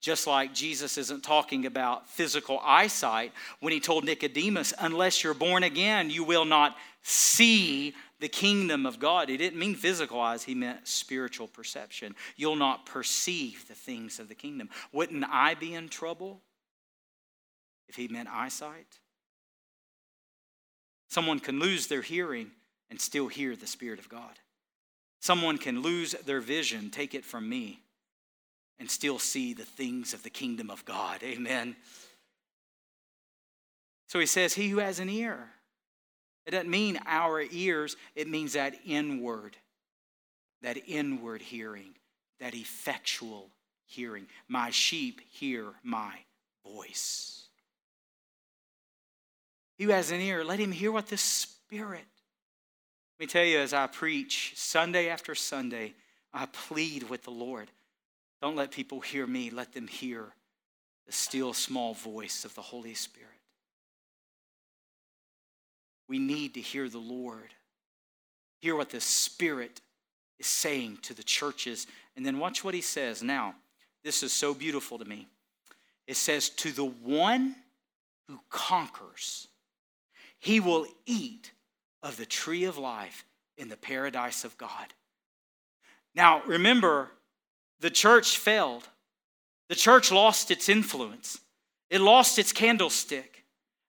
Just 0.00 0.26
like 0.26 0.54
Jesus 0.54 0.96
isn't 0.96 1.22
talking 1.22 1.66
about 1.66 2.08
physical 2.08 2.58
eyesight 2.64 3.34
when 3.60 3.74
he 3.74 3.78
told 3.78 4.06
Nicodemus, 4.06 4.72
unless 4.78 5.22
you're 5.22 5.34
born 5.34 5.64
again, 5.64 6.08
you 6.08 6.24
will 6.24 6.46
not 6.46 6.78
see 7.02 7.92
the 8.20 8.28
kingdom 8.28 8.86
of 8.86 8.98
God. 8.98 9.28
He 9.28 9.36
didn't 9.36 9.58
mean 9.58 9.74
physical 9.74 10.18
eyes, 10.18 10.44
he 10.44 10.54
meant 10.54 10.88
spiritual 10.88 11.46
perception. 11.46 12.14
You'll 12.36 12.56
not 12.56 12.86
perceive 12.86 13.68
the 13.68 13.74
things 13.74 14.18
of 14.18 14.28
the 14.28 14.34
kingdom. 14.34 14.70
Wouldn't 14.92 15.26
I 15.28 15.52
be 15.52 15.74
in 15.74 15.90
trouble 15.90 16.40
if 17.88 17.96
he 17.96 18.08
meant 18.08 18.28
eyesight. 18.30 18.98
Someone 21.08 21.38
can 21.38 21.60
lose 21.60 21.86
their 21.86 22.02
hearing 22.02 22.50
and 22.90 23.00
still 23.00 23.28
hear 23.28 23.54
the 23.56 23.66
Spirit 23.66 23.98
of 23.98 24.08
God. 24.08 24.38
Someone 25.20 25.58
can 25.58 25.80
lose 25.80 26.12
their 26.26 26.40
vision, 26.40 26.90
take 26.90 27.14
it 27.14 27.24
from 27.24 27.48
me, 27.48 27.80
and 28.78 28.90
still 28.90 29.18
see 29.18 29.54
the 29.54 29.64
things 29.64 30.12
of 30.12 30.22
the 30.22 30.30
kingdom 30.30 30.70
of 30.70 30.84
God. 30.84 31.22
Amen. 31.24 31.76
So 34.08 34.18
he 34.18 34.26
says, 34.26 34.54
He 34.54 34.68
who 34.68 34.78
has 34.78 34.98
an 34.98 35.08
ear. 35.08 35.48
It 36.46 36.50
doesn't 36.50 36.68
mean 36.68 36.98
our 37.06 37.40
ears, 37.40 37.96
it 38.14 38.28
means 38.28 38.52
that 38.52 38.74
inward, 38.84 39.56
that 40.60 40.76
inward 40.86 41.40
hearing, 41.40 41.94
that 42.38 42.54
effectual 42.54 43.48
hearing. 43.86 44.26
My 44.46 44.70
sheep 44.70 45.20
hear 45.32 45.66
my 45.82 46.12
voice. 46.66 47.43
Who 49.84 49.90
has 49.90 50.10
an 50.10 50.20
ear, 50.22 50.42
let 50.42 50.58
him 50.58 50.72
hear 50.72 50.90
what 50.90 51.08
the 51.08 51.18
Spirit. 51.18 52.06
Let 53.18 53.20
me 53.20 53.26
tell 53.26 53.44
you, 53.44 53.58
as 53.58 53.74
I 53.74 53.86
preach 53.86 54.54
Sunday 54.56 55.10
after 55.10 55.34
Sunday, 55.34 55.92
I 56.32 56.46
plead 56.46 57.02
with 57.10 57.24
the 57.24 57.30
Lord. 57.30 57.70
Don't 58.40 58.56
let 58.56 58.70
people 58.70 59.00
hear 59.00 59.26
me, 59.26 59.50
let 59.50 59.74
them 59.74 59.86
hear 59.86 60.32
the 61.06 61.12
still 61.12 61.52
small 61.52 61.92
voice 61.92 62.46
of 62.46 62.54
the 62.54 62.62
Holy 62.62 62.94
Spirit. 62.94 63.28
We 66.08 66.18
need 66.18 66.54
to 66.54 66.62
hear 66.62 66.88
the 66.88 66.96
Lord, 66.96 67.52
hear 68.62 68.76
what 68.76 68.88
the 68.88 69.02
Spirit 69.02 69.82
is 70.38 70.46
saying 70.46 71.00
to 71.02 71.12
the 71.12 71.22
churches. 71.22 71.86
And 72.16 72.24
then 72.24 72.38
watch 72.38 72.64
what 72.64 72.72
he 72.72 72.80
says. 72.80 73.22
Now, 73.22 73.54
this 74.02 74.22
is 74.22 74.32
so 74.32 74.54
beautiful 74.54 74.98
to 74.98 75.04
me. 75.04 75.28
It 76.06 76.16
says, 76.16 76.48
To 76.48 76.72
the 76.72 76.86
one 76.86 77.56
who 78.28 78.40
conquers, 78.48 79.48
he 80.44 80.60
will 80.60 80.86
eat 81.06 81.52
of 82.02 82.18
the 82.18 82.26
tree 82.26 82.64
of 82.64 82.76
life 82.76 83.24
in 83.56 83.70
the 83.70 83.78
paradise 83.78 84.44
of 84.44 84.58
God. 84.58 84.92
Now, 86.14 86.42
remember, 86.46 87.10
the 87.80 87.88
church 87.88 88.36
failed. 88.36 88.86
The 89.70 89.74
church 89.74 90.12
lost 90.12 90.50
its 90.50 90.68
influence, 90.68 91.40
it 91.88 92.02
lost 92.02 92.38
its 92.38 92.52
candlestick. 92.52 93.44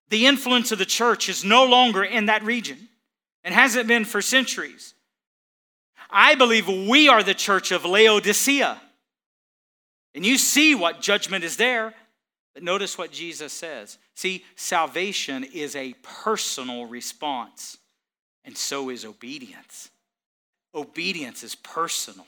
The 0.10 0.28
influence 0.28 0.72
of 0.72 0.78
the 0.78 0.86
church 0.86 1.28
is 1.28 1.43
no 1.43 1.66
longer 1.66 2.03
in 2.03 2.28
that 2.28 2.43
region 2.43 2.88
and 3.43 3.53
hasn't 3.53 3.88
been 3.88 4.06
for 4.06 4.22
centuries. 4.22 4.93
I 6.10 6.36
believe 6.36 6.68
we 6.68 7.10
are 7.10 7.24
the 7.24 7.34
church 7.34 7.72
of 7.72 7.84
Laodicea. 7.84 8.80
And 10.14 10.26
you 10.26 10.38
see 10.38 10.76
what 10.76 11.01
judgment 11.01 11.43
is 11.43 11.58
there. 11.58 11.95
But 12.56 12.64
notice 12.64 12.97
what 12.97 13.12
Jesus 13.12 13.53
says. 13.53 13.99
See, 14.16 14.43
salvation 14.56 15.43
is 15.43 15.76
a 15.76 15.93
personal 16.01 16.86
response, 16.86 17.78
and 18.45 18.58
so 18.58 18.89
is 18.89 19.06
obedience. 19.06 19.91
Obedience 20.74 21.43
is 21.43 21.53
personal. 21.53 22.26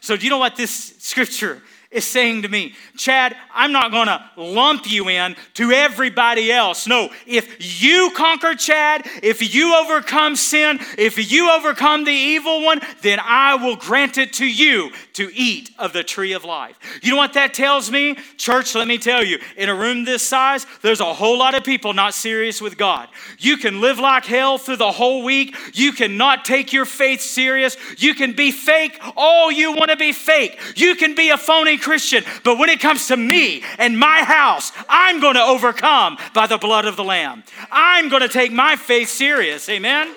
So, 0.00 0.16
do 0.16 0.24
you 0.24 0.30
know 0.30 0.38
what 0.38 0.56
this 0.56 0.96
scripture 0.98 1.62
is 1.90 2.06
saying 2.06 2.42
to 2.42 2.48
me, 2.48 2.74
Chad, 2.96 3.36
I'm 3.52 3.72
not 3.72 3.90
going 3.90 4.06
to 4.06 4.24
lump 4.36 4.88
you 4.88 5.08
in 5.08 5.34
to 5.54 5.72
everybody 5.72 6.52
else. 6.52 6.86
No, 6.86 7.10
if 7.26 7.82
you 7.82 8.12
conquer 8.16 8.54
Chad, 8.54 9.02
if 9.24 9.54
you 9.54 9.74
overcome 9.74 10.36
sin, 10.36 10.78
if 10.96 11.32
you 11.32 11.50
overcome 11.50 12.04
the 12.04 12.12
evil 12.12 12.62
one, 12.62 12.80
then 13.02 13.18
I 13.20 13.56
will 13.56 13.74
grant 13.74 14.18
it 14.18 14.34
to 14.34 14.46
you 14.46 14.92
to 15.14 15.34
eat 15.34 15.70
of 15.78 15.92
the 15.92 16.04
tree 16.04 16.32
of 16.32 16.44
life. 16.44 16.78
You 17.02 17.10
know 17.10 17.16
what 17.16 17.32
that 17.32 17.54
tells 17.54 17.90
me? 17.90 18.16
Church, 18.36 18.76
let 18.76 18.86
me 18.86 18.96
tell 18.96 19.24
you, 19.24 19.40
in 19.56 19.68
a 19.68 19.74
room 19.74 20.04
this 20.04 20.24
size, 20.24 20.66
there's 20.82 21.00
a 21.00 21.12
whole 21.12 21.38
lot 21.38 21.56
of 21.56 21.64
people 21.64 21.92
not 21.92 22.14
serious 22.14 22.60
with 22.62 22.78
God. 22.78 23.08
You 23.38 23.56
can 23.56 23.80
live 23.80 23.98
like 23.98 24.26
hell 24.26 24.58
through 24.58 24.76
the 24.76 24.92
whole 24.92 25.24
week. 25.24 25.56
You 25.74 25.90
cannot 25.92 26.44
take 26.44 26.72
your 26.72 26.84
faith 26.84 27.20
serious. 27.20 27.76
You 27.98 28.14
can 28.14 28.34
be 28.34 28.52
fake 28.52 28.96
all 29.16 29.50
you 29.50 29.72
want 29.72 29.90
to 29.90 29.96
be 29.96 30.12
fake. 30.12 30.58
You 30.76 30.94
can 30.94 31.16
be 31.16 31.30
a 31.30 31.36
phony 31.36 31.79
Christian, 31.80 32.24
but 32.44 32.58
when 32.58 32.68
it 32.68 32.80
comes 32.80 33.08
to 33.08 33.16
me 33.16 33.62
and 33.78 33.98
my 33.98 34.22
house, 34.22 34.72
I'm 34.88 35.20
going 35.20 35.34
to 35.34 35.42
overcome 35.42 36.18
by 36.34 36.46
the 36.46 36.58
blood 36.58 36.84
of 36.84 36.96
the 36.96 37.04
Lamb. 37.04 37.42
I'm 37.70 38.08
going 38.08 38.22
to 38.22 38.28
take 38.28 38.52
my 38.52 38.76
faith 38.76 39.08
serious. 39.08 39.68
Amen? 39.68 40.14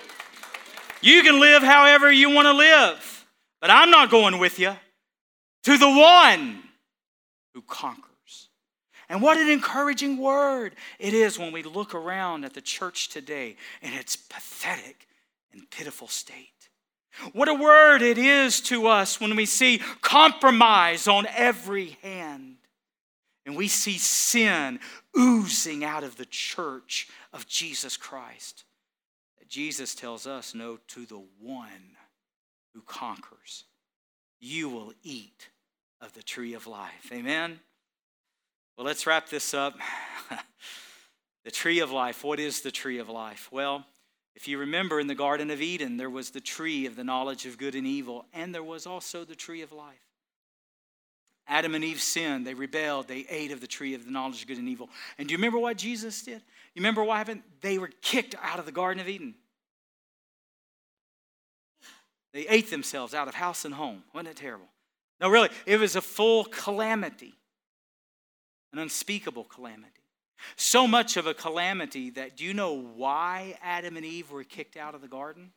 You 1.01 1.22
can 1.24 1.39
live 1.39 1.64
however 1.64 2.11
you 2.11 2.30
want 2.30 2.45
to 2.45 2.53
live, 2.53 3.26
but 3.59 3.70
I'm 3.70 3.89
not 3.89 4.09
going 4.09 4.39
with 4.39 4.59
you 4.59 4.76
to 5.64 5.78
the 5.78 5.89
one 5.89 6.64
who 7.53 7.61
conquers. 7.61 8.49
And 9.09 9.22
what 9.22 9.38
an 9.38 9.49
encouraging 9.49 10.18
word 10.18 10.76
it 10.99 11.14
is 11.14 11.38
when 11.38 11.51
we 11.51 11.61
look 11.64 11.93
around 11.93 12.45
at 12.45 12.53
the 12.53 12.61
church 12.61 13.09
today 13.09 13.57
in 13.82 13.93
its 13.93 14.16
pathetic 14.16 15.07
and 15.51 15.70
pitiful 15.70 16.07
state. 16.07 16.53
What 17.32 17.47
a 17.47 17.53
word 17.53 18.01
it 18.01 18.18
is 18.18 18.59
to 18.61 18.88
us 18.88 19.22
when 19.22 19.36
we 19.36 19.45
see 19.45 19.80
compromise 20.01 21.07
on 21.07 21.28
every 21.36 21.97
hand. 22.01 22.55
And 23.45 23.55
we 23.55 23.68
see 23.68 23.97
sin 23.97 24.80
oozing 25.18 25.84
out 25.84 26.03
of 26.03 26.18
the 26.18 26.26
church 26.26 27.07
of 27.32 27.47
Jesus 27.47 27.97
Christ. 27.97 28.64
Jesus 29.53 29.93
tells 29.93 30.26
us 30.26 30.55
no 30.55 30.80
to 30.88 31.05
the 31.05 31.22
one 31.39 31.95
who 32.74 32.82
conquers. 32.82 33.66
You 34.39 34.68
will 34.68 34.93
eat 35.03 35.49
of 36.01 36.11
the 36.14 36.24
tree 36.24 36.55
of 36.55 36.66
life. 36.66 37.11
Amen? 37.11 37.59
Well, 38.76 38.88
let's 38.88 39.05
wrap 39.05 39.30
this 39.30 39.53
up. 39.53 39.78
the 41.45 41.51
tree 41.51 41.82
of 41.82 41.91
life. 41.91 42.24
What 42.24 42.39
is 42.39 42.61
the 42.61 42.72
tree 42.72 42.97
of 42.97 43.09
life? 43.09 43.47
Well, 43.51 43.86
if 44.36 44.48
you 44.48 44.58
remember 44.58 45.00
in 45.00 45.08
the 45.08 45.16
Garden 45.16 45.52
of 45.52 45.62
Eden, 45.62 45.98
there 45.98 46.10
was 46.10 46.32
the 46.32 46.42
tree 46.42 46.86
of 46.86 46.96
the 46.96 47.04
knowledge 47.04 47.46
of 47.46 47.58
good 47.58 47.76
and 47.76 47.86
evil, 47.86 48.26
and 48.34 48.54
there 48.54 48.64
was 48.64 48.88
also 48.88 49.24
the 49.24 49.36
tree 49.36 49.62
of 49.62 49.72
life. 49.72 49.96
Adam 51.48 51.76
and 51.76 51.84
Eve 51.84 52.02
sinned. 52.02 52.48
They 52.48 52.54
rebelled. 52.54 53.08
They 53.08 53.26
ate 53.30 53.52
of 53.52 53.60
the 53.60 53.68
tree 53.68 53.94
of 53.94 54.06
the 54.06 54.12
knowledge 54.12 54.42
of 54.42 54.48
good 54.48 54.58
and 54.58 54.70
evil. 54.70 54.90
And 55.18 55.28
do 55.28 55.34
you 55.34 55.38
remember 55.38 55.60
what 55.60 55.78
Jesus 55.78 56.22
did? 56.22 56.42
You 56.74 56.80
remember 56.80 57.04
what 57.04 57.18
happened? 57.18 57.44
They 57.62 57.78
were 57.78 57.90
kicked 58.02 58.36
out 58.42 58.60
of 58.60 58.66
the 58.66 58.72
Garden 58.72 59.02
of 59.02 59.10
Eden. 59.10 59.36
They 62.34 62.48
ate 62.48 62.70
themselves 62.70 63.14
out 63.14 63.28
of 63.28 63.36
house 63.36 63.66
and 63.66 63.74
home. 63.74 64.04
Wasn't 64.14 64.30
it 64.30 64.38
terrible? 64.38 64.68
No, 65.20 65.30
really, 65.30 65.50
it 65.66 65.80
was 65.80 65.96
a 65.96 66.02
full 66.02 66.46
calamity, 66.46 67.34
an 68.72 68.80
unspeakable 68.80 69.44
calamity. 69.44 70.03
So 70.56 70.88
much 70.88 71.18
of 71.18 71.28
a 71.28 71.34
calamity 71.34 72.10
that 72.12 72.38
do 72.38 72.44
you 72.44 72.54
know 72.54 72.74
why 72.74 73.58
Adam 73.62 73.98
and 73.98 74.06
Eve 74.06 74.32
were 74.32 74.44
kicked 74.44 74.78
out 74.78 74.96
of 74.96 75.02
the 75.02 75.08
garden? 75.08 75.52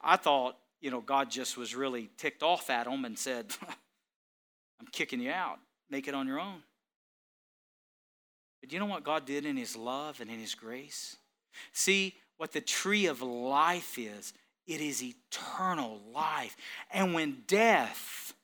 I 0.00 0.16
thought, 0.16 0.56
you 0.80 0.90
know, 0.90 1.00
God 1.00 1.30
just 1.30 1.56
was 1.56 1.74
really 1.74 2.10
ticked 2.16 2.42
off 2.42 2.70
at 2.70 2.84
them 2.84 3.04
and 3.04 3.18
said, 3.18 3.46
I'm 4.80 4.86
kicking 4.92 5.20
you 5.20 5.30
out. 5.30 5.58
Make 5.90 6.08
it 6.08 6.14
on 6.14 6.26
your 6.26 6.40
own. 6.40 6.62
But 8.60 8.70
do 8.70 8.76
you 8.76 8.80
know 8.80 8.86
what 8.86 9.04
God 9.04 9.24
did 9.24 9.46
in 9.46 9.56
His 9.56 9.76
love 9.76 10.20
and 10.20 10.30
in 10.30 10.38
His 10.38 10.54
grace? 10.54 11.16
See, 11.72 12.14
what 12.36 12.52
the 12.52 12.60
tree 12.60 13.06
of 13.06 13.22
life 13.22 13.98
is, 13.98 14.32
it 14.66 14.80
is 14.80 15.02
eternal 15.02 16.00
life. 16.14 16.56
And 16.92 17.14
when 17.14 17.42
death 17.46 18.34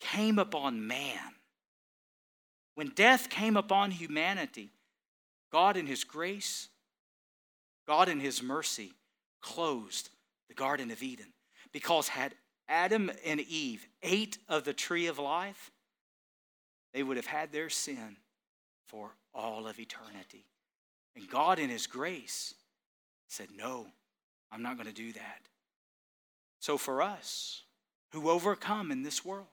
came 0.00 0.38
upon 0.38 0.86
man, 0.86 1.35
when 2.76 2.92
death 2.94 3.28
came 3.30 3.56
upon 3.56 3.90
humanity, 3.90 4.70
God 5.50 5.76
in 5.76 5.86
His 5.86 6.04
grace, 6.04 6.68
God 7.88 8.08
in 8.08 8.20
His 8.20 8.42
mercy 8.42 8.92
closed 9.40 10.10
the 10.48 10.54
Garden 10.54 10.90
of 10.90 11.02
Eden. 11.02 11.32
Because 11.72 12.08
had 12.08 12.34
Adam 12.68 13.10
and 13.24 13.40
Eve 13.40 13.86
ate 14.02 14.38
of 14.48 14.64
the 14.64 14.74
tree 14.74 15.06
of 15.06 15.18
life, 15.18 15.70
they 16.92 17.02
would 17.02 17.16
have 17.16 17.26
had 17.26 17.50
their 17.50 17.70
sin 17.70 18.18
for 18.86 19.10
all 19.34 19.66
of 19.66 19.80
eternity. 19.80 20.44
And 21.16 21.28
God, 21.28 21.58
in 21.58 21.70
His 21.70 21.86
grace, 21.86 22.54
said, 23.26 23.48
No, 23.56 23.86
I'm 24.52 24.62
not 24.62 24.76
going 24.76 24.88
to 24.88 24.94
do 24.94 25.12
that. 25.14 25.48
So, 26.60 26.76
for 26.76 27.00
us 27.00 27.62
who 28.12 28.28
overcome 28.28 28.90
in 28.90 29.02
this 29.02 29.24
world, 29.24 29.46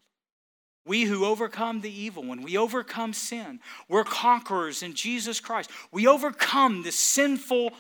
we 0.86 1.04
who 1.04 1.26
overcome 1.26 1.82
the 1.82 1.92
evil 1.92 2.24
one, 2.24 2.42
we 2.42 2.58
overcome 2.58 3.14
sin. 3.14 3.60
We're 3.88 4.04
conquerors 4.04 4.84
in 4.84 4.94
Jesus 4.94 5.40
Christ. 5.40 5.70
We 5.92 6.08
overcome 6.08 6.84
this 6.84 6.98
sinful, 6.98 7.72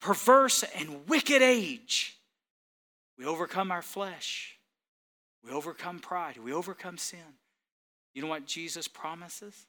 perverse, 0.00 0.64
and 0.76 1.08
wicked 1.08 1.42
age. 1.42 2.18
We 3.16 3.26
overcome 3.26 3.70
our 3.70 3.82
flesh. 3.82 4.58
We 5.44 5.52
overcome 5.52 6.00
pride. 6.00 6.36
We 6.38 6.52
overcome 6.52 6.98
sin. 6.98 7.20
You 8.14 8.22
know 8.22 8.28
what 8.28 8.46
Jesus 8.46 8.88
promises? 8.88 9.66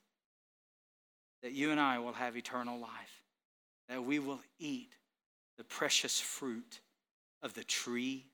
That 1.43 1.51
you 1.51 1.71
and 1.71 1.80
I 1.80 1.99
will 1.99 2.13
have 2.13 2.36
eternal 2.36 2.80
life, 2.80 3.21
that 3.89 4.03
we 4.03 4.17
will 4.17 4.39
eat 4.59 4.95
the 5.57 5.63
precious 5.63 6.19
fruit 6.19 6.80
of 7.43 7.53
the 7.53 7.63
tree 7.63 8.26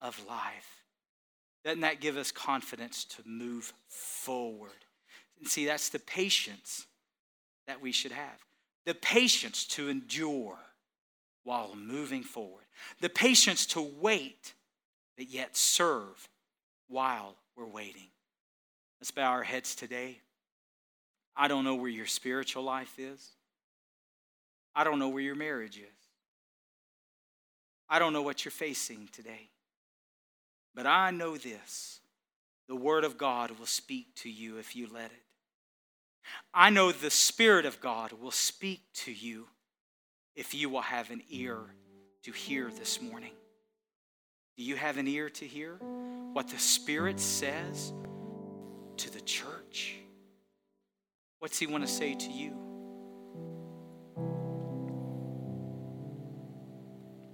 of 0.00 0.24
life. 0.26 0.83
Doesn't 1.64 1.80
that 1.80 2.00
give 2.00 2.16
us 2.16 2.30
confidence 2.30 3.04
to 3.04 3.22
move 3.24 3.72
forward? 3.88 4.70
And 5.38 5.48
see, 5.48 5.66
that's 5.66 5.88
the 5.88 5.98
patience 5.98 6.86
that 7.66 7.80
we 7.80 7.90
should 7.90 8.12
have. 8.12 8.38
The 8.84 8.94
patience 8.94 9.64
to 9.68 9.88
endure 9.88 10.58
while 11.42 11.74
moving 11.74 12.22
forward. 12.22 12.64
The 13.00 13.08
patience 13.08 13.66
to 13.66 13.80
wait, 13.80 14.52
but 15.16 15.28
yet 15.30 15.56
serve 15.56 16.28
while 16.88 17.36
we're 17.56 17.66
waiting. 17.66 18.08
Let's 19.00 19.10
bow 19.10 19.30
our 19.30 19.42
heads 19.42 19.74
today. 19.74 20.18
I 21.36 21.48
don't 21.48 21.64
know 21.64 21.74
where 21.74 21.90
your 21.90 22.06
spiritual 22.06 22.62
life 22.62 22.98
is. 22.98 23.30
I 24.74 24.84
don't 24.84 24.98
know 24.98 25.08
where 25.08 25.22
your 25.22 25.34
marriage 25.34 25.78
is. 25.78 25.84
I 27.88 27.98
don't 27.98 28.12
know 28.12 28.22
what 28.22 28.44
you're 28.44 28.52
facing 28.52 29.08
today. 29.12 29.48
But 30.74 30.86
I 30.86 31.10
know 31.10 31.36
this 31.36 32.00
the 32.68 32.76
Word 32.76 33.04
of 33.04 33.18
God 33.18 33.52
will 33.58 33.66
speak 33.66 34.14
to 34.16 34.30
you 34.30 34.58
if 34.58 34.74
you 34.74 34.88
let 34.92 35.06
it. 35.06 35.22
I 36.52 36.70
know 36.70 36.92
the 36.92 37.10
Spirit 37.10 37.66
of 37.66 37.80
God 37.80 38.12
will 38.12 38.30
speak 38.30 38.82
to 38.94 39.12
you 39.12 39.46
if 40.34 40.54
you 40.54 40.68
will 40.68 40.80
have 40.80 41.10
an 41.10 41.22
ear 41.28 41.58
to 42.22 42.32
hear 42.32 42.70
this 42.70 43.00
morning. 43.00 43.32
Do 44.56 44.62
you 44.62 44.76
have 44.76 44.96
an 44.96 45.06
ear 45.06 45.28
to 45.30 45.46
hear 45.46 45.74
what 46.32 46.48
the 46.48 46.58
Spirit 46.58 47.20
says 47.20 47.92
to 48.96 49.12
the 49.12 49.20
church? 49.20 49.96
What's 51.40 51.58
He 51.58 51.66
want 51.66 51.86
to 51.86 51.92
say 51.92 52.14
to 52.14 52.30
you? 52.30 52.52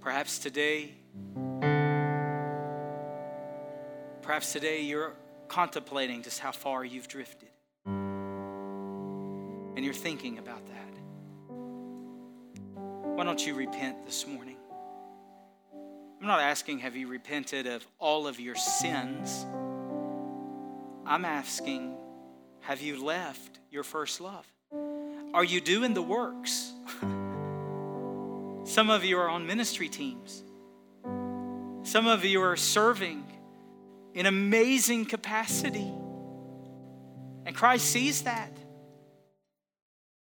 Perhaps 0.01 0.39
today, 0.39 0.91
perhaps 4.21 4.53
today 4.53 4.81
you're 4.81 5.13
contemplating 5.47 6.21
just 6.21 6.39
how 6.39 6.51
far 6.51 6.85
you've 6.85 7.07
drifted. 7.07 7.49
And 7.85 9.85
you're 9.85 9.93
thinking 9.93 10.37
about 10.37 10.65
that. 10.67 10.77
Why 13.15 13.23
don't 13.23 13.45
you 13.45 13.53
repent 13.53 14.05
this 14.05 14.27
morning? 14.27 14.57
I'm 16.21 16.27
not 16.27 16.39
asking, 16.39 16.79
have 16.79 16.95
you 16.95 17.07
repented 17.07 17.67
of 17.67 17.85
all 17.97 18.27
of 18.27 18.39
your 18.39 18.55
sins? 18.55 19.45
I'm 21.05 21.25
asking, 21.25 21.95
have 22.61 22.81
you 22.81 23.03
left 23.03 23.59
your 23.71 23.83
first 23.83 24.21
love? 24.21 24.45
Are 25.33 25.43
you 25.43 25.61
doing 25.61 25.93
the 25.93 26.01
works? 26.01 26.73
Some 28.63 28.91
of 28.91 29.03
you 29.03 29.17
are 29.17 29.29
on 29.29 29.47
ministry 29.47 29.89
teams. 29.89 30.43
Some 31.83 32.05
of 32.05 32.23
you 32.23 32.41
are 32.43 32.55
serving 32.55 33.23
in 34.13 34.25
amazing 34.25 35.05
capacity. 35.05 35.91
And 37.45 37.55
Christ 37.55 37.85
sees 37.85 38.23
that. 38.23 38.51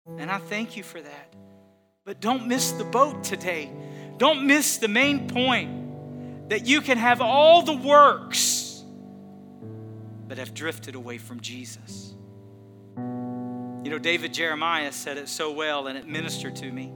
And 0.07 0.31
I 0.31 0.39
thank 0.39 0.77
you 0.77 0.83
for 0.83 1.01
that. 1.01 1.35
But 2.05 2.21
don't 2.21 2.47
miss 2.47 2.73
the 2.73 2.85
boat 2.85 3.25
today. 3.25 3.71
Don't 4.17 4.47
miss 4.47 4.79
the 4.79 4.89
main 4.89 5.29
point 5.29 6.49
that 6.49 6.67
you 6.67 6.81
can 6.81 6.97
have 6.97 7.21
all 7.21 7.63
the 7.63 7.77
works, 7.77 8.83
but 10.27 10.39
have 10.39 10.55
drifted 10.55 10.95
away 10.95 11.19
from 11.19 11.41
Jesus. 11.41 12.15
You 12.97 13.91
know, 13.91 13.99
David 13.99 14.33
Jeremiah 14.35 14.93
said 14.93 15.19
it 15.19 15.29
so 15.29 15.53
well, 15.53 15.87
and 15.87 15.99
it 15.99 16.07
ministered 16.07 16.57
to 16.57 16.71
me. 16.71 16.93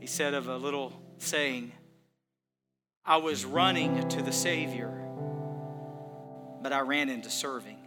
He 0.00 0.06
said 0.06 0.34
of 0.34 0.48
a 0.48 0.56
little 0.56 0.92
saying, 1.18 1.72
I 3.04 3.18
was 3.18 3.44
running 3.44 4.08
to 4.08 4.22
the 4.22 4.32
Savior, 4.32 5.03
but 6.64 6.72
I 6.72 6.80
ran 6.80 7.10
into 7.10 7.28
serving 7.28 7.78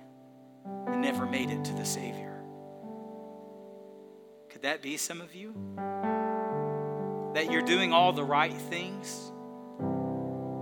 and 0.85 1.01
never 1.01 1.25
made 1.25 1.49
it 1.49 1.65
to 1.65 1.73
the 1.73 1.83
Savior. 1.83 2.41
Could 4.49 4.61
that 4.61 4.81
be 4.81 4.95
some 4.95 5.19
of 5.19 5.35
you? 5.35 5.55
that 7.33 7.51
you're 7.51 7.61
doing 7.61 7.93
all 7.93 8.13
the 8.13 8.23
right 8.23 8.53
things, 8.53 9.31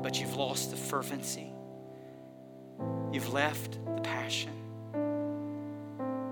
but 0.03 0.19
you've 0.19 0.35
lost 0.35 0.71
the 0.71 0.75
fervency. 0.75 1.53
You've 3.13 3.31
left 3.31 3.79
the 3.95 4.01
passion. 4.01 4.51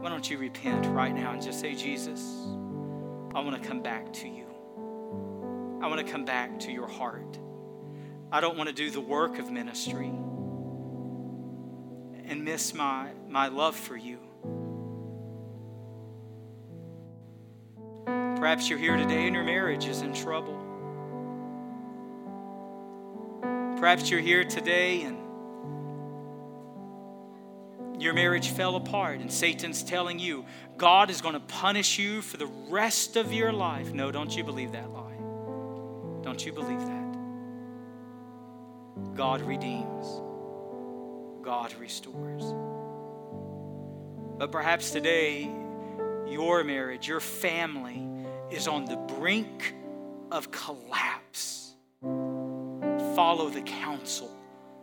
Why 0.01 0.09
don't 0.09 0.29
you 0.29 0.37
repent 0.37 0.85
right 0.87 1.15
now 1.15 1.31
and 1.31 1.41
just 1.41 1.61
say, 1.61 1.75
Jesus, 1.75 2.19
I 3.33 3.39
want 3.39 3.61
to 3.61 3.65
come 3.65 3.81
back 3.81 4.11
to 4.13 4.27
you. 4.27 4.47
I 5.81 5.87
want 5.87 6.05
to 6.05 6.11
come 6.11 6.25
back 6.25 6.59
to 6.59 6.73
your 6.73 6.87
heart. 6.87 7.39
I 8.33 8.41
don't 8.41 8.57
want 8.57 8.67
to 8.67 8.75
do 8.75 8.89
the 8.89 8.99
work 8.99 9.39
of 9.39 9.49
ministry 9.49 10.11
and 12.33 12.43
miss 12.43 12.73
my, 12.73 13.11
my 13.29 13.47
love 13.47 13.75
for 13.75 13.95
you. 13.95 14.17
Perhaps 18.05 18.69
you're 18.69 18.79
here 18.79 18.97
today 18.97 19.27
and 19.27 19.35
your 19.35 19.43
marriage 19.43 19.85
is 19.85 20.01
in 20.01 20.15
trouble. 20.15 20.59
Perhaps 23.77 24.09
you're 24.09 24.19
here 24.19 24.43
today 24.43 25.03
and 25.03 25.19
your 28.01 28.13
marriage 28.15 28.49
fell 28.49 28.75
apart, 28.75 29.19
and 29.19 29.31
Satan's 29.31 29.83
telling 29.83 30.17
you 30.17 30.43
God 30.75 31.11
is 31.11 31.21
going 31.21 31.35
to 31.35 31.39
punish 31.39 31.99
you 31.99 32.23
for 32.23 32.37
the 32.37 32.47
rest 32.47 33.15
of 33.15 33.31
your 33.31 33.53
life. 33.53 33.93
No, 33.93 34.11
don't 34.11 34.35
you 34.35 34.43
believe 34.43 34.71
that 34.71 34.89
lie. 34.89 35.13
Don't 36.23 36.43
you 36.43 36.51
believe 36.51 36.79
that. 36.79 37.15
God 39.15 39.41
redeems, 39.41 40.21
God 41.43 41.73
restores. 41.79 42.43
But 44.39 44.51
perhaps 44.51 44.91
today, 44.91 45.49
your 46.27 46.63
marriage, 46.63 47.07
your 47.07 47.19
family, 47.19 48.07
is 48.49 48.67
on 48.67 48.85
the 48.85 48.95
brink 48.95 49.75
of 50.31 50.49
collapse, 50.51 51.73
follow 52.01 53.49
the 53.49 53.61
counsel 53.61 54.31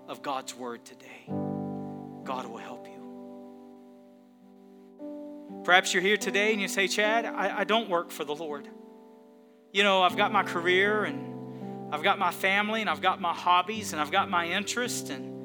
of 0.06 0.22
God's 0.22 0.54
word 0.54 0.84
today. 0.84 1.26
God 2.24 2.46
will 2.46 2.58
help 2.58 2.86
you. 2.86 3.00
Perhaps 5.64 5.94
you're 5.94 6.02
here 6.02 6.16
today 6.16 6.52
and 6.52 6.60
you 6.60 6.68
say, 6.68 6.86
Chad, 6.86 7.24
I, 7.26 7.60
I 7.60 7.64
don't 7.64 7.88
work 7.88 8.10
for 8.10 8.24
the 8.24 8.34
Lord. 8.34 8.68
You 9.72 9.82
know, 9.82 10.02
I've 10.02 10.16
got 10.16 10.32
my 10.32 10.42
career 10.42 11.04
and 11.04 11.94
I've 11.94 12.02
got 12.02 12.18
my 12.18 12.30
family 12.30 12.80
and 12.80 12.90
I've 12.90 13.00
got 13.00 13.20
my 13.20 13.34
hobbies 13.34 13.92
and 13.92 14.00
I've 14.00 14.10
got 14.10 14.30
my 14.30 14.46
interests 14.46 15.10
and 15.10 15.39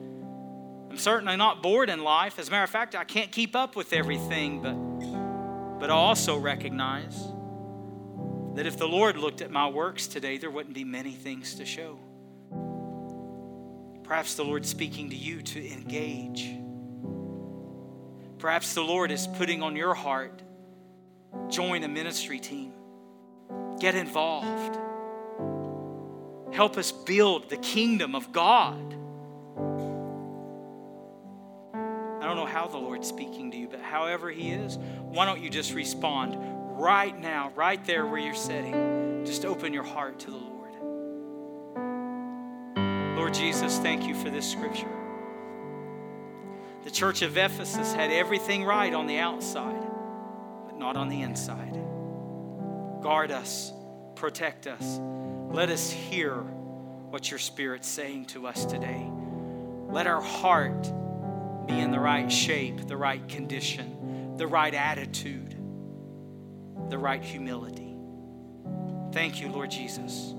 I'm 0.96 1.00
certainly 1.00 1.36
not 1.36 1.62
bored 1.62 1.90
in 1.90 2.06
life. 2.06 2.40
As 2.40 2.48
a 2.48 2.52
matter 2.52 2.64
of 2.64 2.70
fact, 2.70 2.96
I 2.96 3.04
can't 3.04 3.30
keep 3.30 3.54
up 3.54 3.76
with 3.76 3.92
everything, 3.92 4.62
but, 4.62 5.78
but 5.78 5.92
I 5.92 5.94
also 5.94 6.38
recognize 6.38 7.22
that 8.54 8.66
if 8.66 8.78
the 8.78 8.88
Lord 8.88 9.18
looked 9.18 9.42
at 9.42 9.52
my 9.52 9.68
works 9.68 10.08
today, 10.08 10.38
there 10.38 10.50
wouldn't 10.50 10.74
be 10.74 10.86
many 10.86 11.12
things 11.12 11.56
to 11.56 11.66
show. 11.66 12.00
Perhaps 14.06 14.36
the 14.36 14.46
Lord's 14.46 14.70
speaking 14.70 15.10
to 15.10 15.18
you 15.18 15.42
to 15.42 15.70
engage. 15.70 16.50
Perhaps 18.40 18.74
the 18.74 18.84
Lord 18.84 19.12
is 19.12 19.28
putting 19.28 19.62
on 19.62 19.76
your 19.76 19.96
heart 19.96 20.44
join 21.50 21.84
a 21.84 21.90
ministry 21.90 22.40
team, 22.40 22.72
get 23.82 23.96
involved, 23.96 24.80
help 26.54 26.78
us 26.78 26.94
build 26.94 27.50
the 27.50 27.58
kingdom 27.58 28.16
of 28.16 28.32
God. 28.32 28.96
I 32.26 32.28
don't 32.28 32.38
know 32.38 32.48
how 32.48 32.66
the 32.66 32.80
Lord's 32.80 33.08
speaking 33.08 33.52
to 33.52 33.58
you, 33.58 33.68
but 33.68 33.82
however 33.82 34.32
He 34.32 34.50
is, 34.50 34.78
why 34.78 35.26
don't 35.26 35.44
you 35.44 35.52
just 35.52 35.76
respond 35.76 36.36
right 36.76 37.16
now, 37.16 37.52
right 37.56 37.86
there 37.86 38.08
where 38.08 38.18
you're 38.18 38.34
sitting, 38.34 39.22
just 39.24 39.46
open 39.46 39.72
your 39.74 39.84
heart 39.84 40.18
to 40.22 40.32
the 40.32 40.38
Lord. 40.38 40.72
Lord 43.16 43.32
Jesus, 43.36 43.78
thank 43.78 44.08
you 44.08 44.16
for 44.16 44.32
this 44.32 44.52
scripture. 44.52 44.90
The 46.84 46.90
church 46.90 47.22
of 47.22 47.38
Ephesus 47.38 47.94
had 47.94 48.10
everything 48.10 48.64
right 48.64 48.92
on 48.92 49.06
the 49.06 49.20
outside, 49.20 49.86
but 50.66 50.80
not 50.80 50.98
on 50.98 51.10
the 51.10 51.22
inside. 51.22 51.80
Guard 53.04 53.30
us, 53.30 53.72
protect 54.16 54.66
us. 54.66 55.00
Let 55.52 55.70
us 55.70 55.92
hear 55.92 56.34
what 56.34 57.30
your 57.30 57.38
Spirit's 57.38 57.88
saying 57.88 58.26
to 58.26 58.48
us 58.48 58.66
today. 58.66 59.12
Let 59.90 60.08
our 60.08 60.22
heart 60.22 60.92
be 61.68 61.80
in 61.80 61.92
the 61.92 62.00
right 62.00 62.32
shape, 62.32 62.88
the 62.88 62.98
right 62.98 63.28
condition, 63.28 64.36
the 64.38 64.48
right 64.48 64.74
attitude 64.74 65.56
the 66.90 66.98
right 66.98 67.24
humility. 67.24 67.96
Thank 69.12 69.42
you, 69.42 69.50
Lord 69.50 69.72
Jesus, 69.72 70.34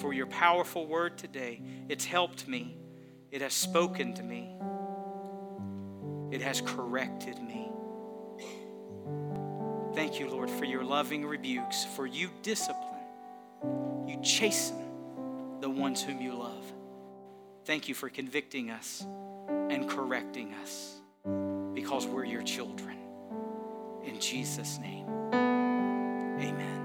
for 0.00 0.12
your 0.12 0.26
powerful 0.26 0.86
word 0.86 1.16
today. 1.16 1.62
It's 1.88 2.04
helped 2.04 2.46
me, 2.46 2.76
it 3.30 3.40
has 3.40 3.54
spoken 3.54 4.14
to 4.14 4.22
me, 4.22 4.54
it 6.30 6.42
has 6.42 6.60
corrected 6.60 7.40
me. 7.42 7.68
Thank 9.94 10.18
you, 10.18 10.28
Lord, 10.28 10.50
for 10.50 10.64
your 10.64 10.84
loving 10.84 11.24
rebukes, 11.24 11.84
for 11.84 12.06
you 12.06 12.30
discipline, 12.42 13.06
you 14.06 14.18
chasten 14.22 14.78
the 15.60 15.70
ones 15.70 16.02
whom 16.02 16.20
you 16.20 16.34
love. 16.34 16.64
Thank 17.64 17.88
you 17.88 17.94
for 17.94 18.08
convicting 18.08 18.70
us 18.70 19.06
and 19.72 19.88
correcting 19.88 20.52
us 20.62 21.00
because 21.72 22.06
we're 22.06 22.26
your 22.26 22.42
children. 22.42 22.98
In 24.04 24.20
Jesus' 24.20 24.78
name. 24.78 25.06
Amen. 25.32 26.81